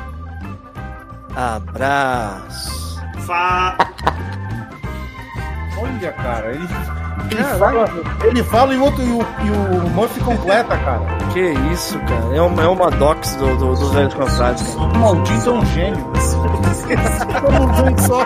Abraço. 1.36 3.02
Fa... 3.26 3.78
Olha, 5.78 6.14
cara, 6.14 6.52
ele, 6.52 6.68
ele, 7.32 7.43
fala, 7.43 7.89
ele 8.24 8.43
fala 8.43 8.74
e 8.74 8.78
o 8.78 8.84
outro 8.84 9.01
e 9.01 9.11
o, 9.11 9.22
e 9.22 9.51
o 9.51 9.89
Murphy 9.89 10.20
completa, 10.22 10.78
cara. 10.78 11.01
Que 11.32 11.51
isso, 11.72 11.99
cara. 11.99 12.36
É 12.36 12.41
uma, 12.41 12.64
é 12.64 12.68
uma 12.68 12.89
dox 12.91 13.36
do, 13.36 13.55
do, 13.57 13.74
dos 13.76 13.91
velhos 13.91 14.14
confrades, 14.14 14.76
cara. 14.76 14.88
O 14.88 14.97
maldito 14.97 15.49
é 15.49 15.53
um 15.53 15.66
gênio. 15.68 16.11
Todo 17.41 17.74
junto 17.78 18.01
só. 18.01 18.26